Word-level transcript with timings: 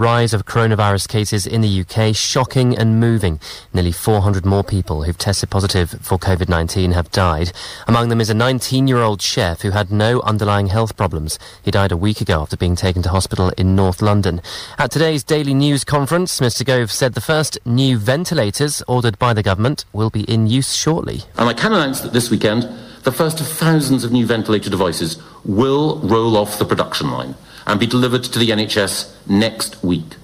Rise 0.00 0.32
of 0.32 0.46
coronavirus 0.46 1.08
cases 1.08 1.46
in 1.46 1.60
the 1.60 1.82
UK 1.82 2.16
shocking 2.16 2.74
and 2.74 2.98
moving. 2.98 3.38
Nearly 3.74 3.92
400 3.92 4.46
more 4.46 4.64
people 4.64 5.02
who've 5.02 5.18
tested 5.18 5.50
positive 5.50 5.90
for 5.90 6.16
COVID-19 6.16 6.94
have 6.94 7.10
died. 7.10 7.52
Among 7.86 8.08
them 8.08 8.18
is 8.22 8.30
a 8.30 8.34
19-year-old 8.34 9.20
chef 9.20 9.60
who 9.60 9.72
had 9.72 9.92
no 9.92 10.22
underlying 10.22 10.68
health 10.68 10.96
problems. 10.96 11.38
He 11.62 11.70
died 11.70 11.92
a 11.92 11.98
week 11.98 12.22
ago 12.22 12.40
after 12.40 12.56
being 12.56 12.76
taken 12.76 13.02
to 13.02 13.10
hospital 13.10 13.50
in 13.58 13.76
North 13.76 14.00
London. 14.00 14.40
At 14.78 14.90
today's 14.90 15.22
Daily 15.22 15.52
News 15.52 15.84
conference, 15.84 16.40
Mr 16.40 16.64
Gove 16.64 16.90
said 16.90 17.12
the 17.12 17.20
first 17.20 17.58
new 17.66 17.98
ventilators 17.98 18.82
ordered 18.88 19.18
by 19.18 19.34
the 19.34 19.42
government 19.42 19.84
will 19.92 20.08
be 20.08 20.22
in 20.22 20.46
use 20.46 20.72
shortly. 20.72 21.24
And 21.36 21.46
I 21.46 21.52
can 21.52 21.74
announce 21.74 22.00
that 22.00 22.14
this 22.14 22.30
weekend, 22.30 22.62
the 23.02 23.12
first 23.12 23.38
of 23.38 23.46
thousands 23.46 24.02
of 24.04 24.12
new 24.12 24.24
ventilator 24.24 24.70
devices 24.70 25.22
will 25.44 25.98
roll 25.98 26.38
off 26.38 26.58
the 26.58 26.64
production 26.64 27.10
line 27.10 27.34
and 27.66 27.78
be 27.80 27.86
delivered 27.86 28.24
to 28.24 28.38
the 28.38 28.50
NHS 28.50 29.12
next 29.26 29.82
week. 29.82 30.16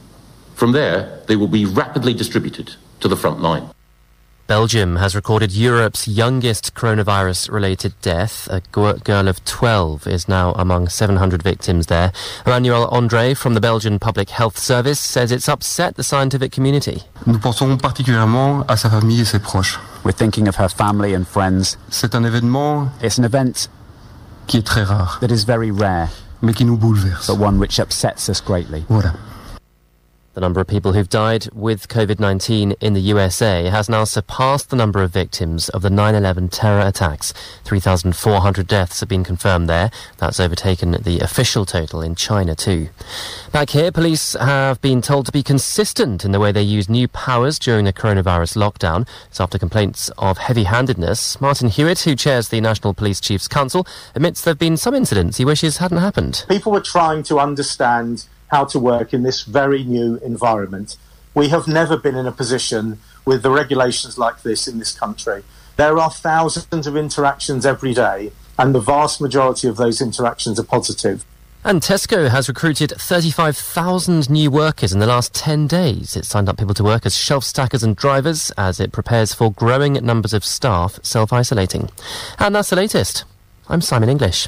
From 0.55 0.73
there, 0.73 1.21
they 1.27 1.37
will 1.37 1.49
be 1.49 1.65
rapidly 1.65 2.15
distributed 2.15 2.75
to 3.01 3.09
the 3.09 3.17
front 3.17 3.41
line. 3.41 3.71
Belgium 4.47 4.95
has 4.97 5.17
recorded 5.17 5.51
Europe's 5.51 6.07
youngest 6.07 6.73
coronavirus 6.75 7.51
related 7.51 8.01
death. 8.01 8.47
A 8.49 8.61
girl 8.71 9.27
of 9.27 9.45
12 9.45 10.07
is 10.07 10.29
now 10.29 10.53
among 10.53 10.89
700 10.89 11.43
victims 11.43 11.87
there. 11.87 12.13
Emmanuel 12.47 12.87
Andre 12.93 13.35
from 13.35 13.55
the 13.55 13.61
Belgian 13.61 13.99
Public 13.99 14.31
Health 14.31 14.57
Service 14.57 15.01
says 15.01 15.33
it's 15.33 15.49
upset 15.49 15.97
the 15.97 16.05
scientific 16.05 16.53
community. 16.53 17.03
Nous 17.27 17.41
pensons 17.41 17.77
particulièrement 17.77 18.65
à 18.69 18.77
sa 18.77 18.89
famille 18.89 19.23
et 19.23 19.25
ses 19.25 19.41
proches. 19.41 19.81
We're 20.05 20.13
thinking 20.13 20.47
of 20.47 20.55
her 20.61 20.69
family 20.69 21.13
and 21.13 21.25
friends. 21.27 21.77
C'est 21.91 22.15
un 22.15 22.23
événement 22.23 22.89
It's 23.03 23.19
an 23.19 23.25
event 23.25 23.69
qui 24.47 24.59
est 24.59 24.67
très 24.67 24.85
rare, 24.85 25.19
that 25.21 25.33
is 25.33 25.45
very 25.45 25.73
rare, 25.73 26.09
mais 26.43 26.53
qui 26.55 26.65
nous 26.65 26.77
bouleverse. 26.77 27.27
but 27.27 27.39
one 27.39 27.59
which 27.59 27.79
upsets 27.79 28.29
us 28.29 28.41
greatly. 28.41 28.85
Voilà. 28.89 29.13
The 30.37 30.43
number 30.43 30.61
of 30.61 30.67
people 30.67 30.93
who've 30.93 31.09
died 31.09 31.49
with 31.55 31.89
COVID-19 31.89 32.75
in 32.83 32.93
the 32.93 33.01
USA 33.01 33.71
has 33.71 33.89
now 33.89 34.05
surpassed 34.05 34.69
the 34.69 34.77
number 34.77 35.03
of 35.03 35.11
victims 35.11 35.71
of 35.71 35.81
the 35.81 35.89
9-11 35.89 36.51
terror 36.53 36.87
attacks. 36.87 37.33
3,400 37.65 38.67
deaths 38.67 39.01
have 39.01 39.09
been 39.09 39.25
confirmed 39.25 39.67
there. 39.67 39.91
That's 40.19 40.39
overtaken 40.39 40.91
the 40.91 41.21
official 41.21 41.65
total 41.65 42.03
in 42.03 42.17
China 42.17 42.55
too. 42.55 42.91
Back 43.51 43.71
here, 43.71 43.91
police 43.91 44.35
have 44.35 44.79
been 44.83 45.01
told 45.01 45.25
to 45.25 45.33
be 45.33 45.43
consistent 45.43 46.23
in 46.23 46.33
the 46.33 46.39
way 46.39 46.53
they 46.53 46.61
use 46.61 46.91
new 46.91 47.09
powers 47.09 47.59
during 47.59 47.87
the 47.87 47.93
coronavirus 47.95 48.59
lockdown. 48.59 49.09
It's 49.29 49.41
after 49.41 49.57
complaints 49.57 50.11
of 50.19 50.37
heavy-handedness. 50.37 51.41
Martin 51.41 51.71
Hewitt, 51.71 52.01
who 52.01 52.15
chairs 52.15 52.51
the 52.51 52.61
National 52.61 52.93
Police 52.93 53.23
Chiefs 53.23 53.49
Council, 53.49 53.87
admits 54.15 54.43
there 54.43 54.51
have 54.51 54.59
been 54.59 54.77
some 54.77 54.95
incidents 54.95 55.39
he 55.39 55.47
wishes 55.47 55.79
hadn't 55.79 55.97
happened. 55.97 56.45
People 56.47 56.73
were 56.73 56.83
trying 56.83 57.23
to 57.23 57.41
understand 57.41 58.27
how 58.49 58.65
to 58.67 58.79
work 58.79 59.13
in 59.13 59.23
this 59.23 59.43
very 59.43 59.85
new 59.85 60.17
environment. 60.17 60.97
We 61.35 61.49
have 61.49 61.69
never 61.69 61.97
been 61.97 62.17
in 62.17 62.27
a 62.27 62.33
position 62.33 62.99
with 63.25 63.43
the 63.43 63.51
regulations 63.51 64.17
like 64.19 64.43
this 64.43 64.67
in 64.67 64.79
this 64.79 64.93
country. 64.93 65.43
There 65.77 65.99
are 65.99 66.11
thousands 66.11 66.87
of 66.87 66.97
interactions 66.97 67.67
every 67.67 67.93
day, 67.93 68.33
and 68.59 68.75
the 68.75 68.81
vast 68.81 69.21
majority 69.21 69.69
of 69.69 69.77
those 69.77 70.01
interactions 70.01 70.59
are 70.59 70.65
positive. 70.65 71.25
And 71.63 71.83
Tesco 71.83 72.31
has 72.31 72.49
recruited 72.49 72.93
35,000 72.93 74.31
new 74.31 74.53
workers 74.53 74.93
in 74.93 75.01
the 75.01 75.07
last 75.07 75.35
10 75.35 75.67
days. 75.67 76.17
It 76.17 76.25
signed 76.25 76.49
up 76.49 76.59
people 76.59 76.75
to 76.75 76.85
work 76.85 77.05
as 77.05 77.17
shelf 77.17 77.43
stackers 77.43 77.83
and 77.83 77.97
drivers 77.97 78.53
as 78.57 78.79
it 78.79 78.93
prepares 78.93 79.35
for 79.35 79.51
growing 79.51 79.95
numbers 79.95 80.33
of 80.33 80.45
staff 80.45 81.01
self 81.03 81.33
isolating. 81.33 81.91
And 82.39 82.55
that's 82.55 82.71
the 82.71 82.77
latest. 82.77 83.25
I'm 83.69 83.81
Simon 83.81 84.09
English. 84.09 84.47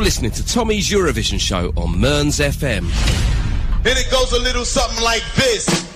You're 0.00 0.06
listening 0.06 0.30
to 0.30 0.46
Tommy's 0.46 0.88
Eurovision 0.88 1.38
show 1.38 1.74
on 1.76 2.00
Mearns 2.00 2.38
FM. 2.38 2.84
And 3.84 3.98
it 3.98 4.10
goes 4.10 4.32
a 4.32 4.38
little 4.38 4.64
something 4.64 5.04
like 5.04 5.22
this. 5.36 5.89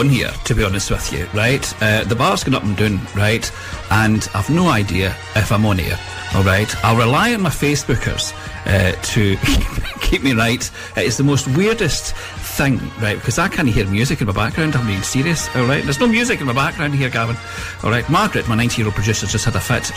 On 0.00 0.08
here, 0.08 0.30
to 0.44 0.54
be 0.54 0.64
honest 0.64 0.90
with 0.90 1.12
you, 1.12 1.26
right? 1.34 1.82
Uh, 1.82 2.02
the 2.04 2.16
bar's 2.16 2.42
going 2.42 2.54
up 2.54 2.64
and 2.64 2.74
down, 2.74 2.98
right? 3.14 3.52
And 3.90 4.26
I've 4.34 4.48
no 4.48 4.68
idea 4.68 5.14
if 5.36 5.52
I'm 5.52 5.66
on 5.66 5.76
here, 5.76 5.98
all 6.34 6.42
right? 6.42 6.74
I'll 6.82 6.96
rely 6.96 7.34
on 7.34 7.42
my 7.42 7.50
Facebookers 7.50 8.32
uh, 8.64 8.92
to 8.92 9.36
keep 10.00 10.22
me 10.22 10.32
right. 10.32 10.70
It's 10.96 11.18
the 11.18 11.22
most 11.22 11.48
weirdest 11.48 12.14
thing, 12.16 12.78
right? 13.02 13.16
Because 13.16 13.38
I 13.38 13.48
can't 13.48 13.68
hear 13.68 13.86
music 13.86 14.22
in 14.22 14.26
my 14.26 14.32
background. 14.32 14.74
I'm 14.74 14.86
being 14.86 15.02
serious, 15.02 15.54
all 15.54 15.66
right? 15.66 15.84
There's 15.84 16.00
no 16.00 16.08
music 16.08 16.40
in 16.40 16.46
my 16.46 16.54
background 16.54 16.94
here, 16.94 17.10
Gavin. 17.10 17.36
All 17.84 17.90
right, 17.90 18.08
Margaret, 18.08 18.48
my 18.48 18.54
90 18.54 18.78
year 18.78 18.86
old 18.86 18.94
producer, 18.94 19.26
just 19.26 19.44
had 19.44 19.54
a 19.54 19.60
fit. 19.60 19.92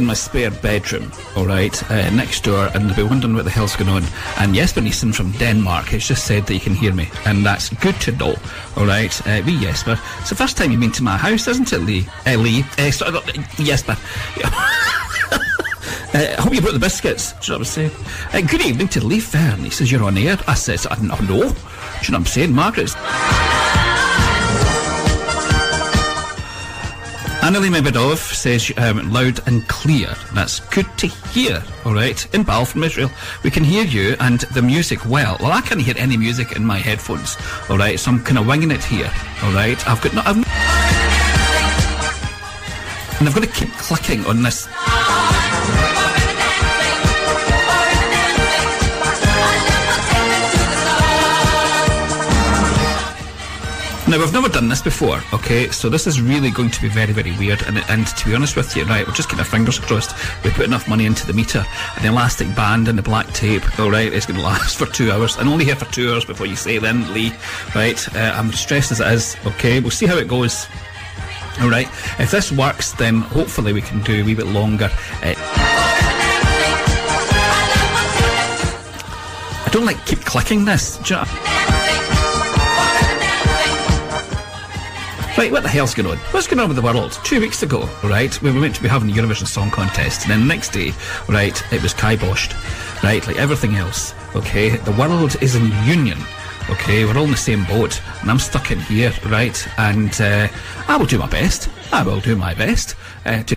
In 0.00 0.06
my 0.06 0.14
spare 0.14 0.50
bedroom, 0.50 1.12
all 1.36 1.46
right, 1.46 1.90
uh, 1.90 2.10
next 2.10 2.42
door, 2.44 2.68
and 2.74 2.88
they'll 2.88 2.96
be 2.96 3.02
wondering 3.02 3.34
what 3.34 3.44
the 3.44 3.50
hell's 3.50 3.76
going 3.76 3.90
on. 3.90 4.02
And 4.38 4.54
Jesper 4.54 4.80
Neeson 4.80 5.14
from 5.14 5.30
Denmark 5.32 5.86
has 5.86 6.06
just 6.08 6.26
said 6.26 6.46
that 6.46 6.54
you 6.54 6.60
can 6.60 6.74
hear 6.74 6.92
me, 6.92 7.08
and 7.26 7.44
that's 7.44 7.68
good 7.68 7.94
to 8.02 8.12
know, 8.12 8.34
all 8.76 8.86
right. 8.86 9.14
Uh, 9.26 9.42
wee 9.46 9.60
Jesper, 9.60 9.98
it's 10.18 10.30
the 10.30 10.34
first 10.34 10.56
time 10.56 10.70
you've 10.70 10.80
been 10.80 10.90
to 10.92 11.02
my 11.02 11.16
house, 11.16 11.46
isn't 11.46 11.72
it, 11.72 11.78
Lee? 11.80 12.06
Uh, 12.26 12.36
Lee, 12.36 12.64
uh, 12.78 12.90
sorry, 12.90 13.12
not- 13.12 13.26
Jesper. 13.56 13.96
Uh, 16.12 16.34
I 16.36 16.40
hope 16.42 16.52
you 16.52 16.60
brought 16.60 16.72
the 16.72 16.80
biscuits. 16.80 17.32
Do 17.34 17.38
you 17.38 17.52
know 17.52 17.58
what 17.60 17.68
I'm 17.68 17.72
saying? 17.72 17.90
Uh, 18.32 18.40
good 18.40 18.62
evening 18.66 18.88
to 18.88 19.04
Lee 19.04 19.20
Fern. 19.20 19.60
He 19.62 19.70
says 19.70 19.92
you're 19.92 20.02
on 20.02 20.18
air. 20.18 20.36
I 20.48 20.54
says, 20.54 20.84
I 20.90 20.96
no. 21.00 21.16
Do 21.18 21.24
you 21.34 21.38
know 21.38 21.52
what 21.52 22.14
I'm 22.14 22.26
saying? 22.26 22.52
Margaret's. 22.52 22.96
Annalie 27.50 27.68
Mebedov 27.68 28.18
says 28.32 28.72
um, 28.76 29.12
loud 29.12 29.40
and 29.48 29.66
clear. 29.66 30.14
That's 30.34 30.60
good 30.60 30.86
to 30.98 31.08
hear. 31.08 31.60
All 31.84 31.92
right, 31.92 32.14
Inbal 32.30 32.64
from 32.64 32.84
Israel, 32.84 33.10
we 33.42 33.50
can 33.50 33.64
hear 33.64 33.82
you 33.82 34.14
and 34.20 34.38
the 34.54 34.62
music 34.62 35.04
well. 35.04 35.36
Well, 35.40 35.50
I 35.50 35.60
can't 35.60 35.82
hear 35.82 35.96
any 35.98 36.16
music 36.16 36.54
in 36.54 36.64
my 36.64 36.78
headphones. 36.78 37.36
All 37.68 37.76
right, 37.76 37.98
so 37.98 38.12
I'm 38.12 38.22
kind 38.22 38.38
of 38.38 38.46
winging 38.46 38.70
it 38.70 38.84
here. 38.84 39.10
All 39.42 39.52
right, 39.52 39.76
I've 39.88 40.00
got 40.00 40.14
no. 40.14 40.22
I've, 40.24 40.36
and 43.18 43.28
I've 43.28 43.34
got 43.34 43.42
to 43.42 43.50
keep 43.50 43.72
clicking 43.72 44.24
on 44.26 44.44
this. 44.44 44.68
Now, 54.10 54.18
we've 54.18 54.32
never 54.32 54.48
done 54.48 54.68
this 54.68 54.82
before, 54.82 55.20
okay? 55.32 55.68
So 55.68 55.88
this 55.88 56.08
is 56.08 56.20
really 56.20 56.50
going 56.50 56.72
to 56.72 56.82
be 56.82 56.88
very, 56.88 57.12
very 57.12 57.30
weird. 57.38 57.62
And, 57.62 57.78
and 57.88 58.08
to 58.08 58.26
be 58.26 58.34
honest 58.34 58.56
with 58.56 58.76
you, 58.76 58.82
right, 58.82 59.06
we're 59.06 59.14
just 59.14 59.28
getting 59.28 59.38
our 59.38 59.44
fingers 59.44 59.78
crossed. 59.78 60.16
We 60.42 60.50
put 60.50 60.64
enough 60.64 60.88
money 60.88 61.06
into 61.06 61.24
the 61.28 61.32
meter 61.32 61.64
and 61.94 62.04
the 62.04 62.08
elastic 62.08 62.52
band 62.56 62.88
and 62.88 62.98
the 62.98 63.02
black 63.02 63.28
tape, 63.28 63.62
all 63.78 63.88
right? 63.88 64.12
It's 64.12 64.26
going 64.26 64.40
to 64.40 64.44
last 64.44 64.76
for 64.80 64.86
two 64.86 65.12
hours. 65.12 65.36
And 65.36 65.48
only 65.48 65.64
here 65.64 65.76
for 65.76 65.84
two 65.92 66.12
hours 66.12 66.24
before 66.24 66.46
you 66.46 66.56
say 66.56 66.78
then, 66.78 67.14
Lee, 67.14 67.32
right? 67.76 68.16
Uh, 68.16 68.32
I'm 68.34 68.50
stressed 68.50 68.90
as 68.90 68.98
it 68.98 69.06
is, 69.06 69.36
okay? 69.46 69.78
We'll 69.78 69.92
see 69.92 70.06
how 70.06 70.16
it 70.16 70.26
goes. 70.26 70.66
All 71.60 71.70
right. 71.70 71.86
If 72.18 72.32
this 72.32 72.50
works, 72.50 72.90
then 72.90 73.20
hopefully 73.20 73.72
we 73.72 73.80
can 73.80 74.02
do 74.02 74.22
a 74.22 74.24
wee 74.24 74.34
bit 74.34 74.46
longer. 74.46 74.90
Uh, 75.22 75.34
I 79.66 79.68
don't 79.70 79.86
like 79.86 80.04
keep 80.04 80.24
clicking 80.24 80.64
this. 80.64 80.98
Right, 85.40 85.50
what 85.50 85.62
the 85.62 85.70
hell's 85.70 85.94
going 85.94 86.06
on? 86.06 86.18
What's 86.32 86.46
going 86.46 86.60
on 86.60 86.68
with 86.68 86.76
the 86.76 86.82
world? 86.82 87.18
Two 87.24 87.40
weeks 87.40 87.62
ago, 87.62 87.88
right, 88.04 88.42
we 88.42 88.52
were 88.52 88.60
meant 88.60 88.74
to 88.74 88.82
be 88.82 88.88
having 88.88 89.08
the 89.08 89.14
Eurovision 89.14 89.46
Song 89.46 89.70
Contest, 89.70 90.24
and 90.24 90.30
then 90.30 90.40
the 90.40 90.54
next 90.54 90.68
day, 90.68 90.92
right, 91.30 91.72
it 91.72 91.82
was 91.82 91.94
kiboshed, 91.94 92.52
right, 93.02 93.26
like 93.26 93.38
everything 93.38 93.76
else, 93.76 94.12
okay? 94.36 94.76
The 94.76 94.92
world 94.92 95.42
is 95.42 95.54
in 95.54 95.72
union, 95.86 96.18
okay? 96.68 97.06
We're 97.06 97.16
all 97.16 97.24
in 97.24 97.30
the 97.30 97.38
same 97.38 97.64
boat, 97.64 98.02
and 98.20 98.30
I'm 98.30 98.38
stuck 98.38 98.70
in 98.70 98.80
here, 98.80 99.14
right? 99.28 99.66
And 99.78 100.12
uh, 100.20 100.48
I 100.88 100.98
will 100.98 101.06
do 101.06 101.16
my 101.16 101.26
best. 101.26 101.70
I 101.90 102.02
will 102.02 102.20
do 102.20 102.36
my 102.36 102.52
best 102.52 102.94
uh, 103.24 103.42
to. 103.44 103.56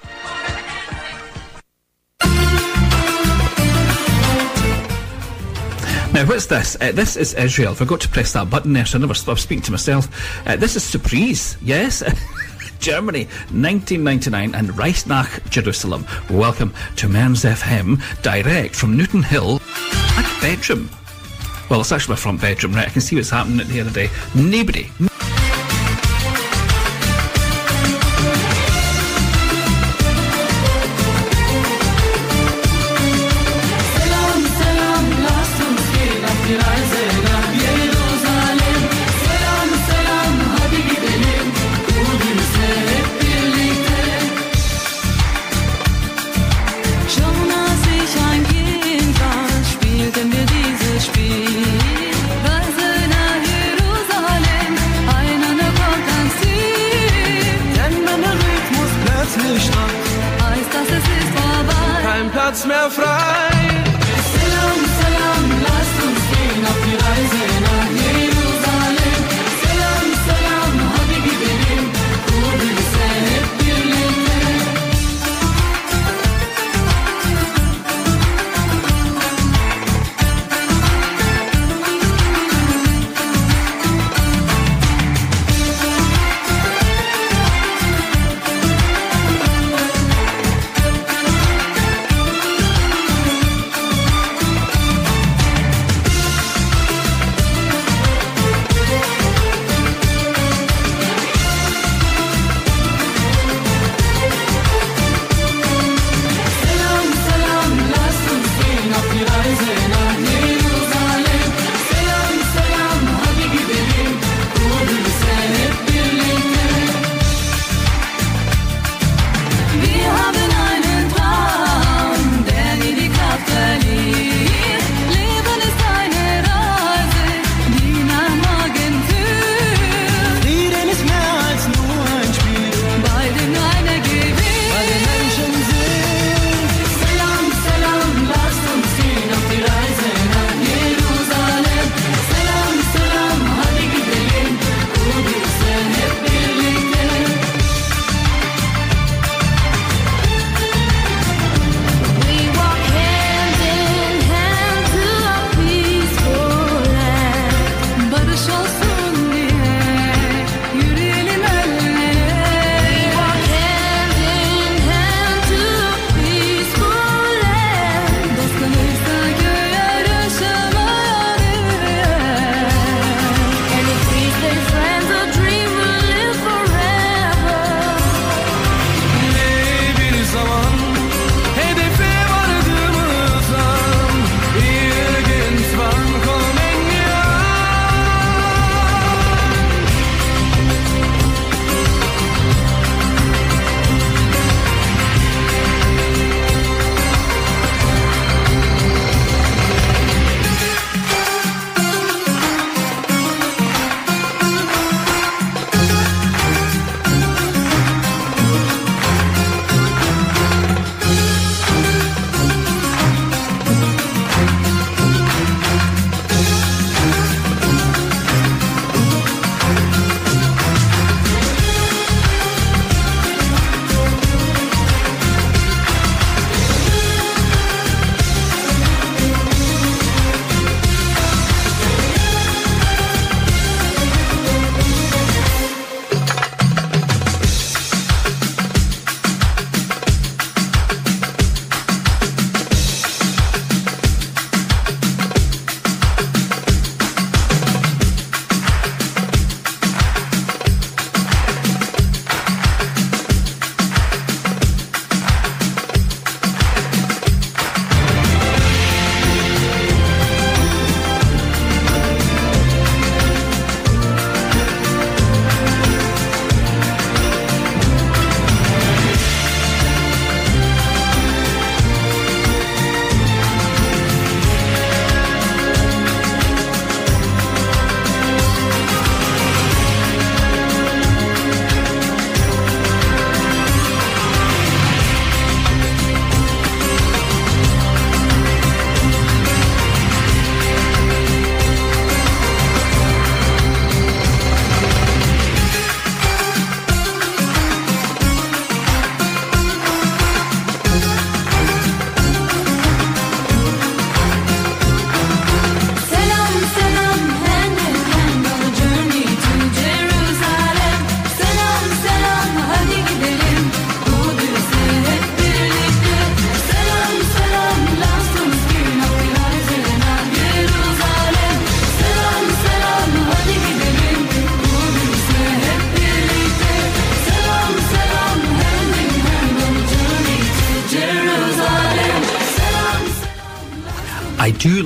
Now, 6.24 6.30
what's 6.30 6.46
this? 6.46 6.78
Uh, 6.80 6.94
this 6.94 7.18
is 7.18 7.34
Israel. 7.34 7.74
I 7.74 7.76
forgot 7.76 8.00
to 8.00 8.08
press 8.08 8.32
that 8.32 8.50
button 8.50 8.72
there, 8.72 8.86
so 8.86 8.98
I 8.98 9.02
never 9.02 9.14
stopped 9.14 9.42
speaking 9.42 9.64
to 9.64 9.72
myself. 9.72 10.08
Uh, 10.48 10.56
this 10.56 10.78
is 10.78 10.84
Sürpriz, 10.84 11.58
yes. 11.62 12.02
Germany, 12.80 13.26
1999, 13.52 14.56
and 14.56 14.78
Reise 14.78 15.06
nach, 15.06 15.44
Jerusalem. 15.50 16.08
Welcome 16.30 16.74
to 16.96 17.10
Mearns 17.10 17.44
FM, 17.44 18.02
direct 18.22 18.74
from 18.74 18.96
Newton 18.96 19.22
Hill, 19.22 19.60
my 20.16 20.38
bedroom. 20.40 20.90
Well, 21.70 21.82
it's 21.82 21.92
actually 21.92 22.14
my 22.14 22.20
front 22.20 22.40
bedroom, 22.40 22.72
right? 22.74 22.88
I 22.88 22.92
can 22.92 23.02
see 23.02 23.18
what's 23.18 23.30
happening 23.30 23.60
at 23.60 23.68
the 23.68 23.82
other 23.82 23.92
day. 23.92 24.10
Nobody, 24.34 24.90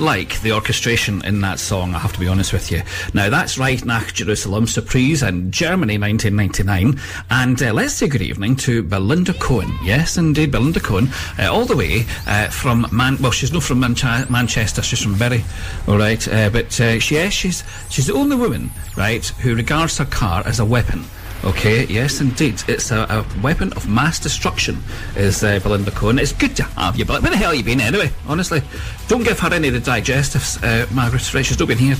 like 0.08 0.40
the 0.40 0.52
orchestration 0.52 1.22
in 1.26 1.42
that 1.42 1.58
song, 1.58 1.94
I 1.94 1.98
have 1.98 2.14
to 2.14 2.18
be 2.18 2.28
honest 2.28 2.54
with 2.54 2.72
you. 2.72 2.80
Now, 3.12 3.28
that's 3.28 3.58
right, 3.58 3.84
Nach 3.84 4.10
Jerusalem 4.10 4.64
Sürpriz 4.64 5.22
in 5.22 5.50
Germany 5.50 5.98
1999. 5.98 6.98
And 7.28 7.62
uh, 7.62 7.74
let's 7.74 7.92
say 7.92 8.08
good 8.08 8.22
evening 8.22 8.56
to 8.56 8.82
Belinda 8.82 9.34
Cohen. 9.34 9.70
Yes, 9.84 10.16
indeed, 10.16 10.50
Belinda 10.50 10.80
Cohen, 10.80 11.10
uh, 11.38 11.52
all 11.52 11.66
the 11.66 11.76
way 11.76 12.06
uh, 12.26 12.48
from 12.48 12.86
Man. 12.90 13.18
Well, 13.20 13.32
she's 13.32 13.52
not 13.52 13.64
from 13.64 13.80
Manchester, 13.80 14.80
she's 14.80 15.02
from 15.02 15.18
Bury, 15.18 15.44
all 15.86 15.98
right. 15.98 16.26
Uh, 16.26 16.48
but 16.48 16.80
uh, 16.80 16.98
she, 17.00 17.16
yes, 17.16 17.34
she's 17.34 17.62
she's 17.90 18.06
the 18.06 18.14
only 18.14 18.36
woman, 18.36 18.70
right, 18.96 19.26
who 19.42 19.54
regards 19.54 19.98
her 19.98 20.06
car 20.06 20.42
as 20.46 20.58
a 20.58 20.64
weapon. 20.64 21.04
Okay, 21.44 21.86
yes, 21.86 22.20
indeed. 22.20 22.60
It's 22.66 22.90
a, 22.90 23.00
a 23.02 23.40
weapon 23.42 23.72
of 23.74 23.88
mass 23.88 24.18
destruction, 24.18 24.78
is 25.16 25.44
uh, 25.44 25.60
Belinda 25.60 25.92
Cohen. 25.92 26.18
It's 26.18 26.32
good 26.32 26.56
to 26.56 26.64
have 26.64 26.96
you, 26.96 27.04
but 27.04 27.22
where 27.22 27.30
the 27.30 27.36
hell 27.36 27.50
have 27.50 27.58
you 27.58 27.64
been 27.64 27.80
anyway? 27.80 28.10
Honestly, 28.26 28.60
don't 29.08 29.24
give 29.24 29.40
her 29.40 29.52
any 29.52 29.68
of 29.68 29.74
the 29.74 29.80
digestives, 29.80 30.62
uh, 30.62 30.86
Margaret. 30.94 31.34
Right, 31.34 31.44
she's 31.44 31.58
not 31.58 31.68
been 31.68 31.78
here, 31.78 31.96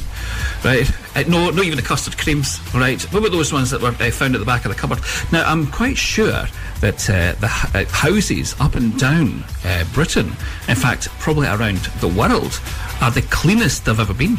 right? 0.63 0.89
Uh, 1.17 1.25
no, 1.27 1.51
not 1.51 1.65
even 1.65 1.77
the 1.77 1.83
custard 1.83 2.19
creams, 2.19 2.61
right? 2.75 3.01
What 3.13 3.21
about 3.21 3.33
those 3.33 3.53
ones 3.53 3.71
that 3.71 3.81
were 3.81 3.89
uh, 3.89 4.11
found 4.11 4.35
at 4.35 4.39
the 4.39 4.45
back 4.45 4.67
of 4.67 4.71
the 4.71 4.79
cupboard? 4.79 5.01
Now, 5.33 5.51
I'm 5.51 5.67
quite 5.69 5.97
sure 5.97 6.45
that 6.81 7.09
uh, 7.09 7.33
the 7.41 7.47
uh, 7.47 7.85
houses 7.87 8.55
up 8.61 8.75
and 8.75 8.97
down 8.99 9.43
uh, 9.65 9.85
Britain, 9.95 10.27
in 10.69 10.77
fact, 10.77 11.09
probably 11.19 11.49
around 11.49 11.79
the 12.01 12.09
world, 12.09 12.61
are 13.01 13.11
the 13.11 13.23
cleanest 13.31 13.87
they've 13.87 13.99
ever 13.99 14.15
been. 14.15 14.37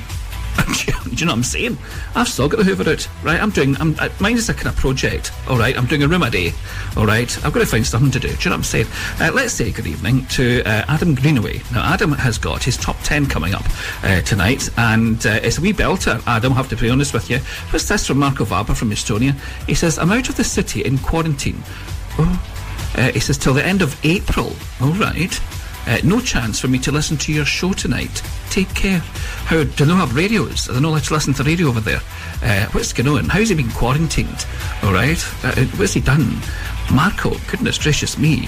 Do 0.67 1.15
you 1.15 1.25
know 1.25 1.31
what 1.31 1.37
I'm 1.37 1.43
saying? 1.43 1.77
I've 2.15 2.27
still 2.27 2.47
got 2.47 2.57
the 2.57 2.63
Hoover 2.63 2.89
out, 2.91 3.07
right? 3.23 3.41
I'm 3.41 3.49
doing, 3.49 3.75
I'm, 3.77 3.95
mine 4.19 4.37
is 4.37 4.49
a 4.49 4.53
kind 4.53 4.67
of 4.67 4.75
project, 4.75 5.31
all 5.47 5.57
right? 5.57 5.75
I'm 5.75 5.87
doing 5.87 6.03
a 6.03 6.07
room 6.07 6.23
a 6.23 6.29
day, 6.29 6.53
all 6.97 7.05
right? 7.05 7.29
I've 7.45 7.53
got 7.53 7.59
to 7.59 7.65
find 7.65 7.85
something 7.85 8.11
to 8.11 8.19
do. 8.19 8.27
Do 8.27 8.33
you 8.33 8.37
know 8.45 8.51
what 8.51 8.57
I'm 8.57 8.63
saying? 8.63 8.87
Uh, 9.19 9.31
let's 9.33 9.53
say 9.53 9.71
good 9.71 9.87
evening 9.87 10.25
to 10.27 10.61
uh, 10.63 10.85
Adam 10.87 11.15
Greenaway. 11.15 11.61
Now, 11.71 11.83
Adam 11.93 12.11
has 12.13 12.37
got 12.37 12.63
his 12.63 12.77
top 12.77 12.97
10 13.03 13.27
coming 13.27 13.53
up 13.53 13.65
uh, 14.03 14.21
tonight, 14.21 14.69
and 14.77 15.25
uh, 15.25 15.39
it's 15.43 15.57
a 15.57 15.61
wee 15.61 15.73
belter, 15.73 16.21
Adam, 16.27 16.53
I 16.53 16.55
have 16.55 16.69
to 16.69 16.75
be 16.75 16.89
honest 16.89 17.13
with 17.13 17.29
you. 17.29 17.39
What's 17.71 17.87
this 17.87 18.07
from 18.07 18.19
Marco 18.19 18.45
Vaba 18.45 18.75
from 18.75 18.91
Estonia? 18.91 19.33
He 19.65 19.73
says, 19.73 19.97
I'm 19.97 20.11
out 20.11 20.29
of 20.29 20.35
the 20.35 20.43
city 20.43 20.83
in 20.83 20.97
quarantine. 20.97 21.61
Oh. 22.17 22.45
Uh, 22.95 23.11
he 23.11 23.19
says, 23.19 23.37
till 23.37 23.53
the 23.53 23.65
end 23.65 23.81
of 23.81 23.97
April. 24.03 24.53
All 24.81 24.93
right. 24.93 25.39
Uh, 25.87 25.97
no 26.03 26.19
chance 26.19 26.59
for 26.59 26.67
me 26.67 26.77
to 26.77 26.91
listen 26.91 27.17
to 27.17 27.33
your 27.33 27.45
show 27.45 27.73
tonight. 27.73 28.21
Take 28.49 28.73
care. 28.75 28.99
How 28.99 29.63
do 29.63 29.85
they 29.85 29.93
have 29.93 30.15
radios? 30.15 30.65
They 30.65 30.79
not 30.79 30.89
allowed 30.89 31.03
to 31.05 31.13
listen 31.13 31.33
to 31.35 31.43
radio 31.43 31.67
over 31.69 31.79
there? 31.79 32.01
Uh, 32.43 32.67
what's 32.73 32.93
going 32.93 33.09
on? 33.09 33.25
How's 33.25 33.49
he 33.49 33.55
been 33.55 33.71
quarantined? 33.71 34.45
All 34.83 34.93
right. 34.93 35.17
Uh, 35.43 35.55
what's 35.77 35.93
he 35.93 36.01
done? 36.01 36.37
Marco, 36.91 37.31
goodness 37.49 37.77
gracious 37.77 38.17
me. 38.17 38.47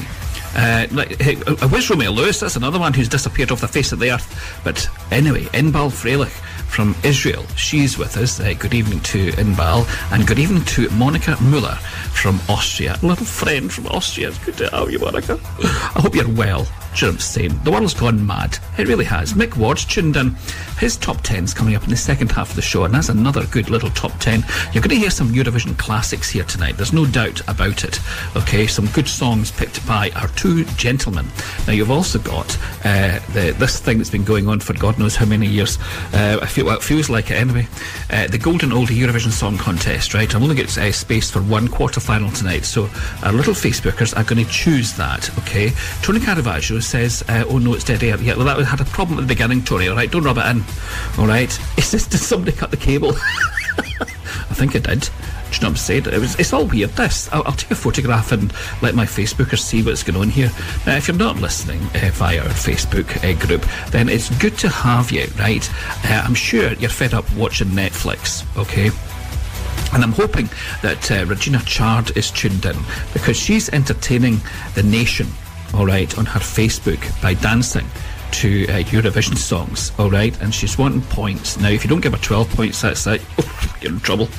Uh, 0.55 0.85
like, 0.91 1.19
hey, 1.21 1.35
Romeo 1.35 2.11
Lewis? 2.11 2.39
That's 2.39 2.55
another 2.55 2.79
one 2.79 2.93
who's 2.93 3.07
disappeared 3.07 3.51
off 3.51 3.61
the 3.61 3.67
face 3.67 3.91
of 3.91 3.99
the 3.99 4.11
earth. 4.11 4.59
But 4.63 4.87
anyway, 5.11 5.43
Inbal 5.45 5.89
Freilich 5.89 6.31
from 6.71 6.95
Israel. 7.03 7.45
She's 7.55 7.97
with 7.97 8.17
us. 8.17 8.39
Uh, 8.39 8.53
good 8.57 8.73
evening 8.73 8.99
to 9.01 9.31
Inbal. 9.33 9.85
And 10.11 10.25
good 10.25 10.39
evening 10.39 10.65
to 10.65 10.89
Monica 10.91 11.37
Muller 11.41 11.75
from 12.13 12.39
Austria. 12.49 12.97
Little 13.01 13.25
friend 13.25 13.71
from 13.71 13.87
Austria. 13.87 14.29
It's 14.29 14.37
good 14.39 14.57
to 14.57 14.69
have 14.69 14.91
you, 14.91 14.99
Monica. 14.99 15.39
I 15.63 16.01
hope 16.01 16.15
you're 16.15 16.33
well. 16.33 16.67
Do 16.97 17.07
I'm 17.07 17.19
saying? 17.19 17.59
The 17.63 17.71
world's 17.71 17.93
gone 17.93 18.25
mad. 18.25 18.57
It 18.77 18.87
really 18.87 19.05
has. 19.05 19.33
Mick 19.33 19.55
Ward's 19.55 19.85
tuned 19.85 20.17
in. 20.17 20.35
His 20.77 20.97
top 20.97 21.17
10's 21.17 21.53
coming 21.53 21.75
up 21.75 21.83
in 21.83 21.89
the 21.89 21.95
second 21.95 22.31
half 22.31 22.49
of 22.49 22.55
the 22.55 22.61
show, 22.61 22.83
and 22.83 22.93
that's 22.93 23.09
another 23.09 23.45
good 23.47 23.69
little 23.69 23.89
top 23.91 24.11
10. 24.19 24.43
You're 24.73 24.83
going 24.83 24.89
to 24.89 24.95
hear 24.95 25.09
some 25.09 25.29
Eurovision 25.29 25.77
classics 25.77 26.29
here 26.29 26.43
tonight. 26.43 26.75
There's 26.75 26.91
no 26.93 27.05
doubt 27.05 27.41
about 27.47 27.85
it. 27.85 27.99
Okay, 28.35 28.67
some 28.67 28.87
good 28.87 29.07
songs 29.07 29.51
picked 29.51 29.85
by 29.87 30.11
our 30.15 30.27
two 30.29 30.65
gentlemen. 30.75 31.27
Now, 31.65 31.73
you've 31.73 31.91
also 31.91 32.19
got 32.19 32.57
uh, 32.83 33.19
the, 33.33 33.55
this 33.57 33.79
thing 33.79 33.97
that's 33.97 34.09
been 34.09 34.25
going 34.25 34.47
on 34.47 34.59
for 34.59 34.73
God 34.73 34.99
knows 34.99 35.15
how 35.15 35.25
many 35.25 35.47
years. 35.47 35.77
Uh, 36.13 36.39
I 36.41 36.45
feel 36.45 36.65
well, 36.65 36.77
it 36.77 36.83
feels 36.83 37.09
like 37.09 37.31
it 37.31 37.35
anyway. 37.35 37.67
Uh, 38.09 38.27
the 38.27 38.37
Golden 38.37 38.71
Oldie 38.71 38.97
Eurovision 38.97 39.31
Song 39.31 39.57
Contest, 39.57 40.13
right? 40.13 40.33
I'm 40.35 40.43
only 40.43 40.55
got 40.55 40.77
uh, 40.77 40.91
space 40.91 41.31
for 41.31 41.41
one 41.41 41.67
quarter 41.67 41.99
final 41.99 42.29
tonight, 42.31 42.65
so 42.65 42.89
our 43.23 43.31
little 43.31 43.53
Facebookers 43.53 44.15
are 44.17 44.23
going 44.23 44.43
to 44.43 44.51
choose 44.51 44.93
that. 44.97 45.29
Okay, 45.39 45.71
Tony 46.01 46.19
Caravaggio 46.19 46.80
says, 46.81 47.23
uh, 47.27 47.45
"Oh 47.47 47.57
no, 47.57 47.73
it's 47.73 47.83
dead 47.83 48.03
air." 48.03 48.17
Yeah, 48.21 48.35
well, 48.35 48.45
that 48.45 48.65
had 48.65 48.81
a 48.81 48.85
problem 48.85 49.19
at 49.19 49.21
the 49.21 49.27
beginning, 49.27 49.63
Tony. 49.63 49.87
All 49.87 49.95
right, 49.95 50.11
don't 50.11 50.23
rub 50.23 50.37
it 50.37 50.45
in. 50.45 50.63
All 51.17 51.27
right, 51.27 51.51
he 51.75 51.81
says, 51.81 52.07
"Did 52.07 52.19
somebody 52.19 52.51
cut 52.51 52.71
the 52.71 52.77
cable?" 52.77 53.13
I 54.49 54.53
think 54.53 54.75
it 54.75 54.83
did. 54.83 55.01
Do 55.51 55.57
you 55.57 55.61
know 55.63 55.67
what 55.67 55.71
I'm 55.71 55.75
saying? 55.77 56.05
It 56.05 56.19
was, 56.19 56.39
it's 56.39 56.53
all 56.53 56.65
weird, 56.65 56.91
this. 56.91 57.31
I'll, 57.33 57.43
I'll 57.45 57.51
take 57.51 57.71
a 57.71 57.75
photograph 57.75 58.31
and 58.31 58.53
let 58.81 58.95
my 58.95 59.05
Facebookers 59.05 59.59
see 59.59 59.83
what's 59.83 60.01
going 60.01 60.19
on 60.19 60.29
here. 60.29 60.49
Now, 60.85 60.95
if 60.95 61.09
you're 61.09 61.17
not 61.17 61.37
listening 61.37 61.81
uh, 61.93 62.09
via 62.13 62.41
our 62.41 62.47
Facebook 62.47 63.21
uh, 63.21 63.45
group, 63.45 63.65
then 63.91 64.07
it's 64.07 64.29
good 64.39 64.57
to 64.59 64.69
have 64.69 65.11
you, 65.11 65.27
right? 65.37 65.69
Uh, 66.05 66.23
I'm 66.25 66.35
sure 66.35 66.71
you're 66.73 66.89
fed 66.89 67.13
up 67.13 67.29
watching 67.33 67.67
Netflix, 67.67 68.45
okay? 68.57 68.91
And 69.93 70.03
I'm 70.03 70.13
hoping 70.13 70.49
that 70.83 71.11
uh, 71.11 71.25
Regina 71.25 71.59
Chard 71.65 72.15
is 72.15 72.31
tuned 72.31 72.65
in 72.65 72.77
because 73.11 73.35
she's 73.35 73.67
entertaining 73.69 74.39
the 74.73 74.83
nation, 74.83 75.27
all 75.73 75.85
right, 75.85 76.17
on 76.17 76.25
her 76.25 76.39
Facebook 76.39 76.99
by 77.21 77.33
dancing 77.33 77.87
to 78.31 78.65
uh, 78.69 78.79
Eurovision 78.83 79.37
songs, 79.37 79.91
all 79.99 80.09
right, 80.09 80.39
and 80.41 80.53
she's 80.53 80.77
wanting 80.77 81.01
points. 81.01 81.59
Now, 81.59 81.69
if 81.69 81.83
you 81.83 81.89
don't 81.89 82.01
give 82.01 82.13
her 82.13 82.19
12 82.19 82.49
points, 82.51 82.81
that's 82.81 83.03
that. 83.05 83.21
Oh, 83.37 83.77
you're 83.81 83.93
in 83.93 83.99
trouble. 83.99 84.29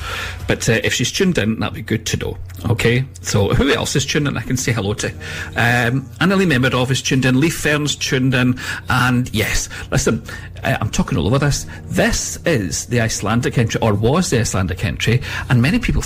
But 0.47 0.69
uh, 0.69 0.79
if 0.83 0.93
she's 0.93 1.11
tuned 1.11 1.37
in, 1.37 1.59
that'd 1.59 1.73
be 1.73 1.81
good 1.81 2.05
to 2.07 2.17
know, 2.17 2.37
okay? 2.69 3.03
So, 3.21 3.49
who 3.49 3.71
else 3.71 3.95
is 3.95 4.05
tuned 4.05 4.27
in? 4.27 4.37
I 4.37 4.41
can 4.41 4.55
say 4.55 4.71
hello 4.71 4.93
to. 4.93 5.09
Um, 5.09 6.03
Annalie 6.21 6.47
Memedov 6.47 6.91
is 6.91 7.01
tuned 7.01 7.25
in, 7.25 7.39
Leaf 7.39 7.57
Fern's 7.57 7.95
tuned 7.95 8.33
in, 8.33 8.57
and 8.89 9.33
yes, 9.33 9.67
listen, 9.91 10.23
uh, 10.63 10.77
I'm 10.79 10.89
talking 10.89 11.17
all 11.17 11.27
over 11.27 11.39
this. 11.39 11.65
This 11.85 12.37
is 12.45 12.85
the 12.85 13.01
Icelandic 13.01 13.57
entry, 13.57 13.81
or 13.81 13.93
was 13.93 14.29
the 14.29 14.39
Icelandic 14.39 14.83
entry, 14.85 15.21
and 15.49 15.61
many 15.61 15.79
people. 15.79 16.03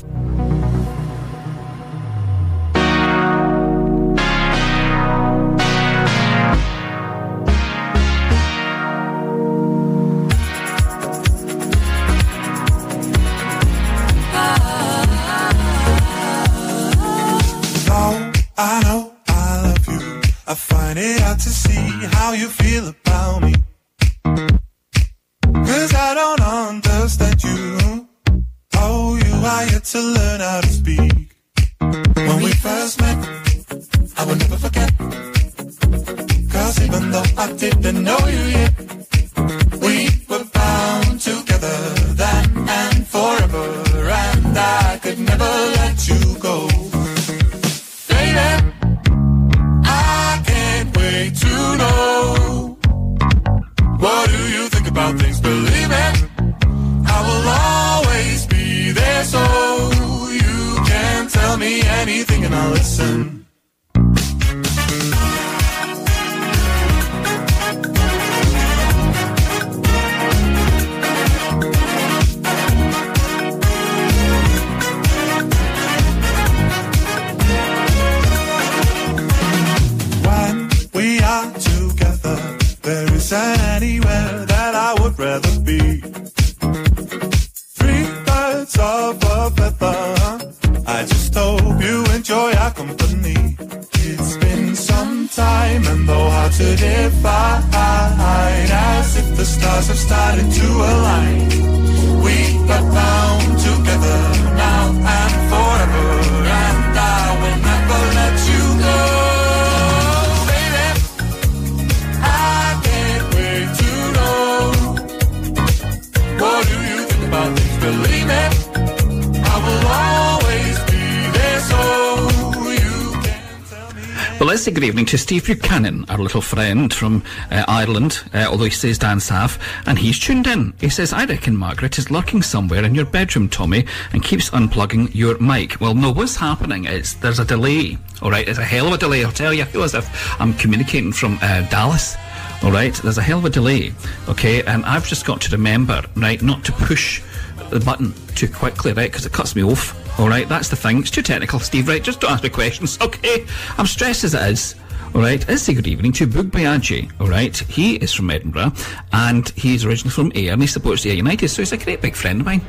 Steve 125.28 125.46
Buchanan, 125.46 126.06
our 126.08 126.20
little 126.20 126.40
friend 126.40 126.94
from 126.94 127.22
uh, 127.52 127.66
Ireland, 127.68 128.24
uh, 128.34 128.48
although 128.50 128.64
he 128.64 128.70
says 128.70 128.98
Dan 128.98 129.20
Sav, 129.20 129.60
and 129.86 130.00
he's 130.00 130.18
tuned 130.18 130.48
in. 130.48 130.74
He 130.80 130.88
says, 130.88 131.12
I 131.12 131.26
reckon 131.26 131.58
Margaret 131.58 131.98
is 131.98 132.10
lurking 132.10 132.42
somewhere 132.42 132.86
in 132.86 132.96
your 132.96 133.04
bedroom, 133.04 133.50
Tommy, 133.50 133.86
and 134.14 134.24
keeps 134.24 134.50
unplugging 134.52 135.14
your 135.14 135.38
mic. 135.40 135.82
Well, 135.82 135.96
no, 135.96 136.14
what's 136.14 136.38
happening 136.38 136.86
is 136.86 137.16
there's 137.16 137.40
a 137.40 137.44
delay, 137.44 137.98
all 138.22 138.32
right? 138.32 138.46
There's 138.46 138.58
a 138.58 138.64
hell 138.64 138.88
of 138.88 138.94
a 138.94 138.98
delay, 138.98 139.26
I'll 139.26 139.34
tell 139.34 139.54
you. 139.54 139.64
I 139.64 139.66
feel 139.66 139.84
as 139.84 139.96
if 139.96 140.40
I'm 140.40 140.54
communicating 140.54 141.12
from 141.12 141.38
uh, 141.42 141.64
Dallas. 141.64 142.16
All 142.64 142.72
right, 142.72 142.94
there's 142.94 143.18
a 143.18 143.22
hell 143.22 143.40
of 143.40 143.46
a 143.46 143.50
delay, 143.50 143.92
okay, 144.30 144.64
and 144.64 144.86
I've 144.86 145.06
just 145.06 145.26
got 145.26 145.42
to 145.42 145.52
remember, 145.52 146.06
right, 146.16 146.42
not 146.42 146.64
to 146.64 146.72
push 146.72 147.22
the 147.70 147.82
button 147.82 148.14
too 148.36 148.48
quickly, 148.48 148.94
right, 148.94 149.12
because 149.12 149.26
it 149.26 149.34
cuts 149.34 149.58
me 149.58 149.64
off. 149.66 149.94
All 150.22 150.30
right, 150.30 150.48
that's 150.48 150.70
the 150.70 150.78
thing. 150.78 151.00
It's 151.00 151.12
too 151.12 151.22
technical, 151.22 151.60
Steve. 151.60 151.90
Right, 151.90 152.02
just 152.02 152.22
don't 152.22 152.32
ask 152.32 152.44
me 152.44 152.50
questions, 152.50 152.98
okay? 153.02 153.46
I'm 153.78 153.88
stressed 153.88 154.24
as 154.24 154.34
it 154.34 154.42
is. 154.52 154.76
All 155.16 155.22
right, 155.22 155.44
let's 155.48 155.64
say 155.64 155.74
good 155.74 155.88
evening 155.88 156.12
to 156.14 156.28
Boog 156.28 156.52
Bayaji. 156.52 157.12
All 157.20 157.28
right, 157.28 157.58
he 157.58 157.96
is 157.96 158.14
from 158.14 158.30
Edinburgh 158.30 158.74
and 159.14 159.50
he's 159.50 159.84
originally 159.86 160.12
from 160.12 160.32
Ayr 160.36 160.54
and 160.54 160.62
he 160.62 160.68
supports 160.68 161.04
the 161.04 161.10
Ayr 161.10 161.16
United, 161.16 161.48
so 161.48 161.62
he's 161.62 161.72
a 161.72 161.78
great 161.78 162.02
big 162.02 162.16
friend 162.16 162.42
of 162.42 162.46
mine. 162.46 162.62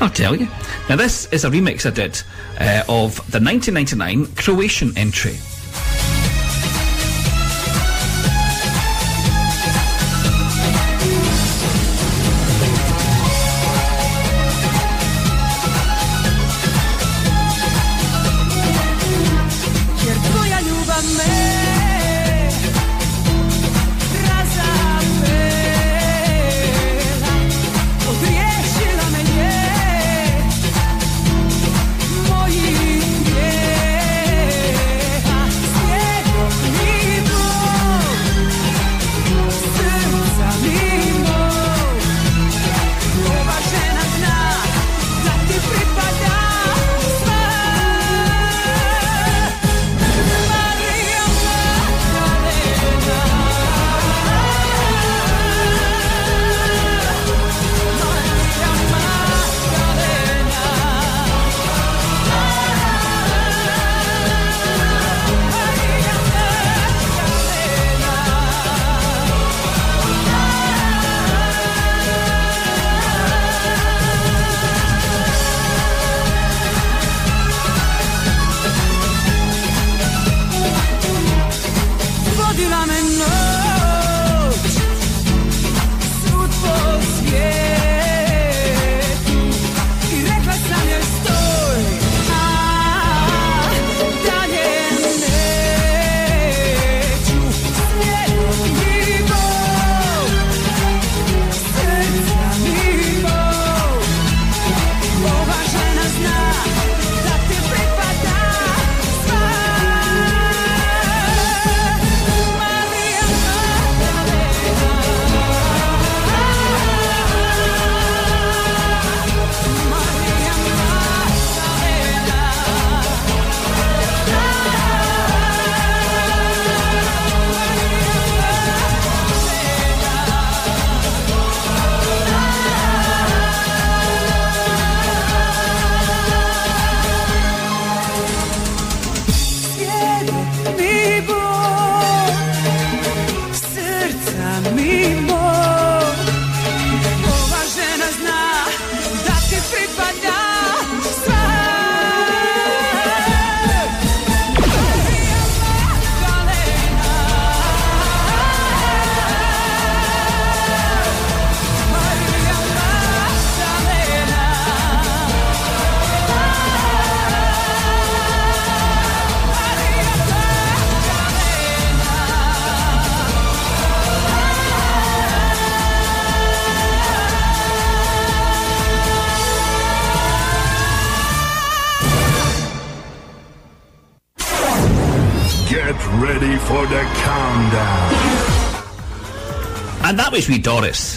I'll 0.00 0.10
tell 0.10 0.36
you. 0.36 0.48
Now, 0.88 0.96
this 0.96 1.26
is 1.32 1.44
a 1.44 1.50
remix 1.50 1.86
I 1.86 1.90
did 1.90 2.20
uh, 2.60 2.82
of 2.88 3.16
the 3.30 3.40
1999 3.40 4.26
Croatian 4.34 4.96
entry. 4.98 5.36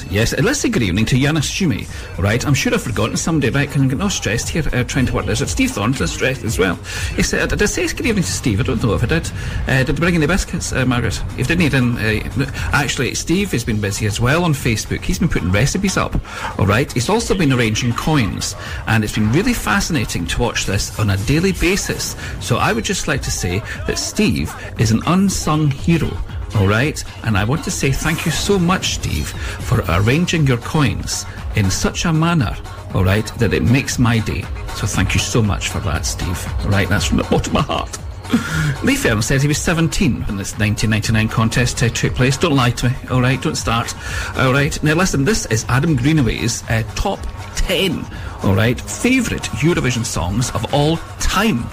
Yes. 0.09 0.33
And 0.33 0.45
let's 0.45 0.59
say 0.59 0.69
good 0.69 0.83
evening 0.83 1.05
to 1.05 1.15
Yanis 1.15 1.49
Shumi, 1.49 1.87
right? 2.17 2.45
I'm 2.45 2.53
sure 2.53 2.73
I've 2.73 2.83
forgotten 2.83 3.17
somebody, 3.17 3.51
right? 3.51 3.69
Can 3.69 3.83
I 3.83 3.87
get 3.87 3.97
no 3.97 4.09
stressed 4.09 4.49
here 4.49 4.63
uh, 4.73 4.83
trying 4.83 5.05
to 5.05 5.13
work 5.13 5.25
this 5.25 5.41
out. 5.41 5.49
Steve 5.49 5.71
Thornton's 5.71 6.11
stressed 6.11 6.43
as 6.43 6.59
well. 6.59 6.75
He 7.15 7.23
said, 7.23 7.49
did 7.49 7.61
I 7.61 7.65
say 7.65 7.87
good 7.87 8.05
evening 8.05 8.23
to 8.23 8.31
Steve? 8.31 8.59
I 8.59 8.63
don't 8.63 8.81
know 8.83 8.93
if 8.93 9.03
I 9.03 9.07
did. 9.07 9.31
Uh, 9.67 9.83
did 9.83 9.95
I 9.95 9.99
bring 9.99 10.15
any 10.15 10.27
biscuits, 10.27 10.73
uh, 10.73 10.85
Margaret? 10.85 11.21
If 11.37 11.47
didn't, 11.47 11.61
he 11.61 11.69
didn't. 11.69 11.97
Uh, 11.97 12.51
actually, 12.71 13.15
Steve 13.15 13.51
has 13.51 13.63
been 13.63 13.79
busy 13.81 14.05
as 14.05 14.19
well 14.19 14.43
on 14.43 14.53
Facebook. 14.53 15.01
He's 15.01 15.19
been 15.19 15.29
putting 15.29 15.51
recipes 15.51 15.97
up, 15.97 16.15
all 16.59 16.65
right? 16.65 16.91
He's 16.91 17.09
also 17.09 17.37
been 17.37 17.53
arranging 17.53 17.93
coins, 17.93 18.55
and 18.87 19.03
it's 19.03 19.13
been 19.13 19.31
really 19.31 19.53
fascinating 19.53 20.25
to 20.27 20.41
watch 20.41 20.65
this 20.65 20.99
on 20.99 21.09
a 21.09 21.17
daily 21.17 21.53
basis. 21.53 22.15
So 22.39 22.57
I 22.57 22.73
would 22.73 22.83
just 22.83 23.07
like 23.07 23.21
to 23.23 23.31
say 23.31 23.59
that 23.87 23.97
Steve 23.97 24.53
is 24.79 24.91
an 24.91 25.01
unsung 25.05 25.71
hero 25.71 26.09
all 26.55 26.67
right? 26.67 27.03
And 27.23 27.37
I 27.37 27.43
want 27.43 27.63
to 27.65 27.71
say 27.71 27.91
thank 27.91 28.25
you 28.25 28.31
so 28.31 28.59
much, 28.59 28.95
Steve, 28.95 29.29
for 29.29 29.83
arranging 29.89 30.47
your 30.47 30.57
coins 30.57 31.25
in 31.55 31.69
such 31.69 32.05
a 32.05 32.13
manner, 32.13 32.55
all 32.93 33.03
right, 33.03 33.25
that 33.37 33.53
it 33.53 33.63
makes 33.63 33.99
my 33.99 34.19
day. 34.19 34.43
So 34.75 34.87
thank 34.87 35.13
you 35.13 35.19
so 35.19 35.41
much 35.41 35.69
for 35.69 35.79
that, 35.81 36.05
Steve. 36.05 36.47
All 36.61 36.69
right, 36.69 36.87
that's 36.87 37.05
from 37.05 37.17
the 37.17 37.23
bottom 37.23 37.55
of 37.57 37.67
my 37.67 37.73
heart. 37.73 37.97
Lee 38.83 38.95
Fairham 38.95 39.23
says 39.23 39.41
he 39.41 39.47
was 39.47 39.57
17 39.57 40.21
when 40.25 40.37
this 40.37 40.57
1999 40.59 41.27
contest 41.29 41.81
uh, 41.81 41.89
took 41.89 42.13
place. 42.13 42.37
Don't 42.37 42.55
lie 42.55 42.69
to 42.71 42.89
me, 42.89 42.95
all 43.09 43.21
right? 43.21 43.41
Don't 43.41 43.55
start. 43.55 43.95
All 44.37 44.53
right. 44.53 44.81
Now, 44.83 44.93
listen, 44.93 45.25
this 45.25 45.47
is 45.47 45.65
Adam 45.67 45.95
Greenaway's 45.95 46.63
uh, 46.69 46.83
top 46.95 47.19
10, 47.55 48.05
all 48.43 48.55
right, 48.55 48.79
favourite 48.79 49.43
Eurovision 49.61 50.05
songs 50.05 50.49
of 50.51 50.73
all 50.73 50.97
time. 51.19 51.65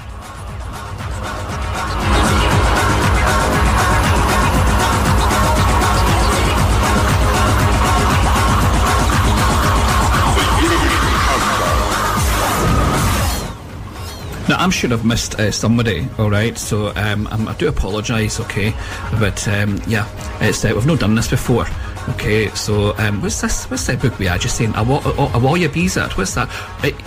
Now, 14.49 14.59
I'm 14.59 14.71
sure 14.71 14.93
I've 14.93 15.05
missed 15.05 15.41
uh, 15.41 15.51
somebody, 15.51 16.07
all 16.19 16.31
right? 16.31 16.57
So 16.57 16.93
um, 16.95 17.27
um, 17.29 17.49
I 17.49 17.55
do 17.55 17.67
apologise, 17.69 18.39
okay? 18.39 18.73
But 19.19 19.47
um, 19.49 19.81
yeah, 19.89 20.07
it's 20.41 20.65
uh, 20.65 20.71
we've 20.73 20.87
not 20.87 21.01
done 21.01 21.17
this 21.17 21.29
before. 21.29 21.67
Okay, 22.11 22.49
so 22.51 22.97
um, 22.99 23.21
what's 23.21 23.41
this? 23.41 23.69
What's 23.69 23.89
that 23.89 24.01
book 24.01 24.17
we 24.21 24.29
are 24.29 24.39
just 24.39 24.57
saying? 24.57 24.73
Awa- 24.77 25.03
Awa- 25.05 25.31
Awaya 25.31 25.69
Bizat? 25.69 26.17
What's 26.17 26.35
that? 26.37 26.49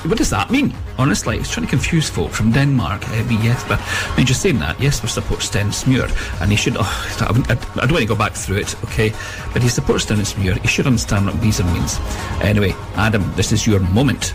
What 0.04 0.17
does 0.17 0.32
that 0.32 0.52
mean? 0.52 0.73
Honestly, 0.97 1.38
it's 1.38 1.49
trying 1.49 1.65
to 1.65 1.69
confuse 1.69 2.10
folk 2.10 2.32
from 2.32 2.52
Denmark. 2.52 3.08
Uh, 3.08 3.25
be 3.30 3.36
yes, 3.36 3.63
but 3.69 3.80
I 3.80 4.17
mean, 4.17 4.25
just 4.25 4.41
saying 4.41 4.60
that. 4.60 4.78
Yes, 4.78 5.02
we 5.02 5.08
support 5.08 5.41
Sten 5.41 5.67
Smure, 5.71 6.10
and 6.41 6.52
he 6.52 6.58
should. 6.58 6.75
Oh, 6.78 6.84
I, 7.21 7.54
I, 7.54 7.86
don't 7.86 7.91
want 7.93 8.02
to 8.02 8.06
go 8.06 8.15
back 8.15 8.34
through 8.34 8.58
it, 8.58 8.75
okay? 8.84 9.13
But 9.54 9.63
he 9.63 9.69
supports 9.69 10.04
Sten 10.04 10.17
Smure. 10.25 10.60
He 10.60 10.67
should 10.67 10.88
understand 10.88 11.28
what 11.28 11.36
Bizat 11.36 11.71
means. 11.73 11.97
Anyway, 12.43 12.73
Adam, 12.95 13.23
this 13.38 13.54
is 13.54 13.65
your 13.65 13.80
moment. 13.80 14.34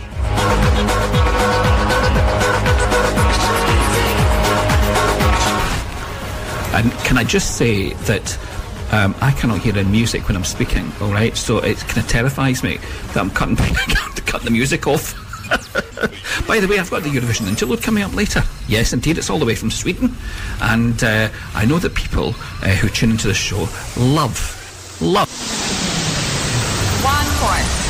And 6.75 6.91
can 7.05 7.17
I 7.19 7.23
just 7.25 7.57
say 7.57 7.93
that 7.93 8.37
um, 8.91 9.15
I 9.21 9.31
cannot 9.31 9.61
hear 9.61 9.79
any 9.79 9.89
music 9.89 10.27
when 10.27 10.37
I'm 10.37 10.45
speaking, 10.45 10.91
all 11.01 11.13
right? 11.13 11.37
So 11.37 11.59
it 11.59 11.79
kind 11.79 11.99
of 11.99 12.09
terrifies 12.09 12.65
me 12.65 12.79
that 12.79 13.17
I'm 13.17 13.31
cutting, 13.31 13.55
the 14.45 14.51
music 14.51 14.87
off. 14.89 15.15
By 16.49 16.59
the 16.59 16.67
way, 16.67 16.81
I've 16.81 16.91
got 16.91 17.05
the 17.05 17.11
Eurovision 17.11 17.47
interlude 17.47 17.83
coming 17.83 18.03
up 18.03 18.15
later. 18.15 18.43
Yes, 18.67 18.93
indeed, 18.93 19.19
it's 19.19 19.31
all 19.31 19.39
the 19.39 19.47
way 19.47 19.55
from 19.55 19.71
Sweden. 19.71 20.17
And 20.61 21.03
uh, 21.05 21.29
I 21.55 21.65
know 21.65 21.79
that 21.79 21.95
people 21.95 22.31
uh, 22.63 22.71
who 22.71 22.89
tune 22.89 23.13
into 23.13 23.29
the 23.29 23.35
show 23.35 23.69
love, 23.97 25.01
love. 25.01 25.31
One 27.05 27.27
point. 27.39 27.84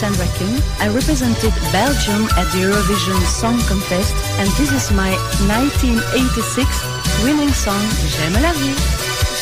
Sandra 0.00 0.24
Kim. 0.38 0.48
I 0.80 0.88
represented 0.88 1.52
Belgium 1.72 2.24
at 2.40 2.48
the 2.52 2.60
Eurovision 2.64 3.20
Song 3.26 3.60
Contest, 3.68 4.14
and 4.40 4.48
this 4.56 4.72
is 4.72 4.90
my 4.92 5.12
1986 5.44 6.64
winning 7.22 7.52
song, 7.52 7.84
J'aime 8.08 8.40
la 8.40 8.52
vie. 8.56 8.80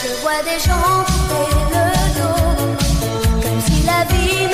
Je 0.02 0.10
vois 0.20 0.42
des 0.42 0.58
gens 0.66 1.06
le 1.74 1.86
dos, 2.18 2.74
comme 3.40 3.60
si 3.60 3.86
la 3.86 4.02
vie 4.10 4.48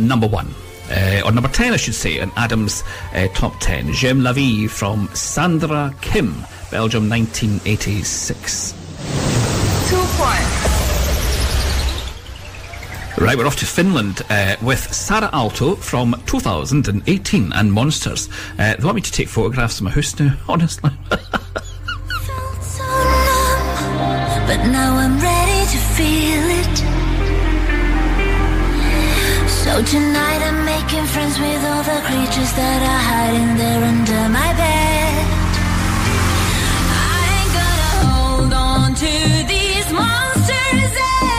number 0.00 0.26
one. 0.26 0.48
Uh, 0.90 1.22
or 1.24 1.32
number 1.32 1.48
10, 1.48 1.72
I 1.72 1.76
should 1.76 1.94
say, 1.94 2.18
in 2.18 2.30
Adam's 2.36 2.84
uh, 3.14 3.28
top 3.28 3.58
10. 3.60 3.92
J'aime 3.92 4.22
la 4.22 4.32
vie 4.32 4.66
from 4.66 5.08
Sandra 5.14 5.94
Kim, 6.02 6.44
Belgium 6.70 7.08
1986. 7.08 8.72
Two 9.88 9.96
points. 9.96 10.84
Right, 13.16 13.38
we're 13.38 13.46
off 13.46 13.56
to 13.56 13.66
Finland 13.66 14.22
uh, 14.28 14.56
with 14.60 14.80
Saara 14.80 15.30
Aalto 15.30 15.78
from 15.78 16.20
2018 16.26 17.52
and 17.52 17.72
Monsters. 17.72 18.28
Uh, 18.58 18.74
they 18.74 18.84
want 18.84 18.96
me 18.96 19.02
to 19.02 19.12
take 19.12 19.28
photographs 19.28 19.78
of 19.78 19.84
my 19.84 19.90
house 19.90 20.18
now, 20.18 20.34
honestly. 20.48 20.90
But 24.46 24.66
now 24.66 24.96
I'm 24.96 25.18
ready 25.20 25.70
to 25.70 25.78
feel 25.78 26.50
it. 26.50 26.93
So 29.64 29.82
tonight 29.82 30.42
I'm 30.44 30.62
making 30.66 31.06
friends 31.06 31.38
with 31.40 31.64
all 31.64 31.82
the 31.82 31.98
creatures 32.04 32.52
that 32.52 32.80
are 32.92 33.02
hiding 33.12 33.56
there 33.56 33.82
under 33.82 34.28
my 34.28 34.50
bed. 34.60 35.24
I 36.92 37.16
ain't 37.32 37.52
gonna 37.60 37.94
hold 38.12 38.52
on 38.52 38.94
to 38.94 39.12
these 39.48 39.88
monsters 39.90 40.92
eh? 40.92 41.33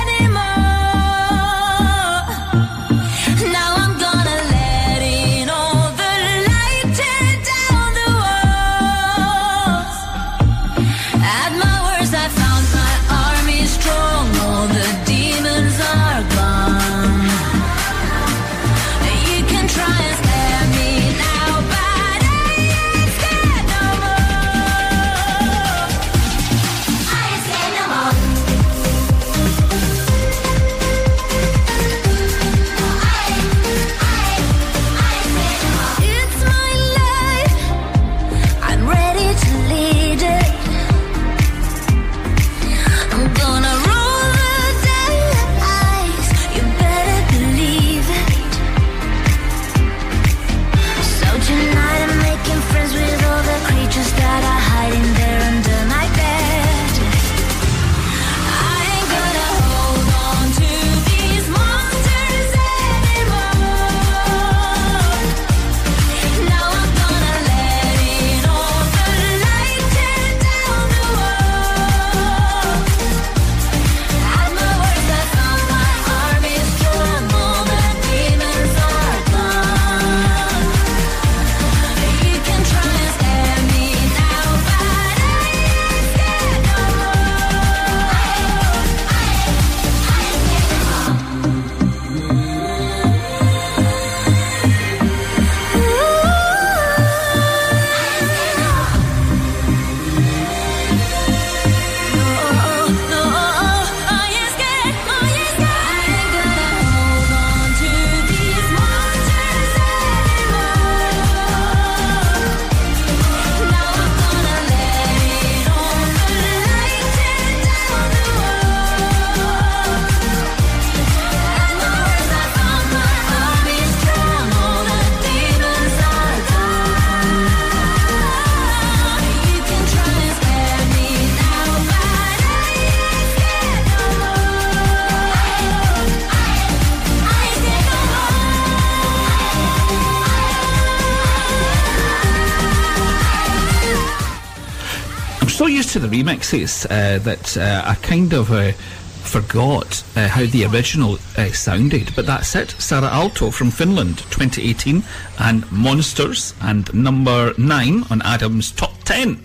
Used 145.76 145.90
to 145.90 146.00
the 146.00 146.08
remixes 146.08 146.86
uh, 146.86 147.20
that 147.20 147.58
uh, 147.58 147.84
I 147.86 147.96
kind 147.96 148.32
of 148.32 148.50
uh, 148.50 148.72
forgot 148.72 150.02
uh, 150.16 150.30
how 150.30 150.46
the 150.46 150.64
original 150.64 151.18
uh, 151.38 151.52
sounded. 151.52 152.16
But 152.16 152.28
that's 152.28 152.56
it. 152.56 152.70
Saara 152.80 153.10
Aalto 153.10 153.54
from 153.54 153.72
Finland, 153.72 154.20
2018, 154.20 155.04
and 155.40 155.70
Monsters, 155.74 156.54
and 156.62 156.94
number 156.94 157.54
nine 157.58 158.06
on 158.10 158.22
Adam's 158.22 158.72
top 158.72 158.94
10. 159.04 159.42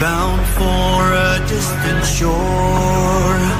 bound 0.00 0.44
for 0.58 1.12
a 1.14 1.38
distant 1.46 2.04
shore, 2.04 3.51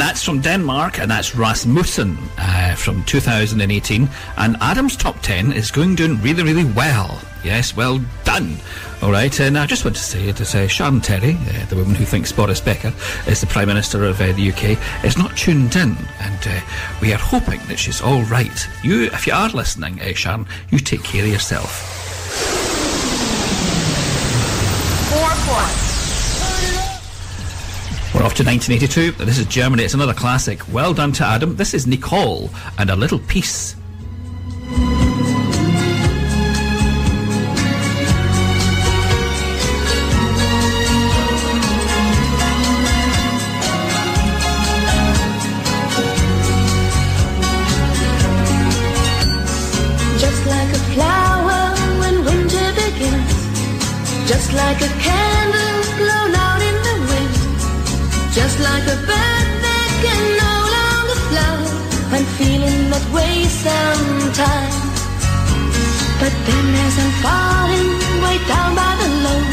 that's 0.00 0.22
from 0.22 0.40
Denmark, 0.40 0.98
and 0.98 1.10
that's 1.10 1.34
Rasmussen 1.34 2.16
uh, 2.38 2.74
from 2.74 3.04
2018. 3.04 4.08
And 4.36 4.56
Adam's 4.60 4.96
top 4.96 5.20
10 5.20 5.52
is 5.52 5.70
going 5.70 5.94
doing 5.94 6.20
really, 6.22 6.42
really 6.42 6.64
well. 6.64 7.20
Yes, 7.44 7.76
well 7.76 8.00
done. 8.24 8.56
All 9.02 9.10
right, 9.10 9.38
and 9.40 9.58
I 9.58 9.66
just 9.66 9.84
want 9.84 9.96
to 9.96 10.02
say 10.02 10.30
that 10.30 10.54
uh, 10.54 10.68
Sharon 10.68 11.00
Terry, 11.00 11.34
uh, 11.34 11.66
the 11.66 11.76
woman 11.76 11.94
who 11.94 12.04
thinks 12.04 12.32
Boris 12.32 12.60
Becker 12.60 12.92
is 13.26 13.40
the 13.40 13.46
Prime 13.46 13.68
Minister 13.68 14.04
of 14.04 14.20
uh, 14.20 14.32
the 14.32 14.50
UK, 14.50 15.04
is 15.04 15.18
not 15.18 15.36
tuned 15.36 15.74
in, 15.74 15.96
and 16.20 16.46
uh, 16.46 16.60
we 17.00 17.12
are 17.12 17.18
hoping 17.18 17.60
that 17.68 17.78
she's 17.78 18.00
all 18.00 18.22
right. 18.24 18.68
You, 18.82 19.04
if 19.04 19.26
you 19.26 19.32
are 19.32 19.48
listening, 19.48 20.00
uh, 20.00 20.12
Sharon, 20.14 20.46
you 20.70 20.78
take 20.78 21.02
care 21.02 21.24
of 21.24 21.30
yourself. 21.30 21.70
Four 25.10 25.30
points. 25.54 25.90
We're 28.12 28.24
off 28.26 28.34
to 28.34 28.44
1982. 28.44 29.24
This 29.24 29.38
is 29.38 29.46
Germany. 29.46 29.84
It's 29.84 29.94
another 29.94 30.12
classic. 30.12 30.60
Well 30.72 30.92
done 30.92 31.12
to 31.12 31.24
Adam. 31.24 31.54
This 31.54 31.74
is 31.74 31.86
Nicole 31.86 32.50
and 32.76 32.90
a 32.90 32.96
little 32.96 33.20
peace. 33.20 33.76
Just 50.18 50.46
like 50.46 50.68
a 50.68 50.82
flower 50.92 51.74
when 52.00 52.24
winter 52.24 52.72
begins, 52.74 54.28
just 54.28 54.52
like 54.52 54.80
a 54.82 54.88
candle 55.00 55.29
sometimes. 64.34 64.74
But 66.20 66.34
then 66.46 66.66
as 66.86 66.94
I'm 67.02 67.12
falling 67.24 67.90
way 68.22 68.38
down 68.46 68.74
by 68.74 68.92
the 69.00 69.08
load, 69.24 69.52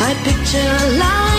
I 0.00 0.10
picture 0.24 0.58
a 0.58 0.98
light 0.98 1.33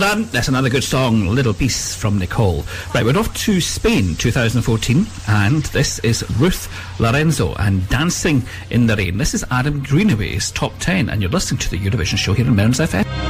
done. 0.00 0.24
That's 0.32 0.48
another 0.48 0.70
good 0.70 0.82
song, 0.82 1.26
Little 1.26 1.52
Peace 1.52 1.94
from 1.94 2.18
Nicole. 2.18 2.64
Right, 2.94 3.04
we're 3.04 3.18
off 3.18 3.32
to 3.44 3.60
Spain 3.60 4.16
2014, 4.16 5.06
and 5.28 5.62
this 5.64 5.98
is 5.98 6.24
Ruth 6.38 6.68
Lorenzo 6.98 7.54
and 7.56 7.86
Dancing 7.90 8.42
in 8.70 8.86
the 8.86 8.96
Rain. 8.96 9.18
This 9.18 9.34
is 9.34 9.44
Adam 9.50 9.82
Greenaway's 9.82 10.50
top 10.52 10.72
10, 10.80 11.10
and 11.10 11.20
you're 11.20 11.30
listening 11.30 11.58
to 11.58 11.70
the 11.70 11.78
Eurovision 11.78 12.16
show 12.16 12.32
here 12.32 12.46
in 12.46 12.56
Mearns 12.56 12.78
FM. 12.78 13.29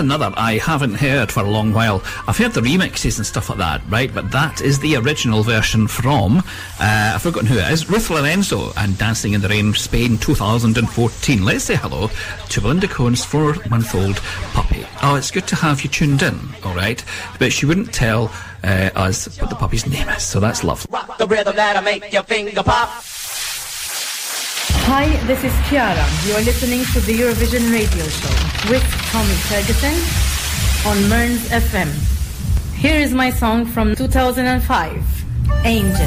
Another 0.00 0.32
I 0.36 0.58
haven't 0.58 0.94
heard 0.94 1.30
for 1.30 1.44
a 1.44 1.48
long 1.48 1.72
while. 1.72 2.02
I've 2.26 2.36
heard 2.38 2.52
the 2.52 2.60
remixes 2.60 3.18
and 3.18 3.26
stuff 3.26 3.48
like 3.48 3.58
that, 3.58 3.82
right? 3.88 4.12
But 4.12 4.32
that 4.32 4.60
is 4.60 4.80
the 4.80 4.96
original 4.96 5.42
version 5.42 5.86
from, 5.86 6.38
uh, 6.38 7.12
I've 7.14 7.22
forgotten 7.22 7.46
who 7.46 7.58
it 7.58 7.70
is, 7.70 7.88
Ruth 7.88 8.10
Lorenzo 8.10 8.72
and 8.76 8.98
Dancing 8.98 9.34
in 9.34 9.40
the 9.40 9.48
Rain, 9.48 9.72
Spain 9.74 10.18
2014. 10.18 11.44
Let's 11.44 11.64
say 11.64 11.76
hello 11.76 12.08
to 12.48 12.60
Belinda 12.60 12.88
Cohen's 12.88 13.24
four 13.24 13.54
month 13.68 13.94
old 13.94 14.16
puppy. 14.52 14.84
Oh, 15.02 15.14
it's 15.14 15.30
good 15.30 15.46
to 15.48 15.56
have 15.56 15.82
you 15.82 15.90
tuned 15.90 16.22
in, 16.22 16.38
alright? 16.64 17.04
But 17.38 17.52
she 17.52 17.66
wouldn't 17.66 17.92
tell 17.92 18.32
uh, 18.64 18.90
us 18.96 19.38
what 19.40 19.50
the 19.50 19.56
puppy's 19.56 19.86
name 19.86 20.08
is, 20.08 20.24
so 20.24 20.40
that's 20.40 20.64
lovely. 20.64 20.90
The 21.18 21.26
rhythm 21.26 21.56
that'll 21.56 21.82
make 21.82 22.12
your 22.12 22.22
finger 22.24 22.62
pop. 22.62 23.04
Hi, 24.92 25.06
this 25.26 25.44
is 25.44 25.52
Chiara. 25.68 26.04
You 26.26 26.34
are 26.34 26.42
listening 26.42 26.84
to 26.92 27.00
the 27.00 27.14
Eurovision 27.14 27.72
Radio 27.72 28.04
Show 28.08 28.70
with 28.70 28.99
Tommy 29.10 29.34
Ferguson 29.34 29.92
on 30.88 31.08
Mearns 31.08 31.48
FM. 31.48 31.90
Here 32.76 32.94
is 32.94 33.12
my 33.12 33.30
song 33.30 33.66
from 33.66 33.96
2005, 33.96 35.24
Angel. 35.64 36.06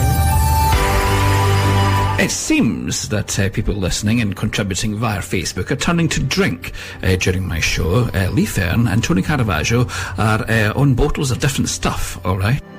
It 2.18 2.32
seems 2.32 3.10
that 3.10 3.38
uh, 3.38 3.50
people 3.50 3.74
listening 3.74 4.22
and 4.22 4.38
contributing 4.38 4.96
via 4.96 5.20
Facebook 5.20 5.70
are 5.70 5.76
turning 5.76 6.08
to 6.08 6.24
drink 6.24 6.72
uh, 7.04 7.18
during 7.18 7.46
my 7.46 7.60
show. 7.60 8.10
Uh, 8.14 8.30
Lee 8.32 8.46
Fern 8.46 8.88
and 8.88 9.04
Tony 9.04 9.22
Caravaggio 9.22 9.82
are 10.18 10.50
uh, 10.50 10.72
on 10.74 10.94
bottles 10.94 11.30
of 11.30 11.40
different 11.40 11.68
stuff, 11.68 12.26
alright? 12.26 12.64
In 12.64 12.73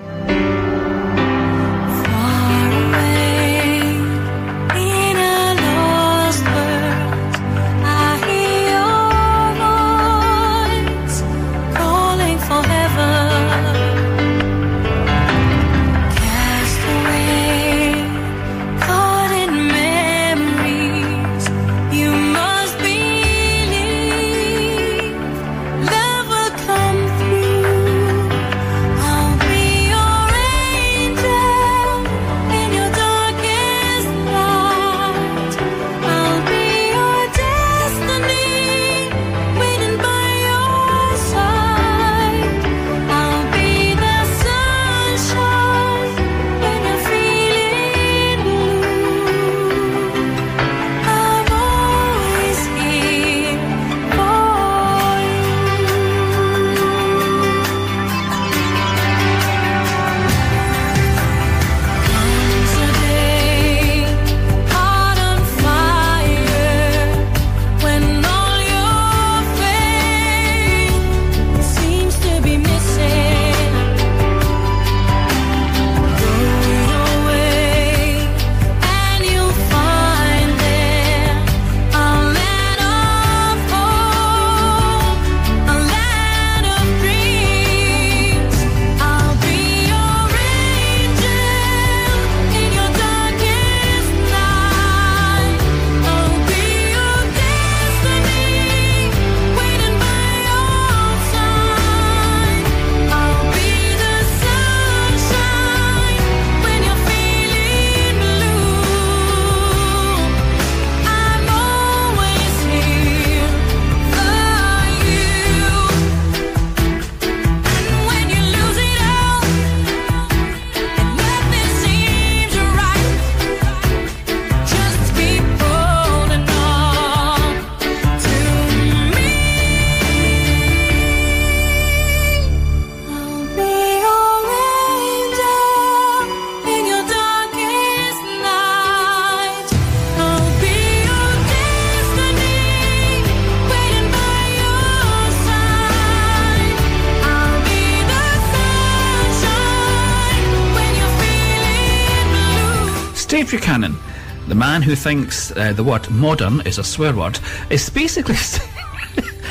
who 154.95 155.01
thinks 155.01 155.51
uh, 155.57 155.73
the 155.73 155.83
word 155.83 156.09
modern 156.09 156.61
is 156.61 156.79
a 156.79 156.85
swear 156.85 157.13
word, 157.15 157.41
is 157.69 157.91
basically. 157.91 158.37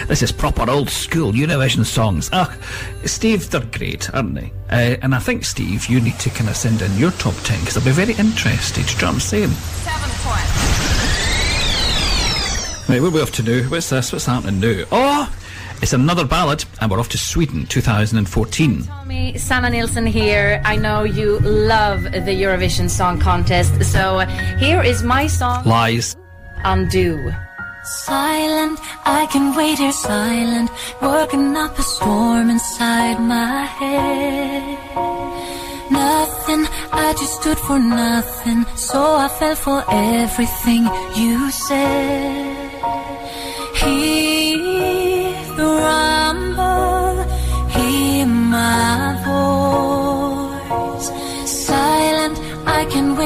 This 0.07 0.21
is 0.21 0.33
proper 0.33 0.69
old 0.69 0.89
school 0.89 1.31
Eurovision 1.31 1.85
songs. 1.85 2.29
Ah, 2.33 2.53
Steve, 3.05 3.49
they're 3.49 3.61
great, 3.61 4.13
aren't 4.13 4.35
they? 4.35 4.51
Uh, 4.69 4.97
and 5.01 5.15
I 5.15 5.19
think, 5.19 5.45
Steve, 5.45 5.85
you 5.85 6.01
need 6.01 6.19
to 6.19 6.29
kind 6.29 6.49
of 6.49 6.57
send 6.57 6.81
in 6.81 6.97
your 6.97 7.11
top 7.11 7.35
10 7.43 7.59
because 7.61 7.77
I'll 7.77 7.85
be 7.85 7.91
very 7.91 8.13
interested. 8.13 8.85
Do 8.85 8.91
you 8.91 8.99
know 8.99 9.07
what 9.07 9.13
I'm 9.13 9.19
saying? 9.21 9.49
Seven 9.49 10.09
points. 10.19 10.89
Right, 12.89 13.01
what 13.01 13.09
are 13.09 13.15
we 13.15 13.21
off 13.21 13.31
to 13.33 13.43
now? 13.43 13.69
What's 13.69 13.89
this? 13.91 14.11
What's 14.11 14.25
happening 14.25 14.59
now? 14.59 14.83
Oh, 14.91 15.33
it's 15.81 15.93
another 15.93 16.25
ballad, 16.25 16.65
and 16.81 16.91
we're 16.91 16.99
off 16.99 17.09
to 17.09 17.17
Sweden, 17.17 17.65
2014. 17.67 18.83
Tommy, 19.23 19.37
Sanna 19.37 19.69
Nielsen 19.69 20.05
here. 20.05 20.61
I 20.65 20.75
know 20.75 21.03
you 21.03 21.39
love 21.39 22.03
the 22.03 22.33
Eurovision 22.43 22.89
Song 22.89 23.19
Contest, 23.19 23.73
so 23.83 24.19
here 24.59 24.81
is 24.83 25.01
my 25.03 25.27
song, 25.27 25.65
Lies. 25.65 26.15
Undo. 26.65 27.31
Silent, 28.05 28.79
I 29.05 29.25
can 29.31 29.55
wait 29.55 29.77
here 29.77 29.91
silent, 29.91 30.69
working 31.01 31.55
up 31.55 31.77
a 31.77 31.83
storm 31.83 32.49
inside 32.49 33.19
my 33.19 33.65
head. 33.79 34.77
Nothing, 35.91 36.65
I 36.91 37.13
just 37.19 37.41
stood 37.41 37.59
for 37.59 37.79
nothing, 37.79 38.65
so 38.75 38.99
I 39.15 39.27
fell 39.27 39.55
for 39.55 39.83
everything 39.89 40.83
you 41.15 41.51
said. 41.51 42.52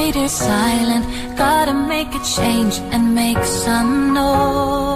I 0.08 0.10
can 0.10 0.20
wait 0.20 0.20
here 0.20 0.28
silent, 0.28 1.36
gotta 1.36 1.74
make 1.74 2.08
a 2.14 2.24
change 2.24 2.78
and 2.92 3.14
make 3.14 3.44
some 3.44 4.14
noise. 4.14 4.87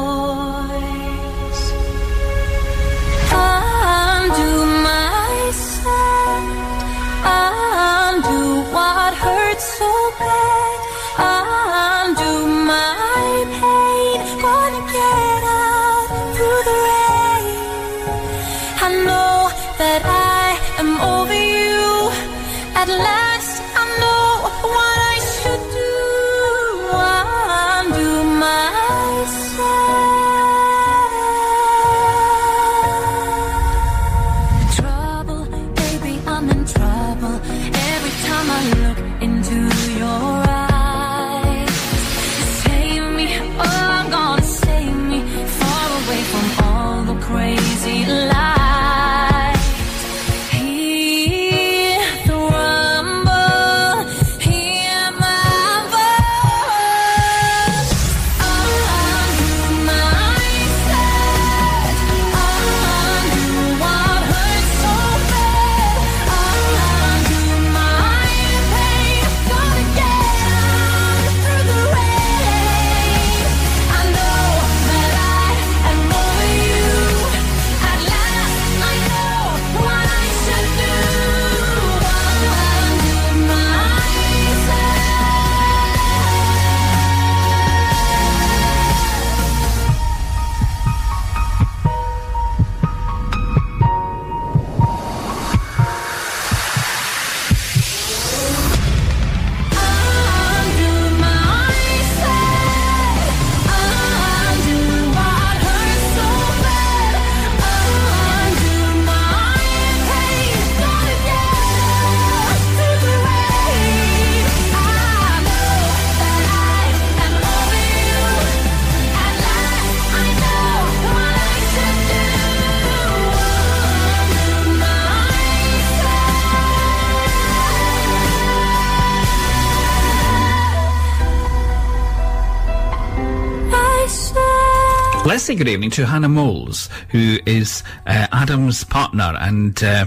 Say 135.53 135.59
good 135.59 135.69
evening 135.69 135.91
to 135.91 136.07
Hannah 136.07 136.31
Moles, 136.31 136.89
who 137.11 137.39
is 137.45 137.83
uh, 138.07 138.27
Adam's 138.33 138.85
partner, 138.85 139.37
and 139.39 139.83
uh, 139.85 140.07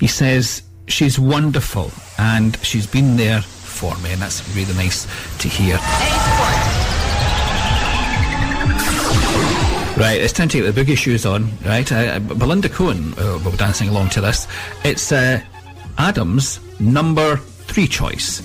he 0.00 0.06
says 0.06 0.62
she's 0.86 1.18
wonderful 1.18 1.90
and 2.16 2.56
she's 2.62 2.86
been 2.86 3.16
there 3.18 3.42
for 3.42 3.94
me, 3.98 4.12
and 4.12 4.22
that's 4.22 4.48
really 4.56 4.72
nice 4.74 5.04
to 5.40 5.48
hear. 5.48 5.74
Right, 9.98 10.18
it's 10.22 10.32
time 10.32 10.48
to 10.48 10.62
get 10.62 10.74
the 10.74 10.80
boogie 10.80 10.96
shoes 10.96 11.26
on, 11.26 11.50
right? 11.66 11.90
Uh, 11.92 12.18
Belinda 12.20 12.70
Cohen 12.70 13.12
uh, 13.18 13.38
will 13.44 13.50
be 13.50 13.58
dancing 13.58 13.90
along 13.90 14.08
to 14.10 14.22
this. 14.22 14.48
It's 14.84 15.12
uh, 15.12 15.42
Adam's 15.98 16.60
number 16.80 17.36
three 17.36 17.88
choice. 17.88 18.40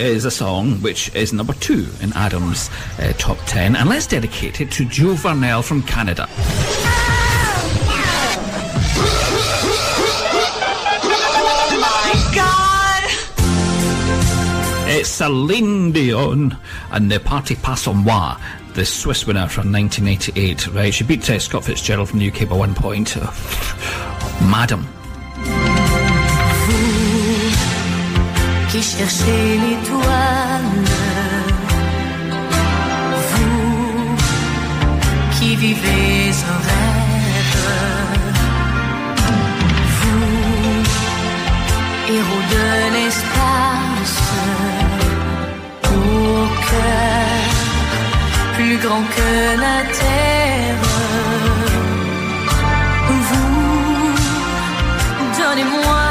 Is 0.00 0.24
a 0.24 0.30
song 0.30 0.80
which 0.80 1.14
is 1.14 1.34
number 1.34 1.52
two 1.52 1.86
in 2.00 2.10
Adam's 2.14 2.70
uh, 2.98 3.12
top 3.18 3.36
ten, 3.44 3.76
and 3.76 3.86
let's 3.86 4.06
dedicate 4.06 4.62
it 4.62 4.70
to 4.70 4.86
Joe 4.86 5.12
Vernell 5.12 5.62
from 5.62 5.82
Canada. 5.82 6.26
It's 14.88 15.10
Celine 15.10 15.92
Dion 15.92 16.56
and 16.92 17.08
Ne 17.08 17.18
partez 17.18 17.56
pas 17.56 17.76
sans 17.76 17.94
moi, 17.94 18.36
the 18.72 18.86
Swiss 18.86 19.26
winner 19.26 19.48
from 19.48 19.70
1988. 19.70 20.68
Right, 20.68 20.94
she 20.94 21.04
beat 21.04 21.28
uh, 21.28 21.38
Scott 21.38 21.64
Fitzgerald 21.64 22.08
from 22.08 22.20
the 22.20 22.28
UK 22.30 22.48
by 22.48 22.56
one 22.56 22.74
point. 22.74 23.16
Madam. 24.50 24.86
Qui 28.70 28.82
cherchez 28.82 29.58
l'étoile, 29.62 30.84
vous 33.30 34.16
qui 35.32 35.56
vivez 35.56 36.30
un 36.52 36.58
rêve, 36.68 37.66
vous, 39.98 40.82
héros 42.14 42.44
de 42.54 42.66
l'espace, 42.94 44.20
au 45.84 46.46
cœur 46.70 47.52
plus 48.54 48.76
grand 48.84 49.04
que 49.16 49.30
la 49.64 49.78
terre, 49.98 50.82
vous, 53.30 53.54
donnez-moi 55.38 56.09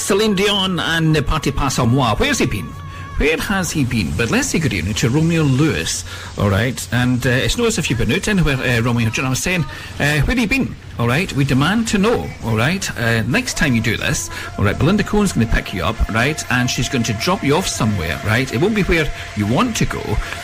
Celine 0.07 0.37
Dion 0.37 0.79
and 0.79 1.13
Ne 1.13 1.21
partez 1.21 1.51
pas 1.51 1.69
sans 1.69 1.85
moi. 1.85 2.15
Where's 2.15 2.39
he 2.39 2.47
been? 2.47 2.69
Where 3.17 3.37
has 3.39 3.73
he 3.73 3.85
been? 3.85 4.13
But 4.17 4.31
let's 4.31 4.47
say 4.47 4.61
good 4.61 4.73
evening 4.73 4.95
to 4.95 5.11
Romeo 5.11 5.43
Lewis, 5.43 6.05
all 6.39 6.49
right? 6.49 6.89
And 6.93 7.27
uh, 7.27 7.31
it's 7.31 7.59
not 7.59 7.67
as 7.67 7.77
if 7.77 7.91
you've 7.91 7.99
been 7.99 8.13
out 8.13 8.29
anywhere, 8.29 8.55
uh, 8.55 8.83
Romeo. 8.83 9.11
Do 9.11 9.17
you 9.17 9.23
know 9.25 9.31
what 9.31 9.31
I'm 9.31 9.35
saying? 9.35 9.65
Uh, 9.99 10.23
where 10.25 10.37
have 10.37 10.39
you 10.39 10.47
been? 10.47 10.77
All 11.01 11.09
right? 11.09 11.33
We 11.33 11.45
demand 11.45 11.89
to 11.89 11.99
know, 11.99 12.31
all 12.45 12.57
right? 12.57 12.89
Uh, 12.97 13.23
next 13.23 13.57
time 13.57 13.75
you 13.75 13.81
do 13.81 13.97
this, 13.97 14.31
all 14.57 14.65
right, 14.65 14.79
Belinda 14.79 15.03
Cohen's 15.03 15.33
going 15.33 15.49
to 15.49 15.53
pick 15.53 15.75
you 15.75 15.83
up, 15.83 15.99
right? 16.11 16.41
And 16.53 16.71
she's 16.71 16.89
going 16.89 17.03
to 17.03 17.13
drop 17.15 17.43
you 17.43 17.57
off 17.57 17.67
somewhere, 17.67 18.21
right? 18.25 18.55
It 18.55 18.61
won't 18.61 18.77
be 18.77 18.85
where 18.85 19.13
you 19.37 19.49
want 19.49 19.77
to 19.79 19.87
go, 19.87 20.03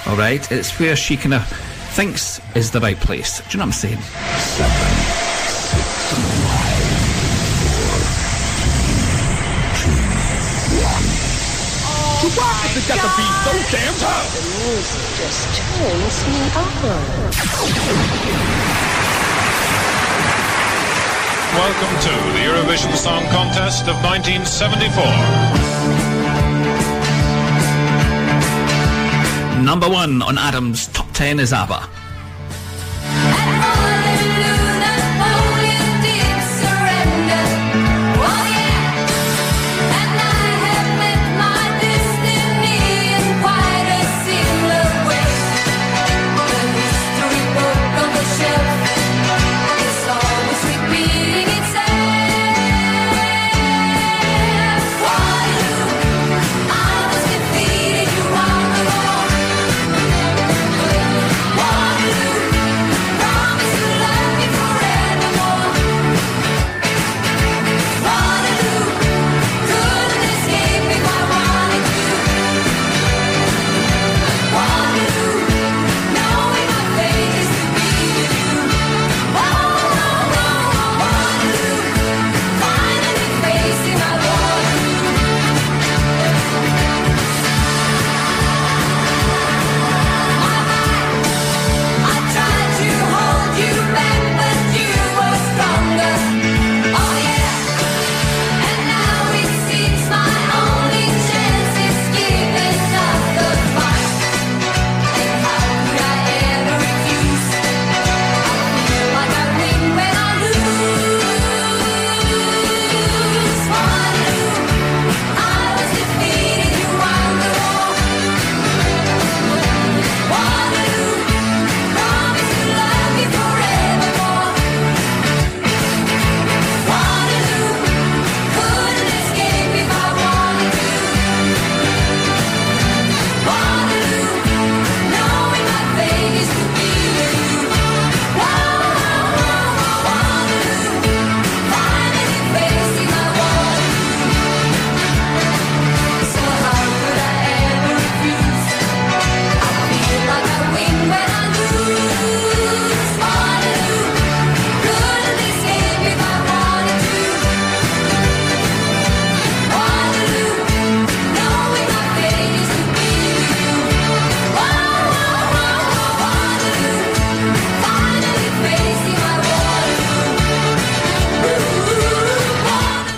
all 0.09 0.17
right? 0.17 0.51
It's 0.51 0.77
where 0.81 0.97
she 0.97 1.17
kind 1.17 1.35
of 1.35 1.47
thinks 1.95 2.41
is 2.57 2.73
the 2.73 2.81
right 2.81 2.99
place. 2.99 3.39
Do 3.39 3.45
you 3.53 3.59
know 3.59 3.67
what 3.67 3.85
I'm 3.85 3.99
saying? 3.99 5.12
Has 12.73 12.85
it 12.85 12.89
got 12.89 13.01
to 13.05 13.13
be 13.21 13.29
so 13.45 13.53
damn 13.77 13.93
tough? 14.01 14.33
The 14.33 14.41
music 14.65 15.05
just 15.21 15.45
turns 15.61 16.17
me 16.33 16.41
on. 16.57 16.73
Welcome 21.53 21.93
to 22.01 22.17
the 22.33 22.49
Eurovision 22.49 22.97
Song 22.97 23.29
Contest 23.29 23.85
of 23.89 23.97
1974. 24.03 25.05
Number 29.63 29.89
one 29.89 30.23
on 30.23 30.39
Adam's 30.39 30.87
top 30.89 31.13
10 31.13 31.39
is 31.41 31.53
ABBA. 31.53 32.02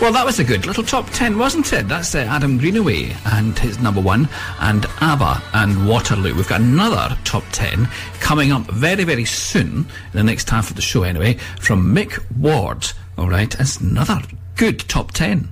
Well, 0.04 0.12
that 0.12 0.26
was 0.26 0.38
a 0.38 0.44
good 0.44 0.66
little 0.66 0.84
top 0.84 1.08
10, 1.12 1.38
wasn't 1.38 1.72
it? 1.72 1.88
That's 1.88 2.14
uh, 2.14 2.18
Adam 2.18 2.58
Greenaway 2.58 3.16
and 3.24 3.58
his 3.58 3.78
number 3.78 4.02
one, 4.02 4.28
and 4.60 4.84
ABBA 5.00 5.42
and 5.54 5.88
Waterloo. 5.88 6.34
We've 6.34 6.46
got 6.46 6.60
another 6.60 7.16
top 7.24 7.42
10 7.52 7.86
coming 8.20 8.52
up 8.52 8.66
very, 8.66 9.04
very 9.04 9.24
soon, 9.24 9.78
in 9.78 9.86
the 10.12 10.22
next 10.22 10.50
half 10.50 10.68
of 10.68 10.76
the 10.76 10.82
show 10.82 11.04
anyway, 11.04 11.38
from 11.58 11.94
Mick 11.94 12.22
Ward. 12.36 12.86
All 13.16 13.30
right, 13.30 13.58
it's 13.58 13.80
another 13.80 14.20
good 14.56 14.80
top 14.80 15.12
10. 15.12 15.48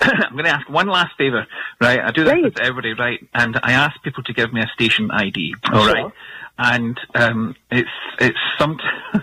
I'm 0.00 0.32
going 0.32 0.44
to 0.44 0.50
ask 0.50 0.66
one 0.70 0.88
last 0.88 1.14
favour, 1.18 1.46
right? 1.78 2.00
I 2.00 2.10
do 2.10 2.24
this 2.24 2.32
with 2.42 2.58
everybody, 2.58 2.94
right? 2.94 3.20
And 3.34 3.60
I 3.62 3.72
ask 3.72 4.02
people 4.02 4.22
to 4.22 4.32
give 4.32 4.50
me 4.50 4.62
a 4.62 4.66
station 4.68 5.10
ID, 5.10 5.56
all 5.70 5.86
right? 5.86 6.04
Sure. 6.04 6.12
And 6.56 6.98
um, 7.14 7.54
it's 7.70 7.90
it's 8.18 8.38
some. 8.58 8.78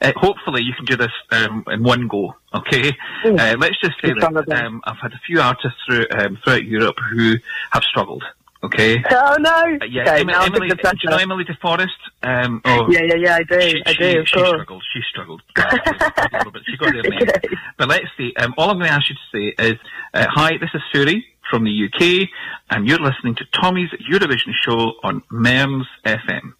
Uh, 0.00 0.12
hopefully, 0.16 0.62
you 0.62 0.72
can 0.74 0.84
do 0.84 0.96
this 0.96 1.12
um, 1.30 1.64
in 1.68 1.82
one 1.82 2.08
go. 2.08 2.34
Okay, 2.54 2.92
uh, 3.24 3.56
let's 3.58 3.78
just 3.80 3.94
say 4.02 4.12
that 4.12 4.64
um, 4.64 4.80
I've 4.84 4.98
had 4.98 5.12
a 5.12 5.20
few 5.26 5.40
artists 5.40 5.78
through, 5.86 6.06
um, 6.18 6.38
throughout 6.42 6.64
Europe 6.64 6.96
who 7.12 7.34
have 7.72 7.82
struggled. 7.84 8.24
Okay. 8.62 8.96
Oh 9.10 9.36
no! 9.38 9.50
Uh, 9.80 9.84
yeah, 9.84 10.02
okay, 10.02 10.20
Em- 10.22 10.30
Emily, 10.30 10.68
do 10.70 10.76
you 11.02 11.10
know. 11.10 11.16
Emily 11.18 11.44
DeForest? 11.44 11.88
Um, 12.22 12.62
oh, 12.64 12.90
Yeah, 12.90 13.02
yeah, 13.04 13.14
yeah, 13.14 13.34
I 13.36 13.42
do, 13.42 13.60
She, 13.60 13.82
I 13.84 13.92
she, 13.92 13.98
do, 13.98 14.20
of 14.20 14.28
she 14.28 14.34
course. 14.36 14.48
struggled. 14.48 14.82
She 14.92 15.00
struggled. 15.10 15.42
bit. 15.54 16.62
She 16.66 16.76
got 16.78 16.92
there, 16.92 17.04
end. 17.12 17.32
But 17.76 17.88
let's 17.88 18.06
see. 18.16 18.34
Um, 18.36 18.54
all 18.56 18.70
I'm 18.70 18.78
going 18.78 18.88
to 18.88 18.94
ask 18.94 19.08
you 19.10 19.14
to 19.14 19.20
say 19.56 19.64
is, 19.72 19.78
uh, 20.14 20.26
hi, 20.30 20.56
this 20.58 20.70
is 20.74 20.80
SuRie 20.92 21.22
from 21.50 21.64
the 21.64 21.70
UK, 21.86 22.28
and 22.70 22.88
you're 22.88 22.98
listening 22.98 23.34
to 23.36 23.44
Tommy's 23.52 23.90
Eurovision 24.10 24.52
show 24.64 24.94
on 25.04 25.22
Mearns 25.30 25.86
FM. 26.04 26.54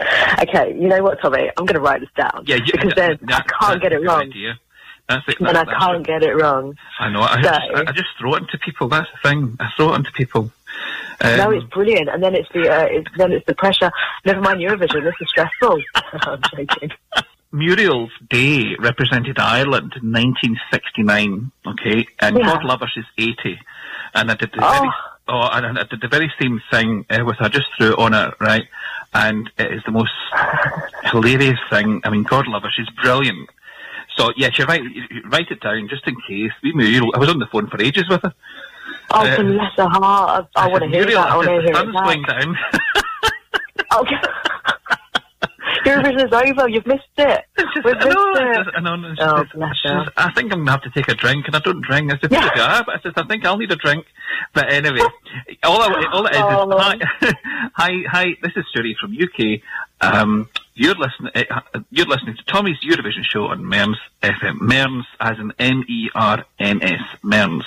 Okay, 0.42 0.74
you 0.74 0.88
know 0.88 1.02
what, 1.02 1.20
Tommy? 1.20 1.50
I'm 1.56 1.66
going 1.66 1.74
to 1.74 1.80
write 1.80 2.00
this 2.00 2.08
down. 2.16 2.44
Yeah, 2.46 2.56
you, 2.56 2.72
because 2.72 2.94
that- 2.94 3.18
then 3.20 3.28
that- 3.28 3.46
I 3.60 3.66
can't 3.66 3.82
get 3.82 3.92
it 3.92 3.98
wrong. 4.02 4.22
Idea. 4.22 4.58
That's 5.08 5.28
it. 5.28 5.40
And 5.40 5.56
I 5.56 5.64
can't 5.64 6.06
get 6.06 6.22
it 6.22 6.34
wrong. 6.34 6.76
I 6.98 7.08
know. 7.10 7.20
I, 7.20 7.42
So- 7.42 7.48
just, 7.50 7.88
I, 7.88 7.92
just 7.92 8.08
throw 8.18 8.34
it 8.34 8.42
into 8.42 8.58
people. 8.58 8.88
That's 8.88 9.08
the 9.10 9.28
thing. 9.28 9.56
I 9.60 9.70
throw 9.76 9.92
it 9.92 9.96
into 9.96 10.12
people. 10.12 10.50
Um, 11.22 11.36
no, 11.36 11.50
it's 11.50 11.64
brilliant, 11.66 12.08
and 12.08 12.22
then 12.22 12.34
it's 12.34 12.48
the 12.54 12.70
uh, 12.70 12.86
it's, 12.90 13.08
then 13.18 13.32
it's 13.32 13.44
the 13.44 13.54
pressure. 13.54 13.90
Never 14.24 14.40
mind 14.40 14.60
Eurovision. 14.60 15.02
This 15.02 15.14
is 15.20 15.28
stressful. 15.28 15.78
I'm 15.94 16.40
joking. 16.56 16.90
Muriel's 17.52 18.12
Day 18.30 18.76
represented 18.78 19.38
Ireland 19.38 19.94
in 20.00 20.12
1969, 20.12 21.50
okay, 21.66 22.06
and 22.20 22.38
Yeah. 22.38 22.44
God 22.44 22.64
love 22.64 22.80
her, 22.80 22.86
she's 22.86 23.04
80. 23.18 23.58
And 24.14 24.30
I 24.30 24.34
did 24.34 24.52
the 24.52 24.60
very, 24.60 24.90
oh, 25.28 25.48
and 25.52 25.78
I 25.78 25.82
did 25.82 26.00
the 26.00 26.08
very 26.08 26.32
same 26.40 26.62
thing 26.70 27.04
uh, 27.10 27.24
with 27.24 27.38
her, 27.38 27.46
I 27.46 27.48
just 27.48 27.66
threw 27.76 27.92
it 27.92 27.98
on 27.98 28.14
it, 28.14 28.34
right? 28.40 28.68
And 29.12 29.50
it 29.58 29.72
is 29.72 29.82
the 29.84 29.92
most 29.92 30.12
hilarious 31.04 31.58
thing. 31.68 32.00
I 32.04 32.10
mean, 32.10 32.22
God 32.22 32.46
love 32.46 32.62
her, 32.62 32.70
she's 32.74 32.88
brilliant. 33.02 33.48
So, 34.16 34.32
yes, 34.36 34.58
you 34.58 34.64
write, 34.66 34.82
you 34.82 35.22
write 35.26 35.50
it 35.50 35.60
down 35.60 35.88
just 35.88 36.06
in 36.06 36.14
case. 36.28 36.52
We 36.62 36.72
Muriel, 36.74 37.10
I 37.14 37.18
was 37.18 37.28
on 37.28 37.38
the 37.38 37.46
phone 37.46 37.68
for 37.68 37.80
ages 37.82 38.04
with 38.08 38.22
her. 38.22 38.34
Oh, 39.12 39.26
Uh, 39.26 39.42
bless 39.42 39.72
her 39.76 39.88
heart. 39.88 40.48
I, 40.54 40.64
I 40.64 40.68
want 40.68 40.84
to 40.84 40.88
hear 40.88 41.04
that. 41.06 41.16
I 41.16 41.36
want 41.36 41.48
to 41.48 41.60
hear 41.60 41.74
sun's 41.74 41.94
going 41.94 42.22
down. 42.22 42.56
Okay. 43.92 44.16
Eurovision 45.84 46.26
is 46.26 46.32
over. 46.32 46.68
You've 46.68 46.86
missed 46.86 47.04
it. 47.18 47.44
We've 47.58 47.84
missed 47.84 48.06
it. 48.06 48.54
just- 48.64 48.70
oh, 49.20 49.42
just- 49.44 49.52
bless 49.54 49.76
her. 49.84 50.06
I 50.16 50.30
think 50.32 50.52
I'm 50.52 50.60
gonna 50.60 50.70
have 50.72 50.82
to 50.82 50.90
take 50.90 51.08
a 51.08 51.14
drink, 51.14 51.46
and 51.46 51.56
I 51.56 51.60
don't 51.60 51.80
drink. 51.82 52.12
I 52.12 52.16
just, 52.16 52.32
Yeah. 52.32 52.50
yeah. 52.56 52.82
but 52.84 52.96
I 52.96 52.98
just, 52.98 53.18
I 53.18 53.22
think 53.24 53.44
I'll 53.44 53.56
need 53.56 53.70
a 53.72 53.76
drink. 53.76 54.06
But 54.54 54.72
anyway, 54.72 55.00
all, 55.64 55.80
I, 55.82 56.04
all 56.12 56.26
it 56.26 56.32
is 56.32 56.40
Oh, 56.42 56.70
is 56.70 56.82
hi, 56.82 57.32
hi, 57.74 58.02
hi. 58.10 58.36
This 58.42 58.52
is 58.56 58.64
SuRie 58.74 58.96
from 58.96 59.16
UK. 59.16 59.60
Um, 60.02 60.48
you're 60.74 60.94
listening. 60.94 61.32
Uh, 61.34 61.60
you're 61.90 62.06
listening 62.06 62.36
to 62.36 62.44
Tommy's 62.44 62.78
Eurovision 62.80 63.22
show 63.24 63.46
on 63.46 63.64
Mearns 63.68 63.98
FM. 64.22 64.60
Mearns, 64.60 65.04
as 65.20 65.38
in 65.38 65.52
M 65.58 65.84
E 65.88 66.08
R 66.14 66.44
N 66.58 66.82
S. 66.82 67.00
Mearns. 67.22 67.64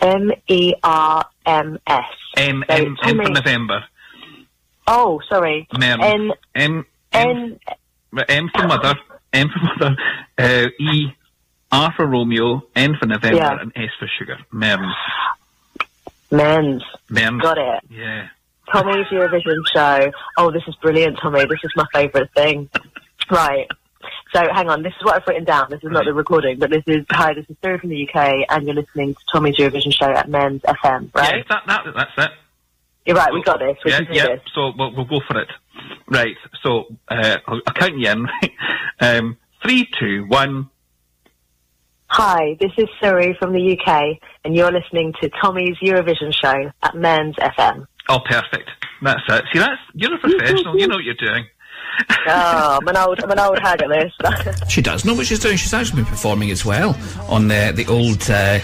M 0.00 0.32
E 0.48 0.72
R 0.82 1.26
M 1.46 1.78
S. 1.86 2.04
M 2.36 2.64
M 2.68 2.96
M 3.02 3.16
for 3.18 3.30
November. 3.30 3.84
Oh, 4.86 5.20
sorry. 5.28 5.68
Mearns. 5.78 6.02
N 6.02 6.32
M 6.54 6.86
N 7.12 7.58
M 8.28 8.50
for 8.54 8.66
mother. 8.66 8.94
M 9.32 9.48
for 9.48 9.60
mother. 9.64 9.96
Uh, 10.38 10.66
e. 10.80 11.12
R 11.72 11.92
for 11.96 12.06
Romeo. 12.06 12.62
N 12.74 12.96
for 12.98 13.06
November. 13.06 13.36
Yeah. 13.36 13.60
And 13.60 13.72
S 13.76 13.90
for 13.98 14.08
sugar. 14.18 14.38
Mearns. 14.50 14.94
Men's. 16.30 16.82
Mearns. 17.08 17.42
Got 17.42 17.58
it. 17.58 17.84
Yeah. 17.90 18.28
Tommy's 18.72 19.06
Eurovision 19.06 19.66
show. 19.72 20.12
Oh, 20.36 20.50
this 20.50 20.62
is 20.68 20.76
brilliant, 20.76 21.18
Tommy. 21.20 21.40
This 21.40 21.58
is 21.64 21.72
my 21.74 21.86
favourite 21.92 22.30
thing. 22.34 22.68
Right. 23.30 23.66
So 24.32 24.40
hang 24.52 24.68
on, 24.68 24.82
this 24.82 24.92
is 24.96 25.04
what 25.04 25.16
I've 25.16 25.26
written 25.26 25.44
down. 25.44 25.66
This 25.70 25.82
is 25.82 25.90
not 25.90 26.04
the 26.04 26.14
recording, 26.14 26.58
but 26.58 26.70
this 26.70 26.84
is 26.86 27.04
hi. 27.10 27.34
This 27.34 27.46
is 27.48 27.56
Sarah 27.62 27.80
from 27.80 27.90
the 27.90 28.08
UK, 28.08 28.46
and 28.48 28.64
you're 28.64 28.76
listening 28.76 29.14
to 29.14 29.20
Tommy's 29.32 29.56
Eurovision 29.56 29.92
show 29.92 30.10
at 30.10 30.28
Men's 30.28 30.62
FM. 30.62 31.12
Right? 31.14 31.38
Yeah, 31.38 31.42
that, 31.48 31.62
that, 31.66 31.94
that's 31.94 32.30
it. 32.30 32.38
You're 33.10 33.18
right. 33.18 33.34
We 33.34 33.42
got 33.42 33.58
this. 33.58 33.76
We 33.84 33.90
yeah, 33.90 33.96
can 33.96 34.06
do 34.06 34.12
yeah. 34.12 34.26
this. 34.26 34.40
So 34.54 34.70
we'll, 34.78 34.94
we'll 34.94 35.04
go 35.04 35.18
for 35.26 35.40
it. 35.40 35.48
Right. 36.06 36.36
So 36.62 36.84
uh, 37.08 37.38
I'll, 37.44 37.60
I'll 37.66 37.74
count 37.74 37.98
you 37.98 38.08
in. 38.08 38.26
Um, 39.02 39.38
three, 39.62 39.88
two, 39.98 40.26
one. 40.28 40.68
Hi, 42.08 42.58
this 42.60 42.70
is 42.76 42.86
SuRie 43.02 43.34
from 43.38 43.54
the 43.54 43.78
UK, 43.78 44.18
and 44.44 44.54
you're 44.54 44.70
listening 44.70 45.14
to 45.22 45.30
Tommy's 45.40 45.78
Eurovision 45.82 46.34
show 46.34 46.70
at 46.82 46.94
Men's 46.94 47.34
FM. 47.36 47.86
Oh, 48.10 48.18
perfect. 48.28 48.68
That's 49.00 49.22
it. 49.26 49.44
See, 49.54 49.58
that's 49.58 49.80
you're 49.94 50.14
a 50.14 50.18
professional. 50.18 50.78
you 50.78 50.86
know 50.86 50.96
what 50.96 51.04
you're 51.04 51.14
doing. 51.14 51.46
Oh, 52.26 52.78
I'm 52.80 52.88
an 52.88 52.96
old, 52.98 53.24
I'm 53.24 53.30
an 53.30 53.38
old 53.38 53.58
hag 53.58 53.80
at 53.82 53.88
this. 53.88 54.60
She 54.68 54.82
does 54.82 55.06
know 55.06 55.14
what 55.14 55.26
she's 55.26 55.40
doing. 55.40 55.56
She's 55.56 55.72
actually 55.72 56.02
been 56.02 56.10
performing 56.10 56.50
as 56.50 56.62
well 56.64 56.94
on 57.28 57.48
the, 57.48 57.72
the 57.74 57.86
old, 57.86 58.30
uh, 58.30 58.58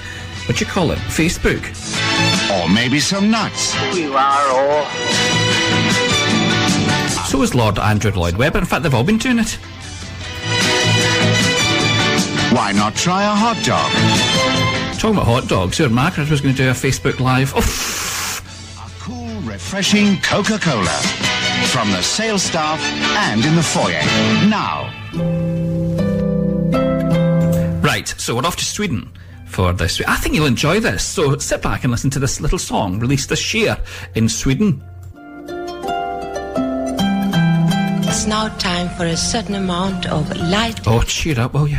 what 0.45 0.59
do 0.59 0.65
you 0.65 0.71
call 0.71 0.91
it, 0.91 0.99
Facebook. 0.99 1.65
Or 2.53 2.69
maybe 2.69 3.01
some 3.01 3.31
nuts. 3.31 3.75
You 3.97 4.15
are 4.15 4.49
all. 4.49 4.87
So 7.27 7.43
is 7.43 7.55
Lord 7.55 7.79
Andrew 7.79 8.13
Lloyd 8.13 8.37
Webber. 8.37 8.59
In 8.59 8.65
fact, 8.65 8.83
they've 8.85 8.95
all 8.95 9.05
been 9.05 9.19
doing 9.19 9.39
it. 9.41 9.59
Why 12.53 12.73
not 12.73 12.95
try 12.95 13.25
a 13.25 13.35
hot 13.35 13.63
dog? 13.65 13.91
Talking 14.99 15.17
about 15.17 15.27
hot 15.27 15.49
dogs, 15.49 15.79
here 15.79 15.89
Margaret 15.89 16.31
was 16.31 16.41
going 16.41 16.55
to 16.55 16.63
do 16.63 16.69
a 16.71 16.73
Facebook 16.73 17.21
Live. 17.21 17.53
Oh, 17.57 18.41
Cool, 19.01 19.41
refreshing 19.43 20.21
Coca 20.21 20.59
Cola. 20.59 20.87
From 21.67 21.91
the 21.91 22.03
sales 22.03 22.43
staff 22.43 22.81
and 22.81 23.45
in 23.45 23.57
the 23.57 23.63
foyer. 23.63 24.01
Now. 24.49 24.93
Right, 27.83 28.09
so 28.09 28.37
we're 28.37 28.47
off 28.47 28.57
to 28.57 28.65
Sweden 28.65 29.13
for 29.47 29.73
this. 29.73 30.01
I 30.03 30.17
think 30.17 30.35
you'll 30.35 30.47
enjoy 30.47 30.81
this. 30.81 31.05
So 31.05 31.37
sit 31.39 31.63
back 31.63 31.85
and 31.85 31.91
listen 31.91 32.11
to 32.11 32.19
this 32.19 32.41
little 32.41 32.59
song 32.59 32.99
released 32.99 33.29
this 33.29 33.55
year 33.55 33.79
in 34.15 34.29
Sweden. 34.29 34.83
It's 38.09 38.27
now 38.27 38.49
time 38.59 38.89
for 38.97 39.07
a 39.07 39.17
certain 39.17 39.55
amount 39.55 40.07
of 40.07 40.35
light. 40.37 40.81
Oh, 40.87 41.03
cheer 41.03 41.39
up, 41.41 41.55
will 41.55 41.69
you? 41.69 41.79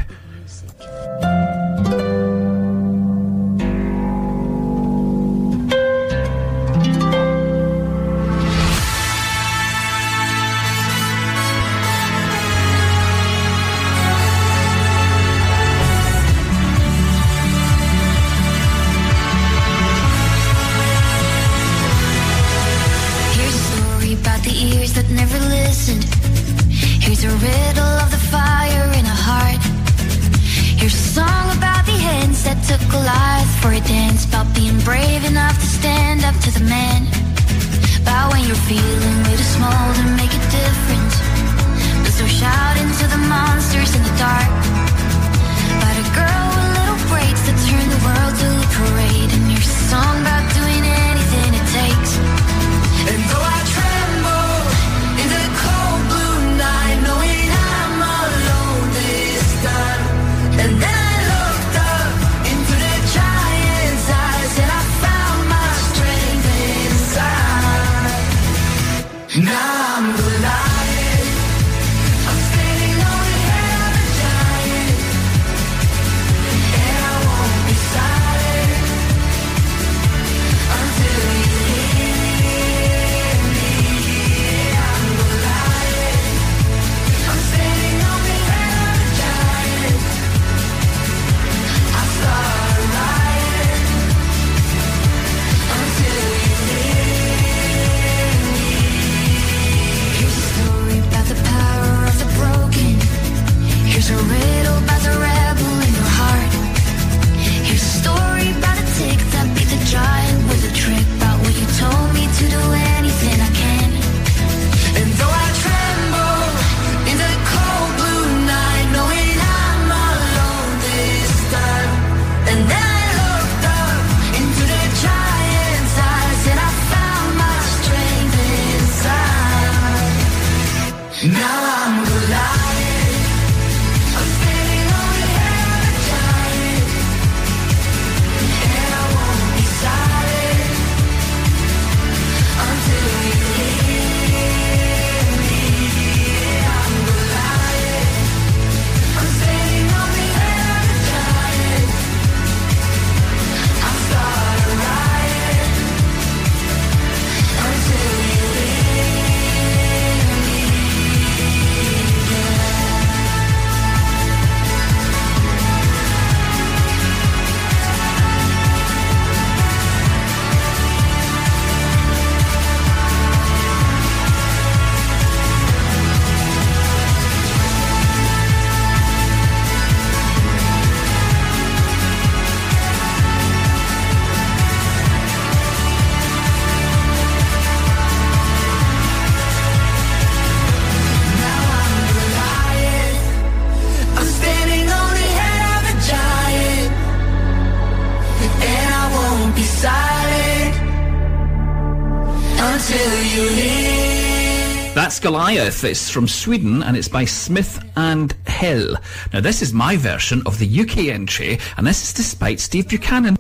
That's 205.18 205.26
Goliath. 205.32 205.84
It's 205.84 206.12
from 206.12 206.28
Sweden 206.28 206.84
and 206.84 206.96
it's 206.96 207.08
by 207.08 207.26
Smith 207.26 207.84
and 207.96 208.34
Hill. 208.46 208.98
Now, 209.34 209.40
this 209.40 209.64
is 209.64 209.74
my 209.74 209.98
version 209.98 210.44
of 210.46 210.60
the 210.60 210.82
UK 210.82 211.08
entry, 211.08 211.58
and 211.76 211.88
this 211.88 212.04
is 212.04 212.14
despite 212.14 212.60
Steve 212.60 212.88
Buchanan. 212.88 213.36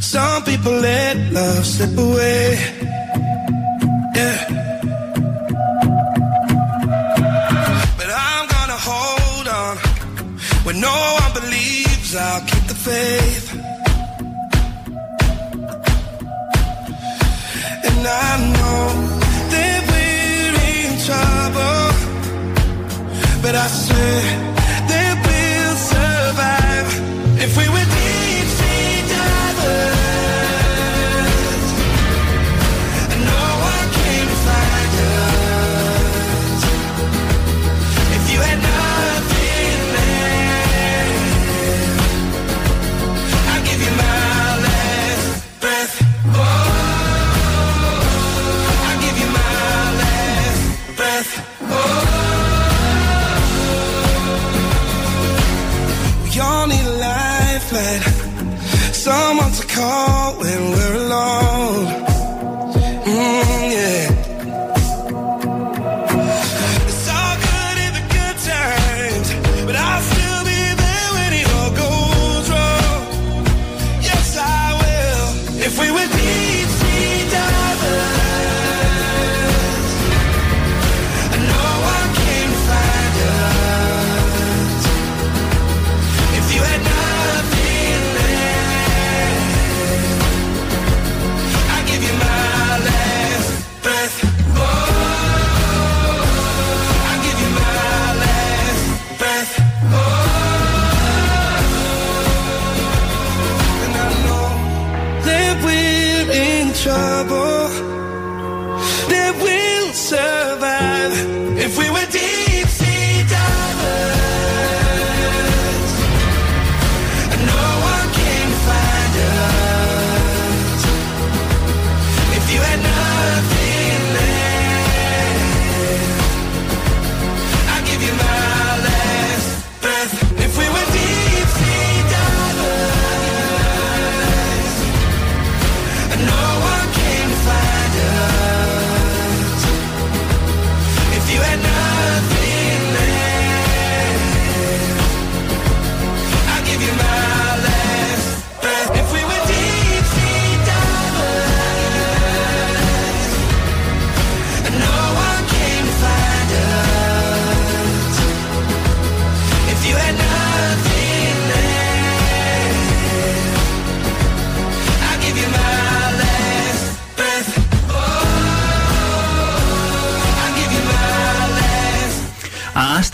Some 0.00 0.44
people 0.44 0.72
let 0.72 1.30
love 1.30 1.66
slip 1.66 1.98
away. 1.98 2.58
Yeah. 4.14 4.62
When 10.64 10.80
no 10.80 11.18
one 11.20 11.32
believes, 11.34 12.16
I'll 12.16 12.40
keep 12.46 12.64
the 12.64 12.74
faith. 12.74 13.54
And 17.84 18.06
I 18.08 18.52
know 18.54 19.15
But 23.56 23.62
I 23.62 23.68
swear 23.68 24.55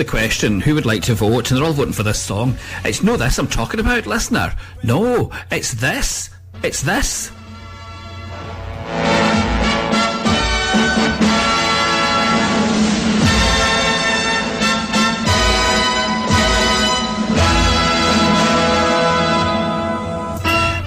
the 0.02 0.10
question, 0.10 0.60
who 0.60 0.74
would 0.74 0.86
like 0.86 1.02
to 1.02 1.14
vote? 1.14 1.50
And 1.50 1.58
they're 1.58 1.64
all 1.64 1.72
voting 1.72 1.92
for 1.92 2.02
this 2.02 2.20
song. 2.20 2.56
It's 2.84 3.04
no 3.04 3.16
this 3.16 3.38
I'm 3.38 3.46
talking 3.46 3.78
about, 3.78 4.06
listener. 4.06 4.52
No, 4.82 5.30
it's 5.50 5.74
this. 5.74 6.30
It's 6.64 6.82
this. 6.82 7.30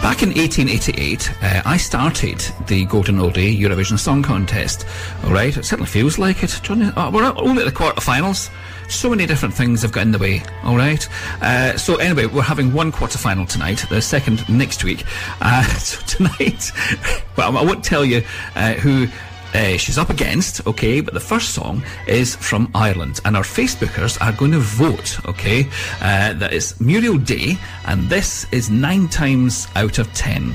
Back 0.01 0.24
in 0.24 0.30
1888, 0.30 1.32
uh, 1.41 1.61
I 1.66 1.78
started 1.78 2.39
the 2.68 2.86
Golden 2.86 3.18
Oldie 3.18 3.57
Eurovision 3.57 3.97
Song 3.97 4.22
Contest. 4.22 4.86
All 5.24 5.32
right, 5.32 5.55
it 5.55 5.63
certainly 5.63 5.89
feels 5.89 6.20
like 6.20 6.43
it. 6.43 6.59
Johnny, 6.63 6.88
uh, 6.88 7.09
we're 7.11 7.24
only 7.38 7.63
at 7.63 7.66
the 7.66 7.72
quarterfinals. 7.72 8.49
So 8.90 9.10
many 9.10 9.26
different 9.26 9.54
things 9.54 9.82
have 9.82 9.92
got 9.92 10.02
in 10.02 10.12
the 10.12 10.18
way. 10.18 10.44
All 10.64 10.78
right. 10.78 11.08
Uh, 11.42 11.78
so 11.78 11.96
anyway, 11.98 12.26
we're 12.26 12.42
having 12.42 12.74
one 12.74 12.92
quarterfinal 12.92 13.48
tonight. 13.48 13.86
The 13.90 14.02
second 14.02 14.48
next 14.50 14.84
week. 14.84 15.04
Uh, 15.42 15.64
so 15.78 16.02
tonight, 16.06 16.72
well, 17.38 17.58
I 17.58 17.64
won't 17.64 17.84
tell 17.84 18.06
you 18.06 18.24
uh, 18.56 18.74
who 18.74 19.08
uh, 19.56 19.78
she's 19.78 19.98
up 19.98 20.10
against, 20.10 20.66
okay, 20.68 21.00
but 21.00 21.14
the 21.14 21.20
first 21.20 21.54
song 21.54 21.82
is 22.08 22.36
from 22.36 22.70
Ireland, 22.76 23.22
and 23.24 23.38
our 23.38 23.44
Facebookers 23.44 24.22
are 24.22 24.34
going 24.34 24.52
to 24.52 24.60
vote, 24.60 25.18
okay? 25.26 25.70
Uh, 26.02 26.34
that 26.34 26.52
is 26.52 26.78
Muriel 26.82 27.18
Day, 27.18 27.58
and 27.86 28.10
this 28.10 28.46
is 28.52 28.70
nine 28.70 29.08
times 29.08 29.68
out 29.78 29.98
of 29.98 30.12
ten. 30.14 30.54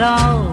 At 0.00 0.02
all. 0.02 0.47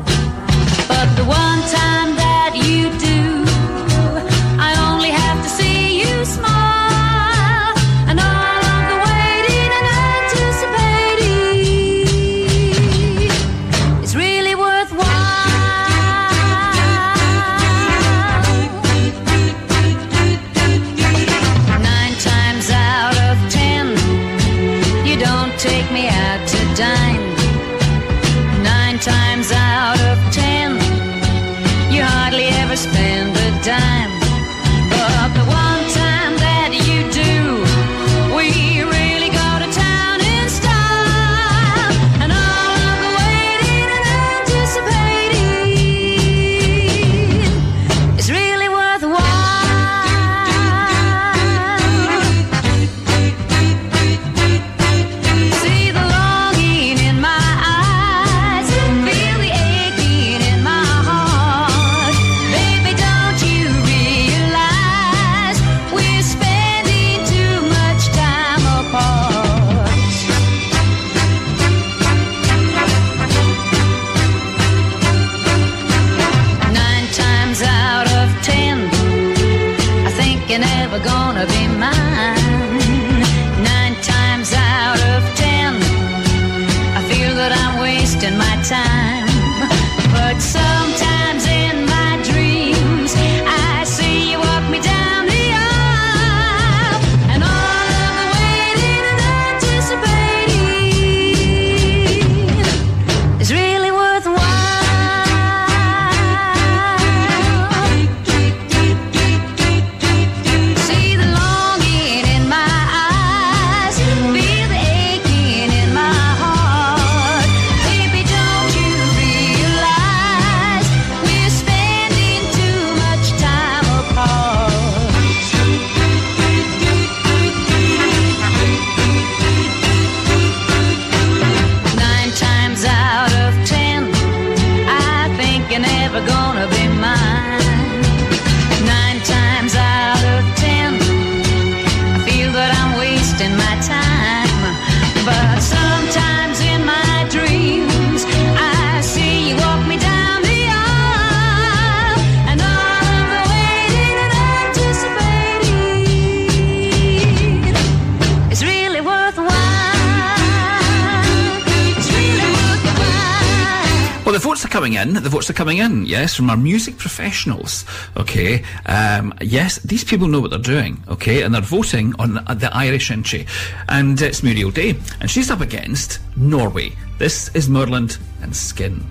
the 165.26 165.30
votes 165.30 165.50
are 165.50 165.54
coming 165.54 165.80
in, 165.80 166.06
yes, 166.06 166.36
from 166.36 166.52
our 166.52 166.56
music 166.56 166.98
professionals, 166.98 167.84
okay? 168.16 168.64
Um, 168.86 169.34
yes, 169.42 169.80
these 169.80 170.04
people 170.04 170.28
know 170.28 170.40
what 170.40 170.52
they're 170.52 170.60
doing, 170.60 171.04
okay? 171.08 171.42
And 171.42 171.54
they're 171.54 171.62
voting 171.62 172.14
on 172.20 172.36
the 172.36 172.70
Irish 172.72 173.10
entry. 173.10 173.48
And 173.90 174.22
it's 174.22 174.44
Muriel 174.44 174.70
Day, 174.70 174.96
and 175.20 175.30
she's 175.30 175.50
up 175.50 175.62
against 175.62 176.20
Norway. 176.38 176.94
This 177.18 177.50
is 177.56 177.68
Merland 177.68 178.20
and 178.44 178.56
Skin. 178.56 179.04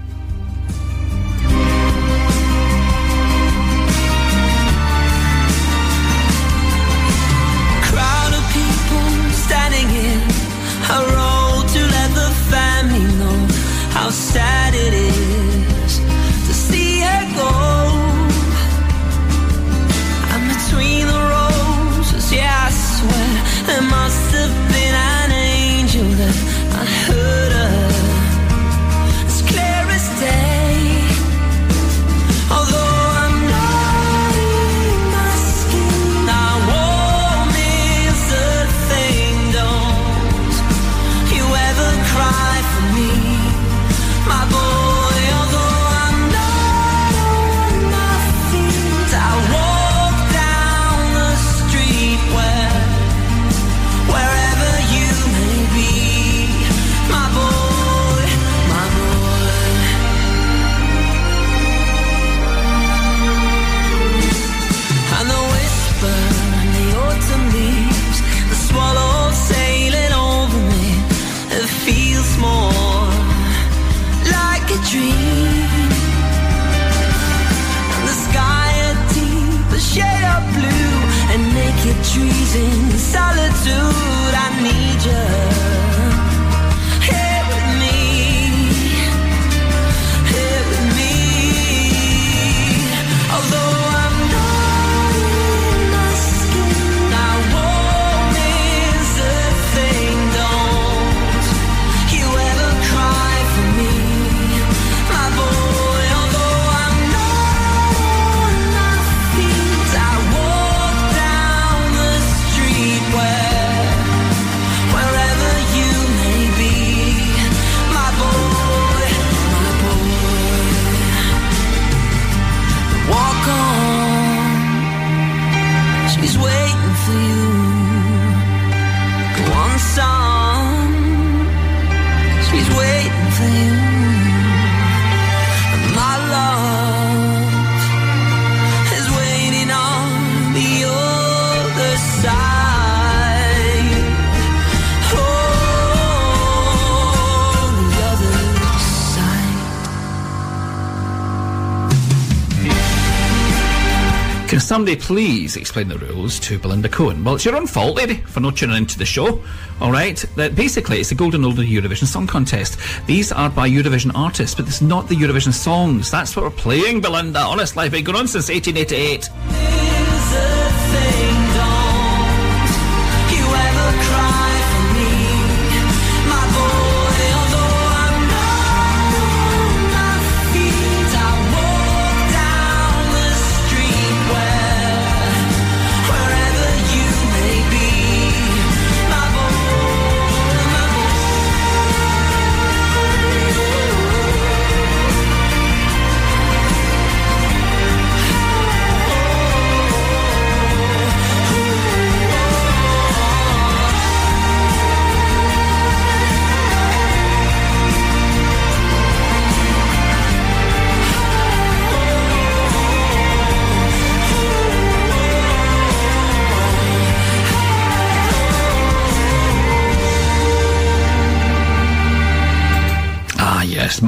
somebody 154.75 154.97
please 154.97 155.57
explain 155.57 155.87
the 155.87 155.97
rules 155.99 156.41
to 156.41 156.59
Belinda 156.59 156.89
Cohen? 156.89 157.23
Well, 157.23 157.37
it's 157.37 157.45
your 157.45 157.55
own 157.55 157.69
fault, 157.69 157.97
lady, 157.97 158.17
for 158.17 158.41
not 158.41 158.57
tuning 158.57 158.77
into 158.77 158.99
the 158.99 159.05
show. 159.05 159.41
All 159.81 159.93
right, 159.93 160.17
that 160.35 160.57
basically 160.57 160.99
it's 160.99 161.11
the 161.11 161.15
Golden 161.15 161.43
Oldie 161.43 161.71
Eurovision 161.71 162.07
Song 162.07 162.27
Contest. 162.27 162.81
These 163.07 163.31
are 163.31 163.49
by 163.51 163.71
Eurovision 163.71 164.11
artists, 164.17 164.57
but 164.57 164.67
it's 164.67 164.81
not 164.81 165.09
the 165.09 165.15
Eurovision 165.15 165.53
songs. 165.53 166.11
That's 166.11 166.35
what 166.35 166.45
we're 166.45 166.51
playing, 166.51 167.01
Belinda. 167.01 167.39
Honest 167.39 167.79
I've 167.79 167.93
been 167.93 168.03
going 168.03 168.19
on 168.19 168.27
since 168.27 168.49
1888. 168.49 169.29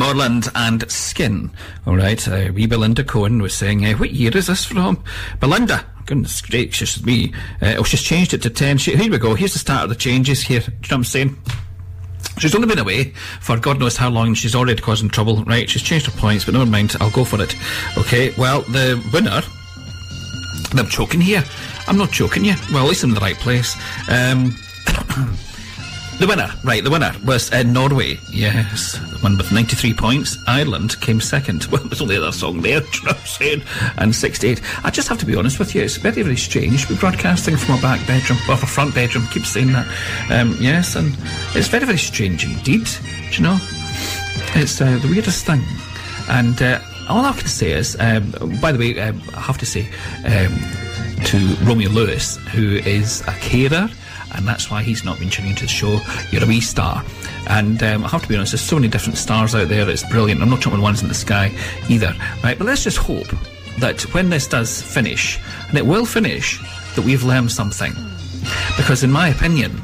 Yes, 0.07 0.15
Moreland 0.15 0.49
and 0.55 0.89
Skin. 0.89 1.51
All 1.85 1.97
right, 1.97 2.29
uh, 2.29 2.53
wee 2.55 2.67
Belinda 2.67 3.03
Cohen 3.03 3.43
was 3.43 3.55
saying, 3.55 3.85
uh, 3.85 3.95
what 3.95 4.13
year 4.13 4.31
is 4.37 4.47
this 4.47 4.65
from? 4.65 5.03
Belinda, 5.41 5.85
goodness 6.07 6.41
gracious 6.43 7.05
me. 7.05 7.35
Uh, 7.61 7.75
oh, 7.79 7.83
she's 7.83 8.03
changed 8.03 8.33
it 8.33 8.41
to 8.43 8.51
10. 8.51 8.79
She, 8.79 8.97
here 8.97 9.11
we 9.11 9.19
go. 9.19 9.35
Here's 9.35 9.55
the 9.55 9.59
start 9.59 9.83
of 9.83 9.89
the 9.89 9.97
changes 9.97 10.43
here. 10.43 10.61
Do 10.61 10.67
you 10.67 10.71
know 10.71 10.79
what 10.81 10.93
I'm 10.93 11.05
saying? 11.05 11.37
She's 12.39 12.55
only 12.55 12.69
been 12.69 12.79
away 12.79 13.15
for 13.41 13.59
God 13.59 13.81
knows 13.81 13.97
how 13.97 14.09
long 14.09 14.35
she's 14.35 14.55
already 14.55 14.81
causing 14.81 15.09
trouble. 15.09 15.43
Right, 15.43 15.69
she's 15.69 15.83
changed 15.83 16.07
her 16.07 16.17
points, 16.21 16.45
but 16.45 16.55
never 16.55 16.67
mind, 16.67 16.95
I'll 17.01 17.11
go 17.11 17.25
for 17.25 17.43
it. 17.43 17.57
Okay, 17.99 18.33
well, 18.39 18.63
the 18.63 19.03
winner. 19.13 19.43
I'm 20.79 20.87
choking 20.87 21.21
here. 21.21 21.43
I'm 21.89 21.99
not 21.99 22.13
choking 22.13 22.45
you. 22.45 22.55
Well, 22.73 22.85
at 22.85 22.89
least 22.91 23.03
I'm 23.03 23.11
in 23.11 23.15
the 23.15 23.21
right 23.21 23.37
place. 23.37 23.77
Um, 24.09 24.55
the 26.19 26.27
winner, 26.27 26.51
right, 26.65 26.83
the 26.83 26.91
winner 26.91 27.13
was 27.25 27.53
uh, 27.53 27.63
Norway. 27.63 28.19
Yes, 28.31 28.93
the 28.93 29.19
one 29.19 29.37
with 29.37 29.53
93 29.53 29.95
points. 29.95 30.39
Ireland 30.47 31.01
came 31.01 31.21
second. 31.21 31.67
Well, 31.71 31.83
there's 31.85 32.01
only 32.01 32.17
other 32.17 32.33
song 32.33 32.63
there, 32.63 32.81
you 32.95 33.03
know 33.05 33.11
I'm 33.11 33.27
saying? 33.27 33.63
And 33.99 34.15
68. 34.15 34.63
I 34.85 34.91
just 34.91 35.09
have 35.09 35.19
to 35.19 35.27
be 35.27 35.37
honest 35.37 35.59
with 35.59 35.75
you, 35.75 35.83
it's 35.83 35.97
very, 35.97 36.23
very 36.23 36.37
strange. 36.37 36.89
We're 36.89 36.97
broadcasting 36.97 37.57
from 37.57 37.75
our 37.75 37.83
back 37.83 38.07
bedroom, 38.07 38.39
or 38.49 38.53
our 38.53 38.59
front 38.59 38.95
bedroom, 38.95 39.27
keep 39.31 39.45
saying 39.45 39.73
that. 39.73 39.87
Um, 40.31 40.57
yes, 40.59 40.97
and 40.97 41.17
it's 41.55 41.69
very, 41.69 41.85
very 41.85 41.99
strange 41.99 42.45
indeed. 42.45 42.87
Do 43.31 43.37
you 43.37 43.43
know? 43.43 43.59
It's 44.55 44.81
uh, 44.81 44.99
the 45.03 45.09
weirdest 45.09 45.45
thing. 45.45 45.63
And 46.29 46.61
uh, 46.63 46.81
all 47.09 47.25
I 47.25 47.33
can 47.33 47.47
say 47.47 47.73
is, 47.73 47.97
um, 48.01 48.31
by 48.61 48.73
the 48.73 48.79
way, 48.79 48.99
um, 49.01 49.21
I 49.35 49.41
have 49.41 49.59
to 49.59 49.67
say 49.67 49.89
um, 50.25 50.59
to 51.25 51.39
Romeo 51.65 51.91
Lewis, 51.91 52.37
who 52.55 52.77
is 52.77 53.21
a 53.23 53.33
carer, 53.33 53.89
and 54.37 54.47
that's 54.47 54.71
why 54.71 54.83
he's 54.83 55.05
not 55.05 55.19
been 55.19 55.31
tuning 55.31 55.51
into 55.51 55.65
the 55.65 55.69
show. 55.69 56.01
You're 56.31 56.45
a 56.45 56.47
wee 56.47 56.61
star. 56.61 57.05
And 57.49 57.83
um, 57.83 58.05
I 58.05 58.09
have 58.09 58.23
to 58.23 58.29
be 58.29 58.37
honest, 58.37 58.53
there's 58.53 58.61
so 58.61 58.77
many 58.77 58.89
different 58.89 59.19
stars 59.19 59.55
out 59.55 59.69
there, 59.69 59.89
it's 59.89 60.09
brilliant. 60.09 60.43
I'm 60.43 60.51
not 60.51 60.63
talking 60.63 60.81
ones 60.81 61.03
in 61.03 61.09
the 61.09 61.15
sky 61.15 61.53
either. 61.89 62.15
Right, 62.45 62.57
but 62.59 62.67
let's 62.67 62.85
just 62.85 62.99
hope 62.99 63.29
that 63.79 64.03
when 64.15 64.31
this 64.31 64.47
does 64.47 64.83
finish, 64.83 65.39
and 65.69 65.77
it 65.77 65.87
will 65.87 66.07
finish, 66.07 66.61
that 66.95 67.05
we've 67.05 67.25
learned 67.25 67.51
something. 67.51 67.93
Because 68.77 69.03
in 69.03 69.11
my 69.11 69.29
opinion, 69.29 69.81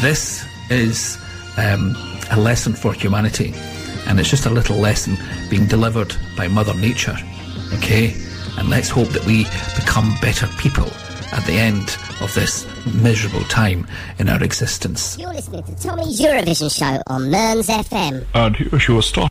this 0.00 0.44
is 0.70 1.18
um, 1.56 1.96
a 2.30 2.38
lesson 2.38 2.72
for 2.72 2.92
humanity. 2.92 3.52
And 4.06 4.18
it's 4.18 4.30
just 4.30 4.46
a 4.46 4.50
little 4.50 4.76
lesson 4.76 5.18
being 5.50 5.66
delivered 5.66 6.16
by 6.36 6.48
Mother 6.48 6.74
Nature. 6.74 7.16
Okay? 7.74 8.14
And 8.56 8.70
let's 8.70 8.88
hope 8.88 9.08
that 9.08 9.24
we 9.26 9.44
become 9.76 10.14
better 10.20 10.46
people 10.58 10.90
at 11.32 11.44
the 11.44 11.52
end 11.52 11.96
of 12.20 12.32
this 12.34 12.66
miserable 13.02 13.44
time 13.44 13.86
in 14.18 14.28
our 14.28 14.42
existence. 14.42 15.16
You're 15.18 15.32
listening 15.32 15.62
to 15.64 15.74
Tommy's 15.76 16.20
Eurovision 16.20 16.76
show 16.76 17.02
on 17.06 17.30
Mearns 17.30 17.68
FM. 17.68 18.26
And 18.34 18.56
here's 18.56 18.88
your 18.88 19.02
start. 19.02 19.27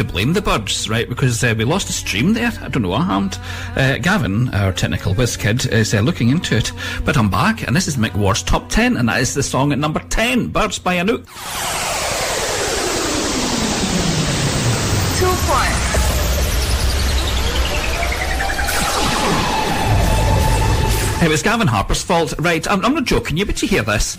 To 0.00 0.12
blame 0.12 0.32
the 0.32 0.40
birds, 0.40 0.88
right? 0.88 1.06
Because 1.10 1.44
uh, 1.44 1.54
we 1.58 1.64
lost 1.64 1.90
a 1.90 1.92
stream 1.92 2.32
there. 2.32 2.50
I 2.62 2.68
don't 2.68 2.80
know 2.80 2.88
what 2.88 3.02
happened. 3.02 3.38
Uh, 3.76 3.98
Gavin, 3.98 4.48
our 4.54 4.72
technical 4.72 5.12
whiz 5.12 5.36
kid, 5.36 5.66
is 5.66 5.92
uh, 5.92 6.00
looking 6.00 6.30
into 6.30 6.56
it. 6.56 6.72
But 7.04 7.18
I'm 7.18 7.28
back, 7.28 7.66
and 7.66 7.76
this 7.76 7.86
is 7.86 7.98
Mick 7.98 8.14
Ward's 8.14 8.42
top 8.42 8.70
10, 8.70 8.96
and 8.96 9.10
that 9.10 9.20
is 9.20 9.34
the 9.34 9.42
song 9.42 9.72
at 9.72 9.78
number 9.78 10.00
10, 10.00 10.48
Birds 10.48 10.78
by 10.78 10.96
Anouk. 10.96 11.26
Two 15.18 15.34
points. 15.52 15.90
It 21.22 21.28
was 21.28 21.42
Gavin 21.42 21.68
Harper's 21.68 22.02
fault. 22.02 22.32
Right, 22.38 22.66
I'm, 22.70 22.82
I'm 22.86 22.94
not 22.94 23.04
joking 23.04 23.36
you, 23.36 23.44
but 23.44 23.60
you 23.60 23.68
hear 23.68 23.82
this. 23.82 24.16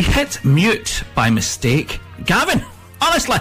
He 0.00 0.06
hit 0.06 0.42
mute 0.42 1.04
by 1.14 1.28
mistake. 1.28 2.00
Gavin, 2.24 2.64
honestly. 3.02 3.36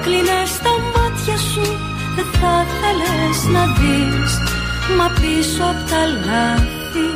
Θα 0.00 0.04
κλείνες 0.04 0.52
τα 0.64 0.74
μάτια 0.94 1.36
σου 1.36 1.66
Δεν 2.16 2.26
θα 2.40 2.54
θέλες 2.78 3.38
να 3.54 3.62
δεις. 3.78 4.32
Μα 4.96 5.06
πίσω 5.20 5.62
απ' 5.72 5.88
τα 5.90 6.02
λάθη 6.26 7.06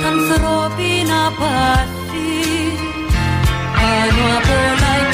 Τα 0.00 0.08
ανθρώπινα 0.14 1.20
πάθη. 1.38 2.32
Πάνω 3.76 4.24
απ' 4.38 4.50
όλα 4.66 5.13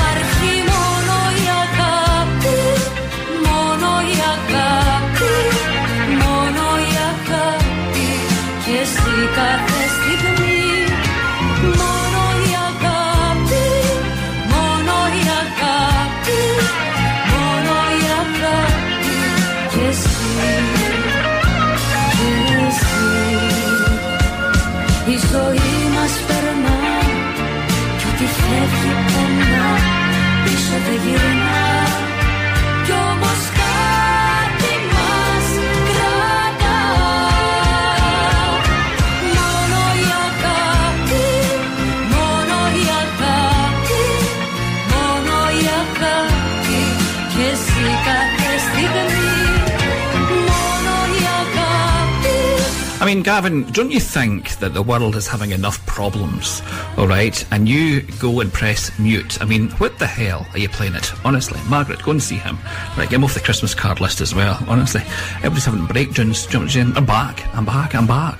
mean, 53.15 53.25
Gavin, 53.25 53.65
don't 53.73 53.91
you 53.91 53.99
think 53.99 54.57
that 54.61 54.73
the 54.73 54.83
world 54.83 55.17
is 55.17 55.27
having 55.27 55.51
enough 55.51 55.85
problems, 55.85 56.63
all 56.97 57.09
right? 57.09 57.45
And 57.51 57.69
you 57.69 58.03
go 58.21 58.39
and 58.39 58.53
press 58.53 58.97
mute. 59.01 59.43
I 59.43 59.47
mean, 59.47 59.71
what 59.79 59.99
the 59.99 60.07
hell 60.07 60.47
are 60.53 60.59
you 60.61 60.69
playing 60.69 60.95
it? 60.95 61.13
Honestly, 61.25 61.59
Margaret, 61.69 62.01
go 62.05 62.13
and 62.13 62.23
see 62.23 62.37
him. 62.37 62.57
Right, 62.97 63.11
get 63.11 63.15
him 63.15 63.25
off 63.25 63.35
the 63.35 63.41
Christmas 63.41 63.75
card 63.75 64.01
list 64.01 64.21
as 64.21 64.33
well. 64.33 64.65
Honestly, 64.69 65.01
everybody's 65.39 65.65
having 65.65 65.87
breakdowns. 65.87 66.47
I'm 66.55 67.05
back. 67.05 67.45
I'm 67.53 67.65
back. 67.65 67.97
I'm 67.97 68.07
back. 68.07 68.39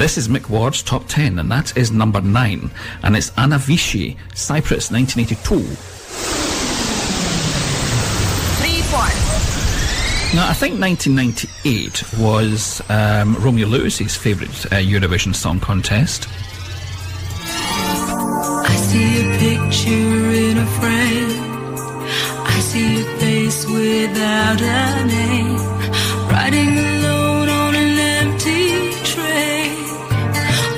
This 0.00 0.18
is 0.18 0.26
Mick 0.26 0.48
Ward's 0.48 0.82
top 0.82 1.06
10, 1.06 1.38
and 1.38 1.48
that 1.52 1.76
is 1.76 1.92
number 1.92 2.20
9. 2.20 2.70
And 3.04 3.16
it's 3.16 3.30
Anna 3.38 3.58
Vissi, 3.58 4.16
Cyprus, 4.34 4.90
1982. 4.90 5.60
Three 8.58 8.82
points. 8.90 9.30
Now, 10.32 10.48
I 10.48 10.52
think 10.54 10.80
1998 10.80 12.04
was 12.20 12.80
um, 12.88 13.34
Romeo 13.40 13.66
Lewis's 13.66 14.14
favourite 14.16 14.64
uh, 14.66 14.76
Eurovision 14.76 15.34
Song 15.34 15.58
Contest. 15.58 16.28
I 17.42 18.76
see 18.76 19.26
a 19.26 19.38
picture 19.38 20.30
in 20.30 20.58
a 20.58 20.66
frame. 20.78 21.74
I 22.46 22.60
see 22.60 23.00
a 23.00 23.04
face 23.18 23.66
without 23.66 24.60
a 24.62 25.04
name. 25.06 25.56
Riding 26.30 26.78
alone 26.78 27.48
on 27.48 27.74
an 27.74 27.98
empty 28.22 28.92
train. 29.02 29.74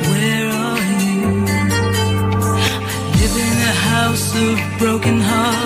Where 0.08 0.48
are 0.48 0.82
you? 1.04 1.44
I 1.46 3.12
live 3.20 3.36
in 3.36 3.58
a 3.68 3.74
house 3.90 4.34
of 4.34 4.78
broken 4.78 5.20
hearts. 5.20 5.61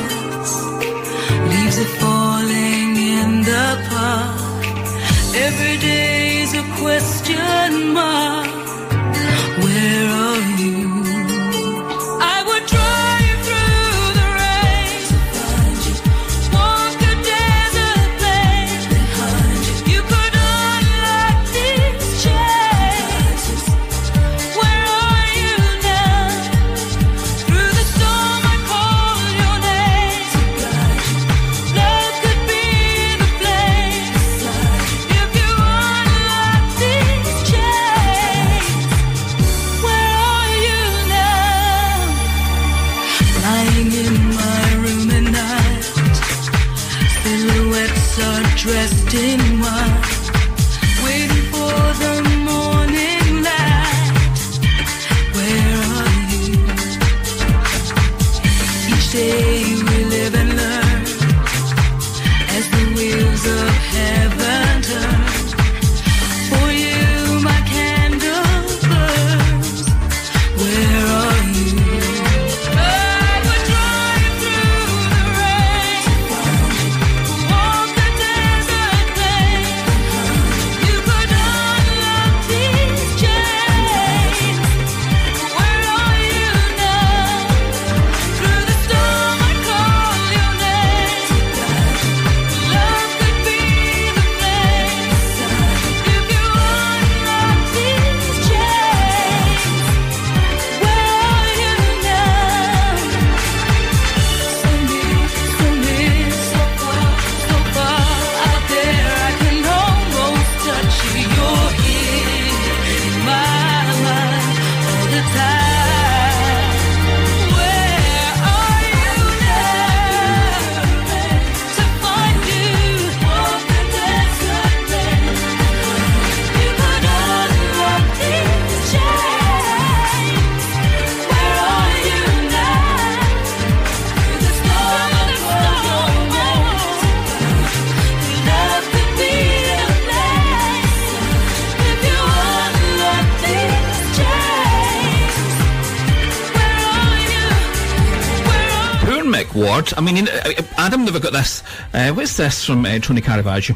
I 149.97 150.01
mean, 150.02 150.28
uh, 150.28 150.52
Adam 150.77 151.05
never 151.05 151.18
got 151.18 151.32
this. 151.32 151.62
Uh, 151.94 152.12
what's 152.12 152.36
this 152.36 152.64
from 152.64 152.85
uh, 152.85 152.98
Tony 152.98 153.23
Caravaggio? 153.23 153.74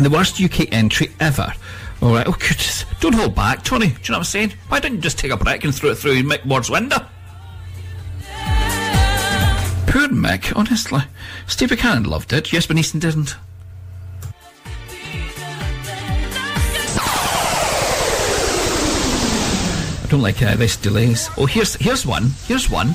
The 0.00 0.08
worst 0.08 0.40
UK 0.40 0.72
entry 0.72 1.10
ever. 1.20 1.52
All 2.00 2.14
right, 2.14 2.26
oh 2.26 2.32
goodness. 2.32 2.86
Don't 3.00 3.14
hold 3.14 3.34
back, 3.34 3.62
Tony. 3.62 3.88
Do 3.88 3.92
you 3.92 3.98
know 3.98 4.14
what 4.14 4.18
I'm 4.18 4.24
saying? 4.24 4.54
Why 4.68 4.80
don't 4.80 4.94
you 4.94 5.00
just 5.00 5.18
take 5.18 5.30
a 5.30 5.36
break 5.36 5.64
and 5.64 5.74
throw 5.74 5.90
it 5.90 5.96
through 5.96 6.22
Mick 6.22 6.44
Ward's 6.46 6.70
window? 6.70 6.98
Poor 9.86 10.08
Mick, 10.08 10.56
honestly. 10.56 11.00
Steve 11.46 11.68
Buchanan 11.68 12.04
loved 12.04 12.32
it. 12.32 12.52
Yes, 12.52 12.66
but 12.66 12.76
didn't. 12.76 13.36
I 20.02 20.06
don't 20.08 20.22
like 20.22 20.40
uh, 20.42 20.56
this 20.56 20.76
delays. 20.76 21.28
Oh, 21.36 21.44
here's 21.44 21.74
here's 21.74 22.06
one. 22.06 22.30
Here's 22.46 22.70
one. 22.70 22.94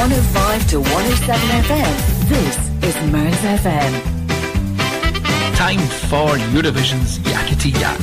105 0.00 0.66
to 0.68 0.80
107 0.80 1.38
FM, 1.60 2.28
this 2.30 2.56
is 2.82 3.12
Mearns 3.12 3.36
FM. 3.36 3.92
Time 5.54 5.78
for 6.08 6.38
Eurovision's 6.56 7.18
Yakety 7.18 7.78
Yak. 7.78 8.00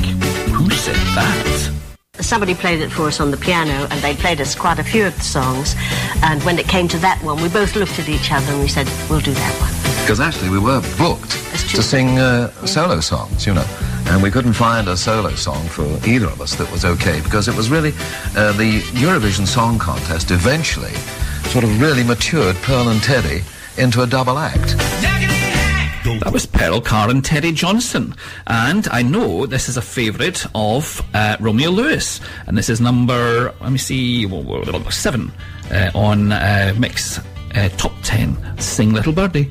Who 0.54 0.70
said 0.70 0.94
that? 0.94 1.72
Somebody 2.20 2.54
played 2.54 2.82
it 2.82 2.90
for 2.92 3.08
us 3.08 3.18
on 3.18 3.32
the 3.32 3.36
piano, 3.36 3.88
and 3.90 4.00
they 4.00 4.14
played 4.14 4.40
us 4.40 4.54
quite 4.54 4.78
a 4.78 4.84
few 4.84 5.06
of 5.08 5.16
the 5.16 5.24
songs. 5.24 5.74
And 6.22 6.40
when 6.44 6.60
it 6.60 6.68
came 6.68 6.86
to 6.86 6.98
that 6.98 7.20
one, 7.24 7.42
we 7.42 7.48
both 7.48 7.74
looked 7.74 7.98
at 7.98 8.08
each 8.08 8.30
other 8.30 8.52
and 8.52 8.60
we 8.60 8.68
said, 8.68 8.86
"We'll 9.10 9.18
do 9.18 9.34
that 9.34 9.54
one." 9.60 10.02
Because 10.02 10.20
actually 10.20 10.50
we 10.50 10.60
were 10.60 10.80
booked 10.98 11.32
to 11.74 11.82
sing 11.82 12.20
uh, 12.20 12.52
solo 12.64 13.00
songs, 13.00 13.44
you 13.44 13.54
know. 13.54 13.66
And 14.06 14.22
we 14.22 14.30
couldn't 14.30 14.52
find 14.52 14.86
a 14.86 14.96
solo 14.96 15.34
song 15.34 15.66
for 15.66 15.82
either 16.06 16.26
of 16.26 16.40
us 16.40 16.54
that 16.54 16.70
was 16.70 16.84
okay 16.84 17.20
because 17.22 17.48
it 17.48 17.56
was 17.56 17.70
really 17.70 17.90
uh, 18.36 18.52
the 18.52 18.82
Eurovision 18.94 19.48
Song 19.48 19.80
Contest 19.80 20.30
eventually 20.30 20.94
sort 21.48 21.64
of 21.64 21.80
really 21.80 22.04
matured 22.04 22.54
Pearl 22.56 22.90
and 22.90 23.02
Teddy 23.02 23.42
into 23.78 24.02
a 24.02 24.06
double 24.06 24.38
act. 24.38 24.76
That 26.20 26.30
was 26.30 26.44
Pearl 26.44 26.80
Carr 26.80 27.08
and 27.08 27.24
Teddy 27.24 27.52
Johnson. 27.52 28.14
And 28.46 28.86
I 28.90 29.00
know 29.00 29.46
this 29.46 29.68
is 29.68 29.78
a 29.78 29.82
favourite 29.82 30.44
of 30.54 31.02
uh, 31.14 31.38
Romeo 31.40 31.70
Lewis. 31.70 32.20
And 32.46 32.56
this 32.56 32.68
is 32.68 32.82
number, 32.82 33.54
let 33.62 33.72
me 33.72 33.78
see, 33.78 34.28
seven 34.90 35.32
uh, 35.70 35.90
on 35.94 36.32
uh, 36.32 36.74
Mick's 36.78 37.18
uh, 37.54 37.68
Top 37.78 37.92
10. 38.02 38.58
Sing 38.58 38.92
Little 38.92 39.14
Birdie. 39.14 39.50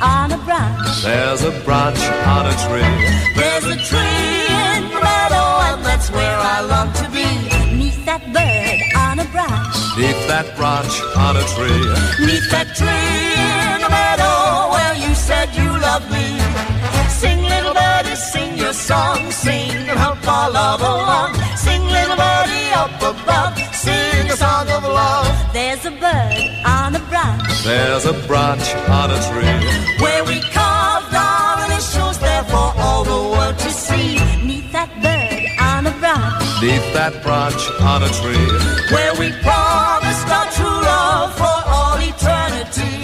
On 0.00 0.32
a 0.32 0.38
branch. 0.38 1.02
There's 1.02 1.42
a 1.42 1.52
branch 1.64 2.00
on 2.34 2.46
a 2.46 2.54
tree. 2.66 2.96
There's 3.34 3.64
a 3.64 3.76
tree 3.76 4.46
in 4.76 4.88
the 4.90 4.98
oh, 4.98 5.08
meadow, 5.08 5.48
and 5.68 5.84
that's 5.84 6.10
where 6.10 6.38
I 6.38 6.60
long 6.60 6.92
to 7.00 7.06
be. 7.10 7.28
Neath 7.76 8.04
that 8.04 8.22
bird 8.32 8.80
on 8.96 9.18
a 9.18 9.26
branch. 9.34 9.76
Neath 9.98 10.22
that 10.28 10.46
branch 10.56 10.94
on 11.16 11.36
a 11.36 11.44
tree. 11.54 11.84
Neath 12.26 12.48
that 12.50 12.68
tree 12.76 13.24
in 13.72 13.80
the 13.84 13.90
meadow 13.90 14.72
where 14.74 14.94
you 14.96 15.14
said 15.14 15.54
you 15.54 15.68
loved 15.88 16.10
me. 16.10 16.26
Sing, 17.08 17.42
little 17.42 17.74
birdie, 17.74 18.16
sing 18.16 18.58
your 18.58 18.72
song, 18.72 19.30
sing 19.30 19.70
and 19.70 19.98
help 19.98 20.26
our 20.28 20.50
love 20.50 20.80
along. 20.80 21.45
Sing, 21.66 21.82
little 21.96 22.16
birdie, 22.16 22.70
up 22.82 22.94
above, 23.12 23.54
sing 23.74 24.24
a 24.30 24.36
song 24.36 24.68
of 24.76 24.82
love. 24.84 25.28
There's 25.52 25.84
a 25.86 25.90
bird 25.90 26.34
on 26.64 26.94
a 26.94 27.02
branch 27.10 27.42
There's 27.64 28.04
a 28.04 28.14
branch 28.28 28.66
on 29.00 29.10
a 29.10 29.18
tree. 29.28 29.56
where 30.02 30.22
we 30.30 30.36
carved 30.58 31.14
our 31.14 31.64
initials 31.66 32.18
there 32.18 32.44
for 32.52 32.68
all 32.84 33.02
the 33.04 33.20
world 33.34 33.58
to 33.64 33.70
see. 33.70 34.16
Neath 34.48 34.70
that 34.72 34.90
bird 35.04 35.42
on 35.70 35.86
a 35.86 35.94
branch 36.02 36.44
Neath 36.62 36.88
that 36.98 37.14
branch 37.24 37.62
on 37.92 38.00
a 38.08 38.10
tree. 38.18 38.46
where 38.94 39.14
we 39.20 39.28
promised 39.46 40.28
our 40.38 40.48
true 40.56 40.80
love 40.92 41.30
for 41.40 41.56
all 41.76 41.96
eternity. 42.12 42.94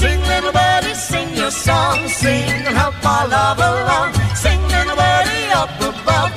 Sing, 0.00 0.20
little 0.32 0.52
birdie, 0.52 0.94
sing 0.94 1.28
your 1.36 1.50
song, 1.50 2.08
sing 2.08 2.48
and 2.68 2.76
help 2.82 2.94
our 3.04 3.26
love 3.28 3.58
along. 3.58 4.10
Sing, 4.34 4.60
little 4.74 4.96
birdie, 4.96 5.48
up 5.60 5.70
above, 5.90 6.32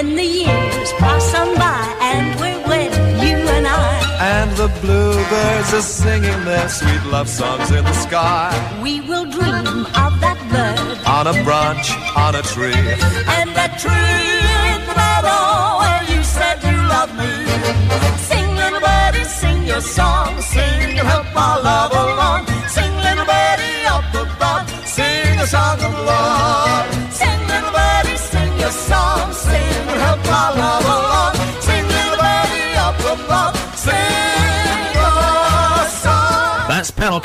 When 0.00 0.16
the 0.16 0.24
years 0.24 0.92
pass 0.94 1.34
on 1.34 1.54
by 1.56 1.84
and 2.00 2.40
we're 2.40 2.58
wed, 2.66 2.90
you 3.22 3.36
and 3.56 3.66
I, 3.66 4.00
And 4.38 4.50
the 4.56 4.68
bluebirds 4.80 5.74
are 5.74 5.82
singing 5.82 6.40
their 6.46 6.70
sweet 6.70 7.04
love 7.04 7.28
songs 7.28 7.70
in 7.70 7.84
the 7.84 7.92
sky. 8.06 8.48
we 8.82 9.02
will 9.02 9.26
dream 9.26 9.84
of 10.04 10.12
that 10.24 10.38
bird 10.52 10.96
On 11.06 11.26
a 11.26 11.36
branch 11.44 11.88
on 12.16 12.34
a 12.34 12.40
tree. 12.40 12.72
and 13.36 13.48
that 13.58 13.72
tree 13.84 14.32
in 14.72 14.80
the 14.88 14.94
meadow 15.02 15.44
where 15.82 16.02
you 16.12 16.22
said 16.24 16.56
you 16.64 16.76
loved 16.96 17.14
me. 17.20 17.32
Sing, 18.28 18.48
little 18.56 18.80
birdie, 18.80 19.24
sing 19.24 19.66
your 19.66 19.82
song, 19.82 20.40
sing 20.40 20.96
help 21.12 21.28
our 21.36 21.60
love 21.62 21.92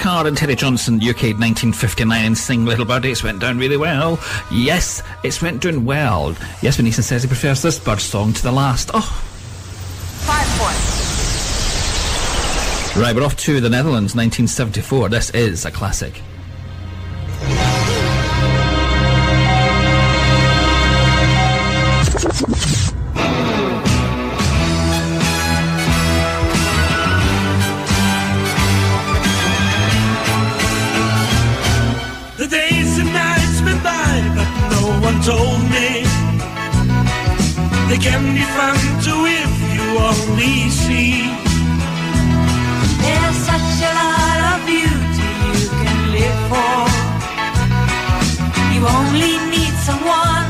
Carr 0.05 0.27
and 0.27 0.37
Teddy 0.37 0.53
Johnson, 0.53 0.97
UK 0.97 1.33
1959, 1.33 2.35
Sing 2.35 2.63
Little 2.63 2.85
Birdie. 2.85 3.09
It's 3.09 3.23
went 3.23 3.39
down 3.39 3.57
really 3.57 3.75
well. 3.75 4.19
Yes, 4.51 5.01
it's 5.23 5.41
went 5.41 5.63
down 5.63 5.83
well. 5.83 6.35
Yes, 6.61 6.75
Venetian 6.75 7.01
says 7.01 7.23
he 7.23 7.27
prefers 7.27 7.63
this 7.63 7.79
bird 7.79 7.99
song 7.99 8.31
to 8.33 8.43
the 8.43 8.51
last. 8.51 8.91
Oh, 8.93 9.01
Five 9.01 10.59
points. 10.59 12.97
right, 12.97 13.15
we're 13.15 13.23
off 13.23 13.35
to 13.37 13.59
the 13.59 13.67
Netherlands, 13.67 14.13
1974. 14.13 15.09
This 15.09 15.31
is 15.31 15.65
a 15.65 15.71
classic. 15.71 16.21
They 37.95 38.01
can 38.01 38.33
be 38.33 38.43
fun 38.57 38.75
too 39.05 39.23
if 39.25 39.53
you 39.73 39.85
only 40.09 40.69
see. 40.69 41.31
There's 43.03 43.37
such 43.49 43.75
a 43.87 43.91
lot 43.99 44.39
of 44.51 44.57
beauty 44.67 45.29
you 45.55 45.67
can 45.81 45.99
live 46.15 46.39
for. 46.51 46.79
You 48.73 48.81
only 48.97 49.33
need 49.53 49.75
someone 49.87 50.49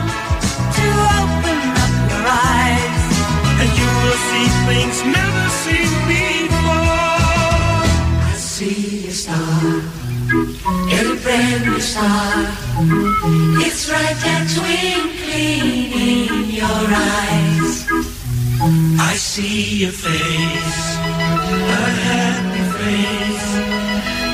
to 0.78 0.88
open 1.22 1.60
up 1.84 1.94
your 2.12 2.26
eyes, 2.26 3.06
and 3.62 3.70
you 3.80 3.90
will 4.02 4.20
see 4.30 4.48
things 4.68 4.98
never 5.18 5.46
seen 5.62 5.92
before. 6.10 6.90
I 8.26 8.36
see 8.38 9.08
a 9.08 9.12
star. 9.12 9.62
A 10.98 11.16
brand 11.22 11.66
new 11.66 11.80
star. 11.80 12.32
It's 13.66 13.88
right 13.92 14.18
there 14.24 14.46
twinkling 14.56 15.92
in 15.94 16.35
your 16.72 16.92
eyes. 16.94 17.88
I 19.00 19.14
see 19.16 19.84
your 19.84 19.92
face, 19.92 20.82
a 21.78 21.84
happy 22.08 22.66
face. 22.78 23.50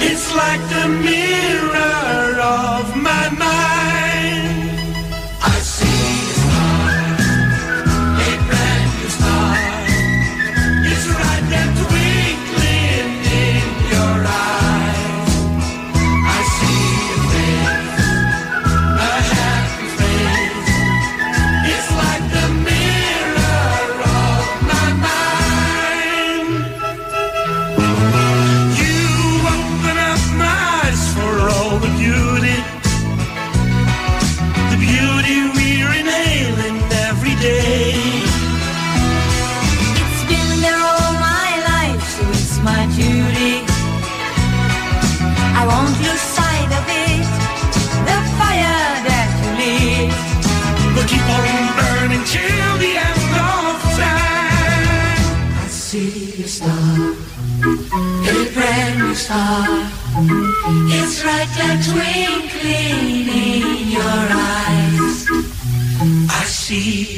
It's 0.09 0.27
like 0.35 0.61
the 0.75 0.87
mirror 0.87 2.41
of 2.41 2.95
my 2.95 3.29
mind. 3.37 3.80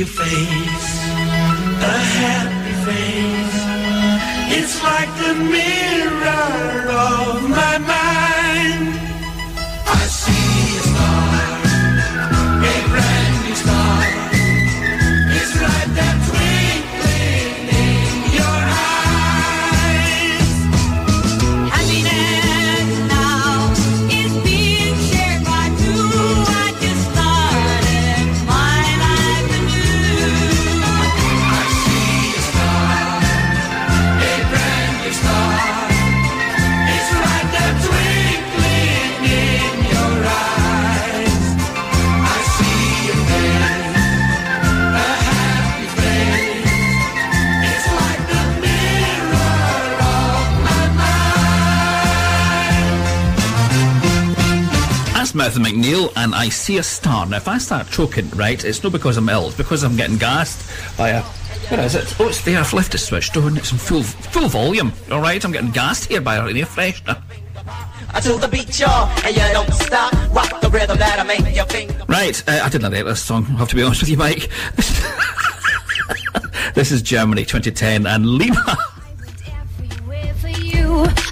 Your 0.03 0.11
face, 0.11 0.82
That's 55.53 55.69
Martha 55.69 55.77
McNeil, 55.77 56.11
and 56.15 56.34
I 56.34 56.49
see 56.49 56.80
a 56.80 56.84
star. 56.84 57.27
Now, 57.27 57.38
if 57.38 57.47
I 57.47 57.59
start 57.59 57.88
choking, 57.91 58.27
right, 58.31 58.63
it's 58.65 58.81
not 58.81 58.91
because 58.91 59.17
I'm 59.17 59.30
ill, 59.30 59.47
it's 59.47 59.57
because 59.57 59.84
I'm 59.84 59.95
getting 59.95 60.17
gassed 60.17 60.67
by 60.97 61.09
a. 61.09 61.21
Where 61.21 61.81
is 61.81 61.93
it? 61.93 62.15
Oh, 62.19 62.27
it's 62.27 62.41
there. 62.41 62.59
I've 62.59 62.73
left 62.73 62.95
it 62.95 62.97
switched 62.97 63.38
on. 63.38 63.55
It's 63.57 63.71
in 63.71 63.77
full 63.77 64.01
full 64.01 64.47
volume. 64.47 64.91
All 65.11 65.21
right, 65.21 65.43
I'm 65.45 65.51
getting 65.51 65.69
gassed 65.69 66.09
here 66.09 66.21
by 66.21 66.38
a 66.38 66.41
air 66.41 66.65
freshener. 66.65 67.21
To 68.23 68.38
the 68.38 68.47
beat, 68.47 68.80
y'all, 68.80 69.07
and 69.23 69.35
you 69.35 69.43
don't 69.53 69.71
stop. 69.73 70.11
Rock 70.34 70.59
the 70.59 70.71
rhythm 70.71 70.97
that'll 70.97 71.25
make 71.25 71.55
your 71.55 71.65
finger. 71.65 72.03
Right, 72.07 72.43
uh, 72.49 72.61
I 72.63 72.69
didn't 72.69 72.91
write 72.91 73.05
this 73.05 73.21
song. 73.21 73.45
I 73.49 73.57
have 73.57 73.69
to 73.69 73.75
be 73.75 73.84
honest 73.84 74.01
with 74.01 74.09
you, 74.09 74.17
Mike. 74.17 74.49
this 76.73 76.91
is 76.91 77.03
Germany 77.03 77.43
2010 77.45 78.07
and 78.07 78.25
Lena. 78.25 78.75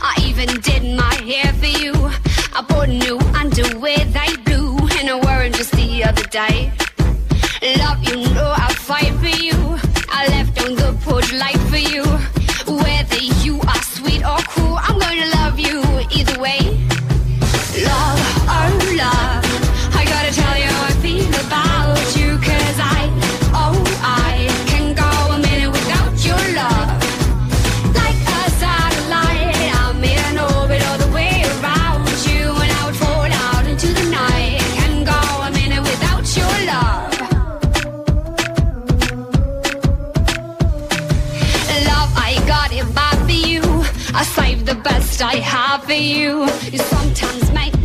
I 0.03 0.15
even 0.23 0.60
did 0.61 0.95
my 0.95 1.15
hair 1.15 1.53
for 1.53 1.65
you. 1.65 2.01
I 2.53 2.61
bought 2.61 2.90
new 2.90 3.18
underwear 3.41 3.98
they 4.18 4.36
blew, 4.45 4.78
and 4.99 5.10
I 5.10 5.15
wore 5.23 5.41
'em 5.44 5.53
just 5.53 5.72
the 5.72 6.03
other 6.03 6.23
day. 6.23 6.72
Love, 7.78 8.03
you 8.03 8.15
know 8.34 8.53
I 8.65 8.73
fight 8.73 9.14
for 9.22 9.34
you. 9.45 9.57
I 10.10 10.28
left 10.28 10.61
on 10.64 10.76
the 10.76 10.94
porch 11.06 11.32
light 11.34 11.61
I 45.22 45.35
have 45.35 45.84
for 45.84 45.93
you. 45.93 46.45
You 46.72 46.80
sometimes 46.80 47.52
make 47.52 47.81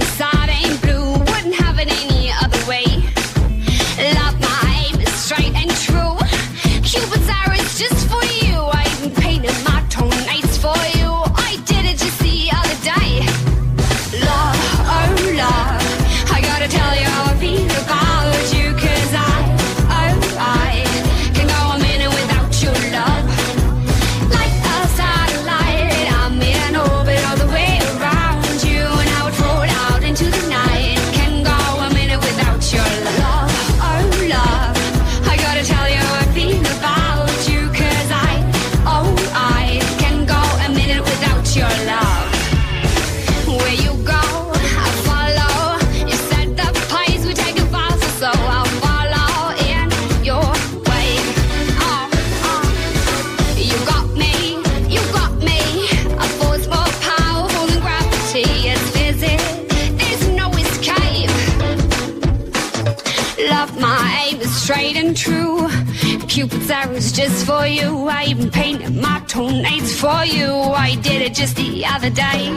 Cupid's 66.36 66.70
arrow's 66.70 67.12
just 67.12 67.46
for 67.46 67.66
you. 67.66 68.08
I 68.08 68.24
even 68.24 68.50
painted 68.50 68.94
my 68.94 69.22
toenails 69.26 69.98
for 69.98 70.22
you. 70.26 70.52
I 70.52 70.96
did 70.96 71.22
it 71.22 71.32
just 71.32 71.56
the 71.56 71.86
other 71.86 72.10
day. 72.10 72.50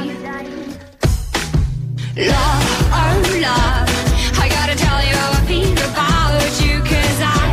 Love, 2.17 2.65
oh 2.91 3.39
love, 3.41 3.89
I 4.37 4.49
gotta 4.49 4.75
tell 4.75 5.01
you 5.09 5.15
I 5.15 5.41
feel 5.47 5.71
about 5.91 6.61
you, 6.61 6.75
'cause 6.83 7.21
I, 7.21 7.48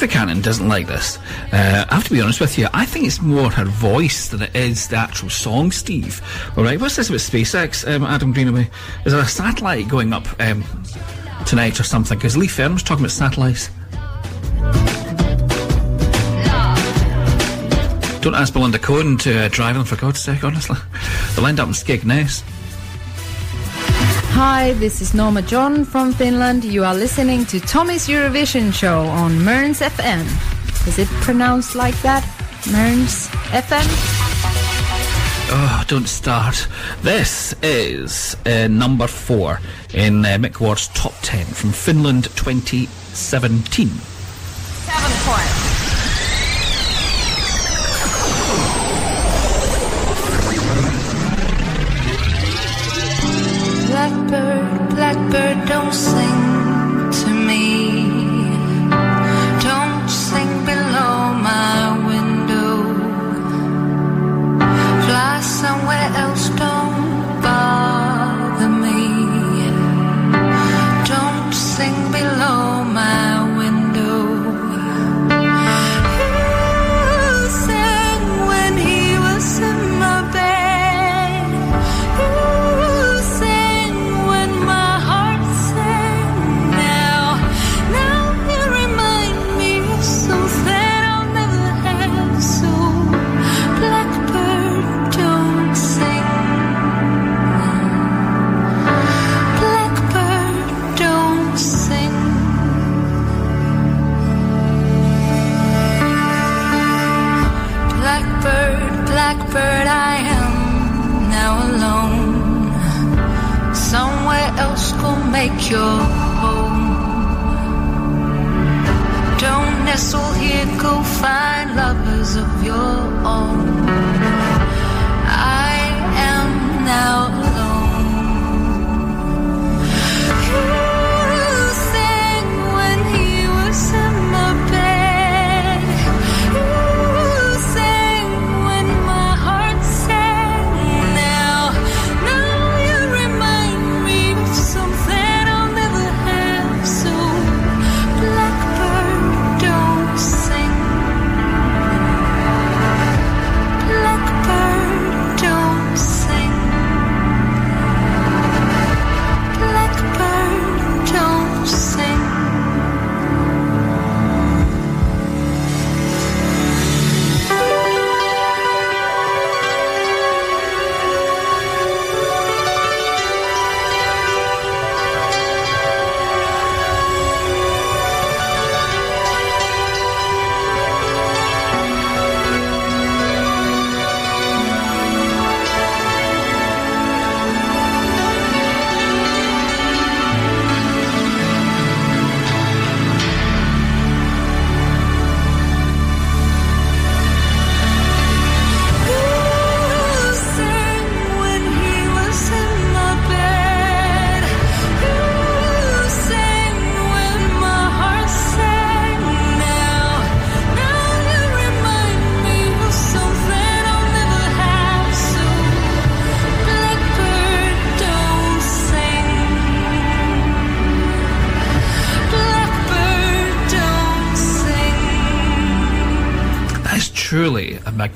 Steve 0.00 0.08
Buchanan 0.08 0.40
doesn't 0.40 0.66
like 0.66 0.86
this. 0.86 1.18
Uh, 1.52 1.84
I 1.90 1.94
have 1.94 2.04
to 2.04 2.10
be 2.10 2.22
honest 2.22 2.40
with 2.40 2.56
you. 2.56 2.68
I 2.72 2.86
think 2.86 3.04
it's 3.04 3.20
more 3.20 3.50
her 3.50 3.66
voice 3.66 4.28
than 4.28 4.40
it 4.40 4.56
is 4.56 4.88
the 4.88 4.96
actual 4.96 5.28
song, 5.28 5.70
Steve. 5.72 6.22
All 6.56 6.64
right, 6.64 6.80
what's 6.80 6.96
this 6.96 7.10
about 7.10 7.18
SpaceX, 7.20 7.86
um, 7.86 8.04
Adam 8.04 8.32
Greenaway? 8.32 8.70
Is 9.04 9.12
there 9.12 9.20
a 9.20 9.28
satellite 9.28 9.88
going 9.88 10.14
up 10.14 10.26
um, 10.40 10.64
tonight 11.44 11.78
or 11.78 11.82
something? 11.82 12.16
Because 12.16 12.34
Lee 12.34 12.46
Fern 12.46 12.72
was 12.72 12.82
talking 12.82 13.04
about 13.04 13.10
satellites. 13.10 13.68
Don't 18.22 18.34
ask 18.34 18.54
Belinda 18.54 18.78
Cohen 18.78 19.18
to 19.18 19.44
uh, 19.44 19.48
drive 19.48 19.74
them, 19.74 19.84
for 19.84 19.96
God's 19.96 20.20
sake, 20.20 20.42
honestly. 20.44 20.78
They'll 21.36 21.46
end 21.46 21.60
up 21.60 21.68
in 21.68 21.74
Skegness. 21.74 22.42
Hi, 24.42 24.72
this 24.72 25.02
is 25.02 25.12
Norma 25.12 25.42
John 25.42 25.84
from 25.84 26.14
Finland. 26.14 26.64
You 26.64 26.82
are 26.82 26.94
listening 26.94 27.44
to 27.44 27.60
Tommy's 27.60 28.08
Eurovision 28.08 28.72
show 28.72 29.02
on 29.02 29.44
Mearns 29.44 29.80
FM. 29.80 30.24
Is 30.88 30.98
it 30.98 31.08
pronounced 31.20 31.74
like 31.74 31.94
that? 32.00 32.24
Mearns 32.72 33.28
FM? 33.52 33.84
Oh, 35.52 35.84
don't 35.88 36.08
start. 36.08 36.66
This 37.02 37.54
is 37.62 38.34
uh, 38.46 38.66
number 38.68 39.06
four 39.06 39.60
in 39.92 40.24
uh, 40.24 40.38
Mick 40.38 40.58
Ward's 40.58 40.88
top 40.88 41.12
ten 41.20 41.44
from 41.44 41.72
Finland 41.72 42.24
2017. 42.34 43.90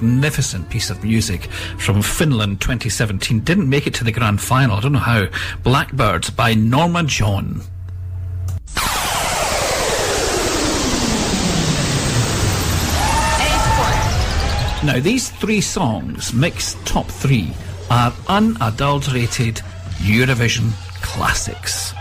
magnificent 0.02 0.68
piece 0.70 0.90
of 0.90 1.04
music 1.04 1.44
from 1.78 2.02
Finland 2.02 2.60
2017. 2.60 3.40
Didn't 3.40 3.68
make 3.68 3.86
it 3.86 3.94
to 3.94 4.04
the 4.04 4.12
grand 4.12 4.40
final. 4.40 4.76
I 4.76 4.80
don't 4.80 4.92
know 4.92 4.98
how. 4.98 5.26
Blackbirds 5.62 6.30
by 6.30 6.54
Norma 6.54 7.04
John. 7.04 7.62
Now, 14.84 15.00
these 15.00 15.30
three 15.30 15.62
songs, 15.62 16.34
Mick's 16.34 16.76
top 16.84 17.06
three, 17.06 17.52
are 17.90 18.12
unadulterated 18.28 19.56
Eurovision 19.96 20.72
classics. 21.00 21.93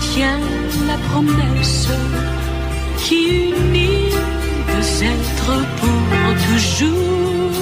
Tiens 0.00 0.40
la 0.86 0.96
promesse 1.08 1.88
qui 2.98 3.50
unit 3.50 4.10
deux 4.68 5.04
êtres 5.04 5.56
pour 5.78 5.96
toujours. 6.48 7.52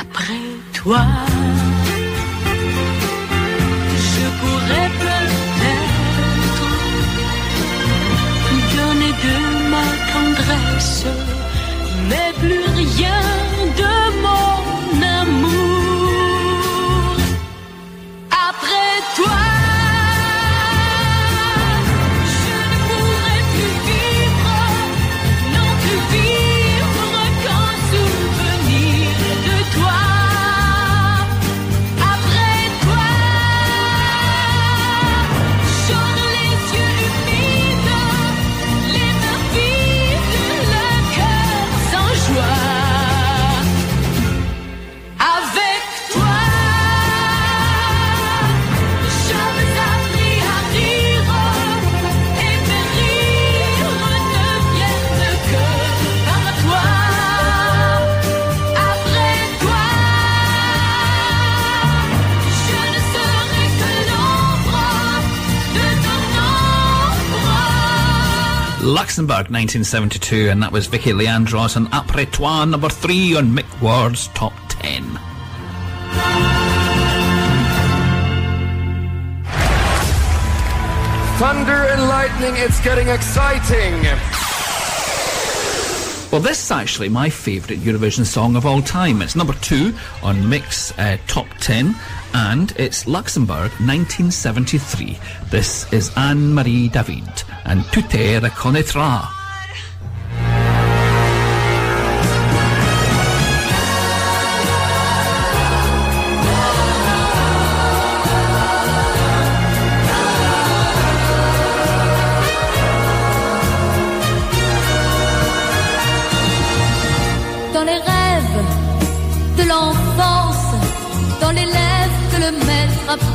Après 0.00 0.44
toi, 0.72 1.04
Luxembourg 69.12 69.50
1972, 69.50 70.48
and 70.48 70.62
that 70.62 70.72
was 70.72 70.86
Vicky 70.86 71.12
Leandros 71.12 71.76
and 71.76 71.86
Après 71.88 72.24
Toi, 72.32 72.64
number 72.64 72.88
three 72.88 73.36
on 73.36 73.54
Mick 73.54 73.66
Ward's 73.82 74.28
top 74.28 74.54
10. 74.70 75.02
Thunder 81.36 81.82
and 81.92 82.08
lightning, 82.08 82.54
it's 82.56 82.82
getting 82.82 83.08
exciting. 83.08 84.02
Well, 86.32 86.40
this 86.40 86.64
is 86.64 86.70
actually 86.70 87.10
my 87.10 87.28
favourite 87.28 87.82
Eurovision 87.82 88.24
song 88.24 88.56
of 88.56 88.64
all 88.64 88.80
time. 88.80 89.20
It's 89.20 89.36
number 89.36 89.52
two 89.52 89.92
on 90.22 90.36
Mick's 90.36 90.98
uh, 90.98 91.18
top 91.26 91.46
10, 91.60 91.94
and 92.34 92.72
it's 92.76 93.06
Luxembourg 93.06 93.70
1973. 93.80 95.18
This 95.50 95.92
is 95.92 96.10
Anne 96.16 96.54
Marie 96.54 96.88
David 96.88 97.42
and 97.64 97.84
Tu 97.92 98.02
te 98.02 98.38
reconnaîtras. 98.38 99.41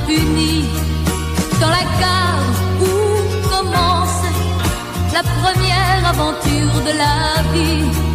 Puni, 0.07 0.63
dans 1.59 1.69
la 1.69 1.84
gare 1.99 2.55
où 2.81 3.49
commence 3.53 4.23
la 5.13 5.23
première 5.41 6.01
aventure 6.13 6.81
de 6.88 6.93
la 7.03 7.41
vie. 7.53 8.06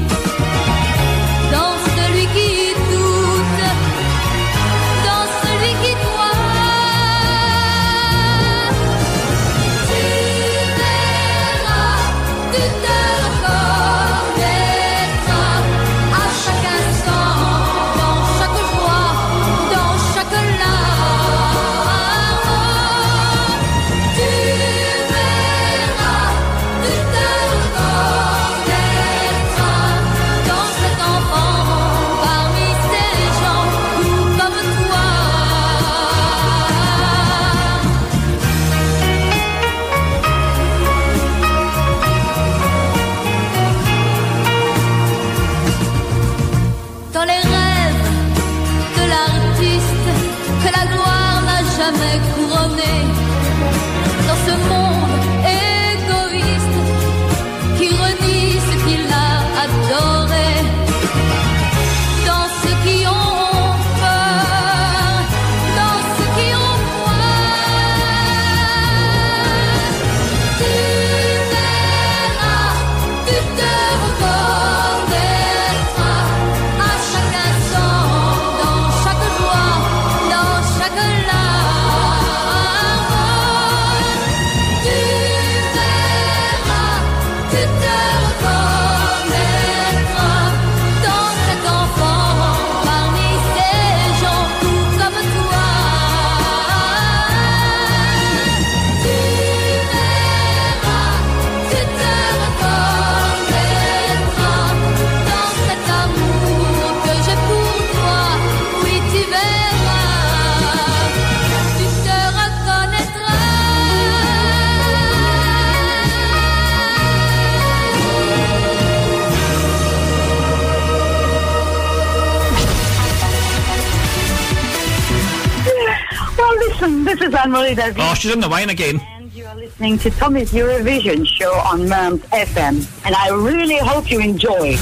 this 127.04 127.20
is 127.20 127.34
Anne-Marie 127.34 127.74
David. 127.74 127.96
Oh, 127.98 128.14
she's 128.14 128.32
in 128.32 128.38
the 128.38 128.48
wine 128.48 128.70
again. 128.70 129.00
And 129.16 129.32
you 129.32 129.44
are 129.46 129.56
listening 129.56 129.98
to 129.98 130.10
Tommy's 130.10 130.52
Eurovision 130.52 131.26
show 131.26 131.52
on 131.52 131.88
Mearns 131.88 132.20
FM, 132.26 133.04
and 133.04 133.14
I 133.16 133.30
really 133.30 133.78
hope 133.78 134.08
you 134.10 134.20
enjoy. 134.20 134.76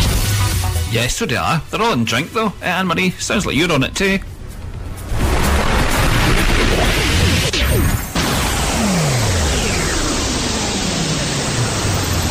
Yes, 0.93 1.17
so 1.17 1.25
they 1.25 1.37
are. 1.37 1.63
They're 1.71 1.81
all 1.81 1.95
in 1.95 2.05
drink 2.05 2.33
though. 2.33 2.53
Eh, 2.61 2.67
Anne 2.67 2.89
Marie, 2.89 3.11
sounds 3.11 3.47
like 3.47 3.57
you're 3.57 3.73
on 3.73 3.85
it 3.85 3.95
too. 3.95 4.19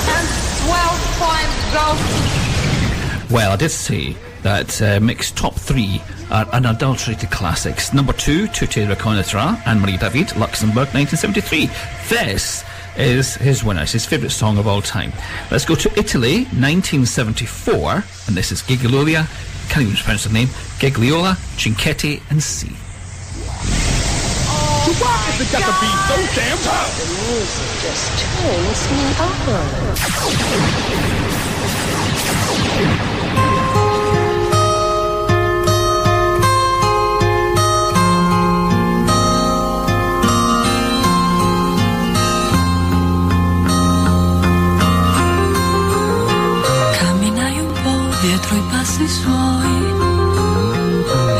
And 0.08 0.28
12 0.66 1.00
points 1.18 1.58
go 1.74 3.34
Well, 3.36 3.52
I 3.54 3.56
did 3.56 3.70
say 3.70 4.16
that 4.44 4.82
uh, 4.82 5.00
Mick's 5.00 5.32
top 5.32 5.56
three 5.56 6.02
are 6.32 6.46
unadulterated 6.48 7.30
classics. 7.32 7.94
Number 7.94 8.14
two, 8.14 8.48
Tu 8.48 8.68
te 8.68 8.86
reconnaîtras, 8.86 9.58
Anne-Marie 9.66 9.98
David, 9.98 10.36
Luxembourg, 10.38 10.88
1973. 10.94 11.70
This 12.10 12.64
is 12.98 13.36
his 13.36 13.64
winner. 13.64 13.82
It's 13.84 13.94
his 13.94 14.06
favourite 14.06 14.32
song 14.32 14.58
of 14.58 14.68
all 14.68 14.82
time. 14.82 15.12
Let's 15.52 15.66
go 15.66 15.76
to 15.76 15.90
Italy, 15.98 16.46
1974, 16.56 18.04
and 18.28 18.36
this 18.36 18.52
is 18.52 18.62
Gigliola, 18.62 19.28
can't 19.70 19.86
even 19.86 19.96
pronounce 19.98 20.24
the 20.26 20.34
name, 20.34 20.48
Gigliola, 20.80 21.36
Cinquetti 21.58 22.22
and 22.30 22.42
Sì. 22.42 22.76
Oh 24.52 24.94
Why 25.00 25.16
has 25.30 25.40
it 25.40 25.52
got 25.52 25.62
to 25.62 25.74
be 25.80 25.92
so 26.10 26.16
damn 26.36 26.58
tough? 26.66 26.92
The 26.98 27.06
music 27.30 27.70
just 27.86 28.10
turns 28.42 28.82
me 28.92 29.02
on. 33.16 33.19
Dietro 49.00 49.04
i 49.04 49.08
passi 49.08 49.08
suoi 49.08 49.94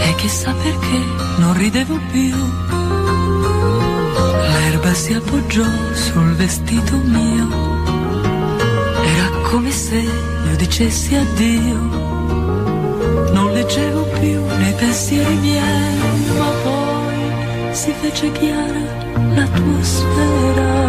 e 0.02 0.16
chissà 0.16 0.54
perché 0.54 1.00
non 1.38 1.58
ridevo 1.58 2.00
più. 2.12 2.36
L'erba 4.52 4.94
si 4.94 5.14
appoggiò 5.14 5.66
sul 5.94 6.36
vestito 6.36 6.96
mio, 6.98 7.48
era 9.04 9.30
come 9.50 9.72
se 9.72 9.96
io 9.98 10.56
dicessi 10.56 11.16
addio. 11.16 12.08
Non 13.34 13.52
leggevo 13.54 14.04
più 14.20 14.42
nei 14.58 14.74
pensieri 14.74 15.36
miei, 15.36 15.98
ma 16.38 16.50
poi 16.64 17.74
si 17.74 17.94
fece 18.00 18.32
chiara 18.32 18.82
l'atmosfera 19.36 20.88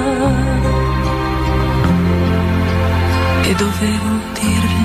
e 3.42 3.54
dovevo 3.54 4.10
dirgli 4.34 4.79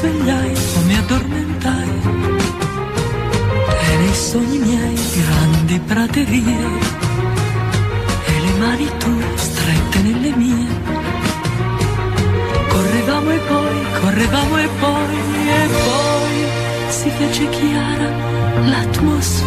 svegliai 0.00 0.52
o 0.76 0.80
mi 0.86 0.94
addormentai. 0.96 1.90
E 3.88 3.96
nei 4.00 4.14
sogni 4.14 4.58
miei 4.58 4.98
grandi 5.18 5.78
praterie. 5.90 6.62
E 8.32 8.34
le 8.44 8.52
mani 8.58 8.88
tue 8.98 9.24
strette 9.34 9.98
nelle 10.06 10.32
mie. 10.36 10.68
Correvamo 12.68 13.30
e 13.30 13.38
poi, 13.50 13.78
correvamo 14.00 14.58
e 14.58 14.68
poi, 14.84 15.16
e 15.60 15.68
poi 15.84 16.36
si 16.88 17.10
fece 17.18 17.48
chiara 17.50 18.08
l'atmosfera. 18.70 19.39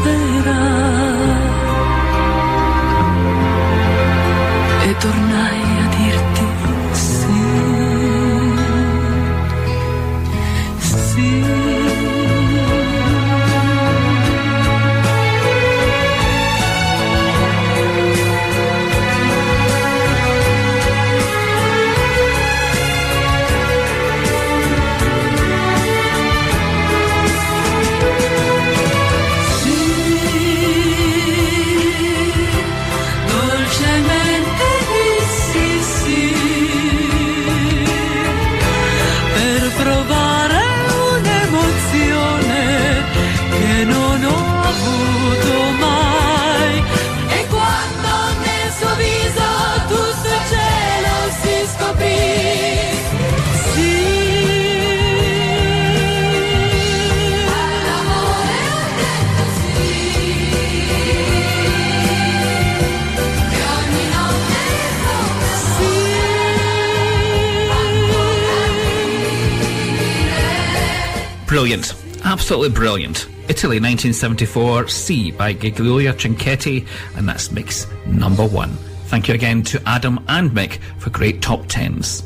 Absolutely 72.44 72.72
brilliant. 72.72 73.30
Italy 73.48 73.80
1974, 73.80 74.90
Sì 74.90 75.32
by 75.32 75.54
Gigliola 75.54 76.12
Cinquetti, 76.14 76.86
and 77.16 77.26
that's 77.26 77.48
Mick's 77.48 77.88
number 78.06 78.46
one. 78.46 78.72
Thank 79.06 79.30
you 79.30 79.34
again 79.34 79.64
to 79.64 79.82
Adam 79.86 80.20
and 80.28 80.52
Mick 80.52 80.80
for 80.98 81.10
great 81.10 81.42
top 81.42 81.64
tens. 81.70 82.22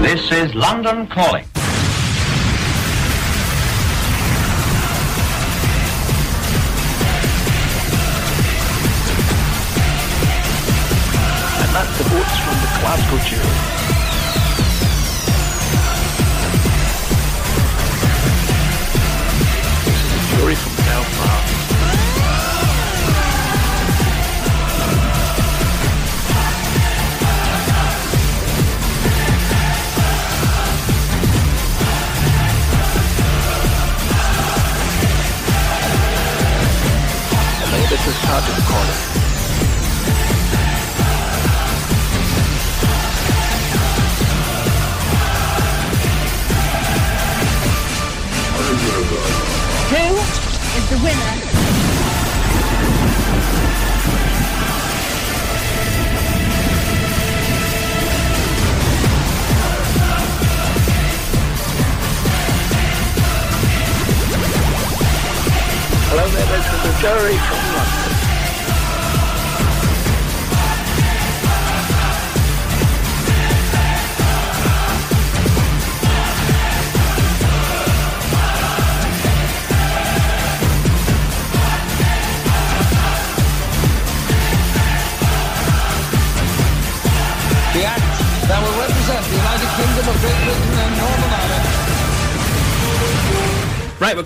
This 0.00 0.30
is 0.30 0.54
London 0.54 1.08
Calling. 1.08 1.49
From 12.20 12.54
the 12.60 12.66
classical 12.80 13.18
jury. 13.20 13.79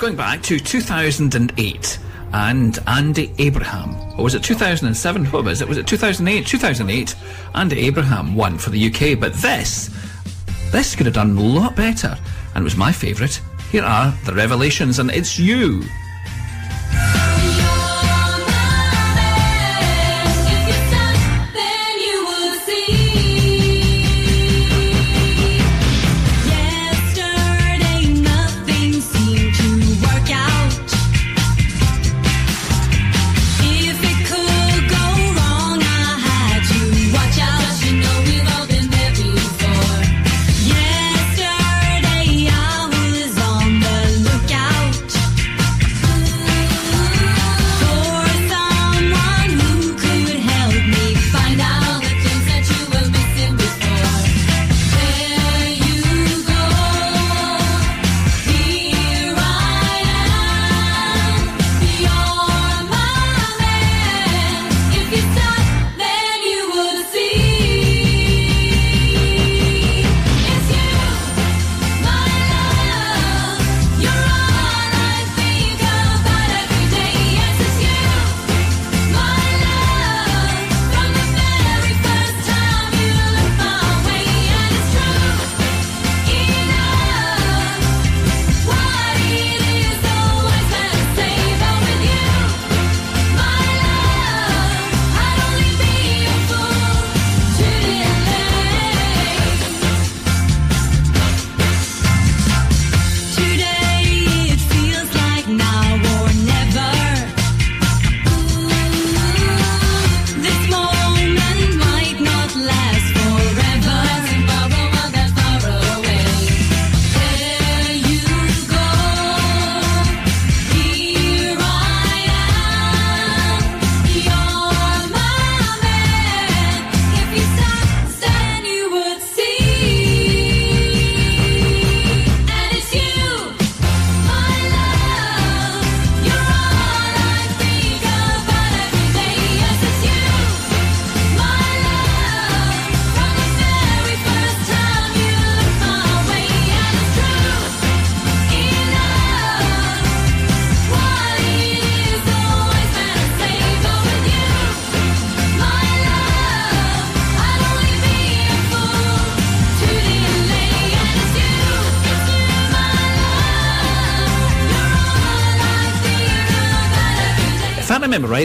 going 0.05 0.16
back 0.16 0.43
to 0.43 0.59
2008 0.59 1.98
and 2.35 2.78
Andy 2.86 3.32
Abraham. 3.39 3.97
Or 4.18 4.24
was 4.24 4.35
it 4.35 4.44
2007? 4.44 5.24
What 5.26 5.44
was 5.44 5.62
it? 5.62 5.68
Was 5.68 5.78
it 5.78 5.86
2008? 5.86 6.47
2008, 6.47 7.16
Andy 7.55 7.78
Abraham 7.86 8.35
won 8.35 8.59
for 8.59 8.68
the 8.68 8.86
UK. 8.89 9.18
But 9.18 9.32
this, 9.32 9.89
this 10.70 10.94
could 10.94 11.06
have 11.06 11.14
done 11.14 11.39
a 11.39 11.40
lot 11.40 11.74
better. 11.74 12.18
And 12.55 12.60
it 12.60 12.64
was 12.64 12.76
my 12.76 12.93
favourite. 12.93 13.40
Here 13.72 13.82
are 13.82 14.12
the 14.26 14.35
revelations, 14.35 14.98
and 14.98 15.10
it's 15.10 15.39
you. 15.39 15.82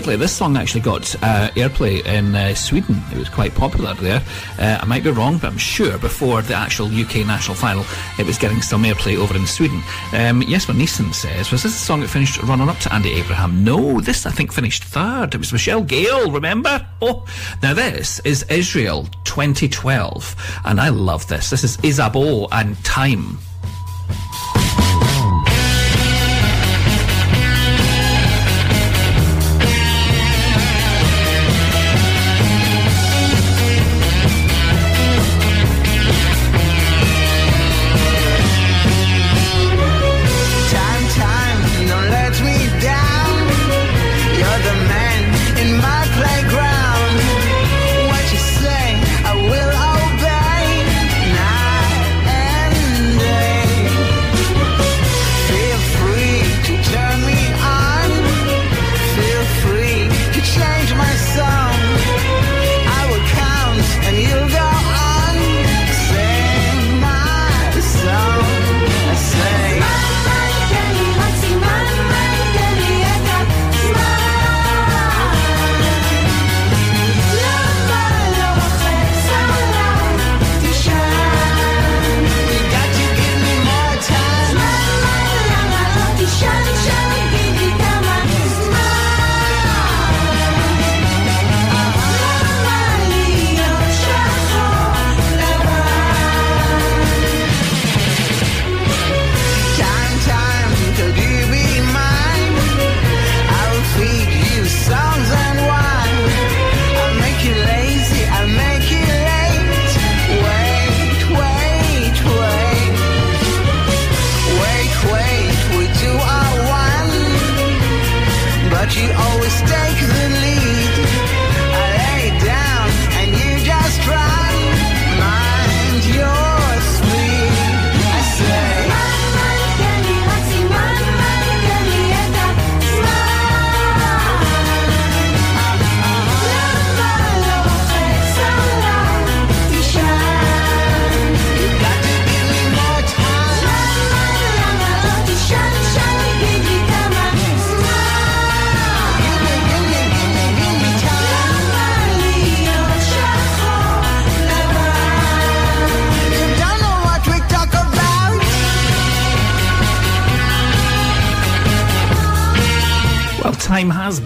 this 0.06 0.32
song 0.32 0.56
actually 0.56 0.82
got 0.82 1.14
uh, 1.16 1.50
airplay 1.56 2.06
in 2.06 2.36
uh, 2.36 2.56
Sweden. 2.56 3.02
It 3.12 3.18
was 3.18 3.28
quite 3.28 3.54
popular 3.54 3.94
there. 3.96 4.24
Uh, 4.58 4.80
I 4.82 4.86
might 4.86 5.04
be 5.04 5.12
wrong, 5.12 5.38
but 5.38 5.48
I'm 5.48 5.58
sure 5.58 5.98
before 5.98 6.42
the 6.42 6.54
actual 6.54 6.88
UK 6.88 7.28
national 7.28 7.56
final, 7.56 7.86
it 8.18 8.26
was 8.26 8.38
getting 8.38 8.62
some 8.62 8.84
airplay 8.84 9.18
over 9.18 9.36
in 9.36 9.46
Sweden. 9.46 9.82
Um, 10.14 10.40
what 10.40 10.78
Neeson 10.78 11.14
says, 11.14 11.52
Was 11.52 11.64
this 11.64 11.74
the 11.74 11.80
song 11.80 12.00
that 12.00 12.08
finished 12.08 12.42
running 12.44 12.70
up 12.70 12.78
to 12.80 12.94
Andy 12.94 13.12
Abraham? 13.14 13.64
No, 13.64 14.00
this 14.00 14.26
I 14.26 14.32
think 14.32 14.54
finished 14.54 14.84
third. 14.84 15.36
It 15.36 15.38
was 15.40 15.52
Michelle 15.52 15.84
Gayle, 15.84 16.32
remember? 16.32 16.86
Oh, 17.02 17.26
now 17.62 17.74
this 17.74 18.20
is 18.22 18.44
Israel 18.44 19.08
2012, 19.26 20.62
and 20.66 20.80
I 20.80 20.90
love 20.90 21.28
this. 21.28 21.50
This 21.50 21.64
is 21.64 21.78
Izabo 21.78 22.48
and 22.52 22.82
Time. 22.86 23.40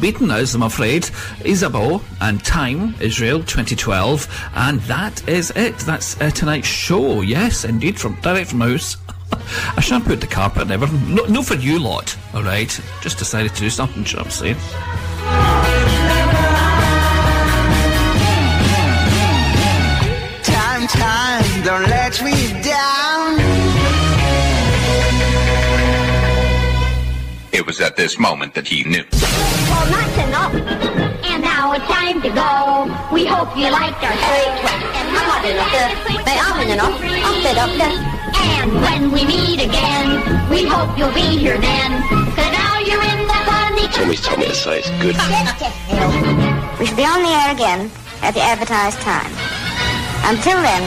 Beaten 0.04 0.32
us, 0.32 0.54
I'm 0.54 0.64
afraid. 0.64 1.04
Izabo 1.46 2.04
and 2.20 2.44
Time, 2.44 2.94
Israel 3.00 3.40
2012. 3.40 4.50
And 4.54 4.82
that 4.82 5.26
is 5.30 5.52
it. 5.52 5.78
That's 5.78 6.20
uh, 6.20 6.30
tonight's 6.30 6.68
show. 6.68 7.22
Yes, 7.22 7.64
indeed, 7.64 7.98
from 7.98 8.16
direct 8.16 8.50
from 8.50 8.60
house. 8.60 8.98
I 9.78 9.80
shampooed 9.80 10.20
the 10.20 10.28
carpet 10.28 10.64
and 10.64 10.72
everything. 10.72 11.16
No, 11.16 11.24
no 11.28 11.42
for 11.42 11.54
you 11.56 11.80
lot, 11.80 12.18
alright? 12.36 12.78
Just 13.00 13.18
decided 13.18 13.56
to 13.56 13.62
do 13.62 13.70
something, 13.70 14.04
should 14.04 14.20
I 14.20 14.28
say. 14.28 14.54
Time, 20.44 20.88
time, 20.88 21.64
don't 21.64 21.90
let 21.90 22.22
me 22.22 22.62
down. 22.62 23.40
It 27.54 27.66
was 27.66 27.80
at 27.80 27.96
this 27.96 28.20
moment 28.20 28.54
that 28.56 28.68
he 28.68 28.84
knew. 28.84 29.06
Now 31.64 31.72
it's 31.72 31.85
time 31.85 32.22
to 32.22 32.30
go. 32.30 32.52
We 33.14 33.23
hope 33.26 33.56
you 33.56 33.72
liked 33.72 34.03
our 34.03 34.11
show. 34.11 34.44
And 34.99 35.07
I'm 35.15 35.27
not 35.31 35.44
enough. 35.48 35.72
But 36.27 36.38
I'm 36.48 36.60
enough. 36.68 36.99
I'll 37.23 37.40
sit 37.40 37.57
up 37.57 37.72
there. 37.80 37.95
And 38.35 38.73
when 38.84 39.11
we 39.11 39.23
meet 39.23 39.64
again, 39.64 40.10
we 40.49 40.65
hope 40.65 40.98
you'll 40.98 41.14
be 41.14 41.40
here 41.40 41.57
then. 41.57 41.91
Cause 42.35 42.52
now 42.52 42.80
you're 42.80 43.06
in 43.11 43.19
the 43.31 43.40
funny. 43.48 43.88
Tommy's 43.95 44.22
told 44.22 44.40
me 44.40 44.52
say 44.52 44.80
it's 44.80 44.90
good. 44.99 45.15
We 46.80 46.85
should 46.85 46.98
be 46.98 47.06
on 47.06 47.23
the 47.23 47.31
air 47.31 47.52
again 47.56 47.90
at 48.22 48.34
the 48.34 48.41
advertised 48.41 48.99
time. 48.99 49.31
Until 50.27 50.60
then, 50.60 50.84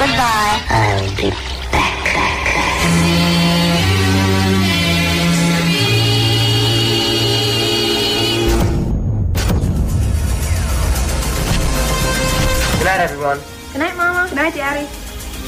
goodbye. 0.00 0.56
I'll 0.70 1.16
be 1.16 1.55
night, 12.98 13.10
everyone. 13.10 13.40
Good 13.72 13.78
night, 13.78 13.96
Mama. 13.96 14.28
Good 14.28 14.36
night, 14.36 14.54
Daddy. 14.54 14.88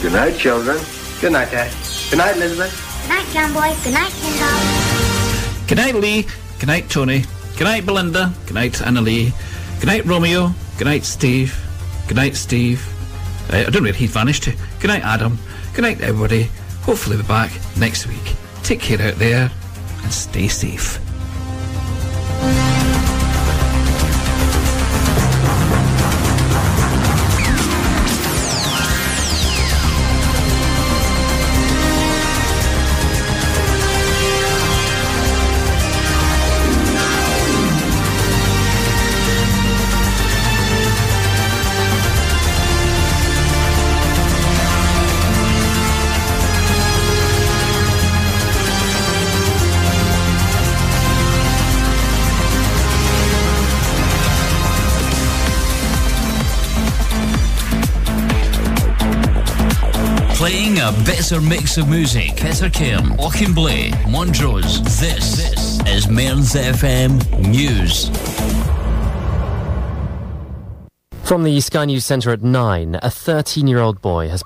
Good 0.02 0.12
night, 0.12 0.36
children. 0.36 0.78
Good 1.20 1.32
night, 1.32 1.50
Dad. 1.50 1.72
Good 2.10 2.18
night, 2.18 2.36
Elizabeth. 2.36 2.72
Good 3.02 3.08
night, 3.08 3.26
John 3.32 3.52
Boy. 3.52 3.74
Good 3.84 3.94
night, 3.94 4.12
Kendall. 4.20 5.66
Good 5.66 5.78
night, 5.78 5.94
Lee. 5.94 6.26
Good 6.58 6.66
night, 6.66 6.90
Tony. 6.90 7.24
Good 7.56 7.64
night, 7.64 7.86
Belinda. 7.86 8.32
Good 8.46 8.54
night, 8.54 8.82
Anna 8.82 9.00
Lee. 9.00 9.32
Good 9.80 9.86
night, 9.86 10.04
Romeo. 10.04 10.52
Good 10.76 10.86
night, 10.86 11.04
Steve. 11.04 11.58
Good 12.06 12.16
night, 12.16 12.36
Steve. 12.36 12.86
Uh, 13.50 13.56
I 13.56 13.64
don't 13.64 13.76
know 13.76 13.82
where 13.82 13.92
he 13.92 14.06
vanished 14.06 14.44
to. 14.44 14.54
Good 14.80 14.88
night, 14.88 15.02
Adam. 15.04 15.38
Good 15.74 15.82
night, 15.82 16.00
everybody. 16.00 16.50
Hopefully, 16.82 17.16
we'll 17.16 17.24
be 17.24 17.28
back 17.28 17.50
next 17.76 18.06
week. 18.06 18.34
Take 18.62 18.80
care 18.80 19.00
out 19.00 19.14
there 19.14 19.50
and 20.02 20.12
stay 20.12 20.48
safe. 20.48 21.07
Better 61.08 61.40
mix 61.40 61.78
of 61.78 61.88
music. 61.88 62.36
Peter 62.36 62.68
Cairn, 62.68 63.16
Auchenblae, 63.16 64.10
Montrose. 64.10 64.82
This, 65.00 65.36
this 65.36 65.80
is 65.88 66.06
Mearns 66.06 66.52
FM 66.52 67.16
News. 67.48 68.10
From 71.22 71.44
the 71.44 71.58
Sky 71.62 71.86
News 71.86 72.04
Centre 72.04 72.30
at 72.30 72.42
9, 72.42 73.00
a 73.02 73.10
13 73.10 73.66
year 73.66 73.78
old 73.78 74.02
boy 74.02 74.28
has 74.28 74.36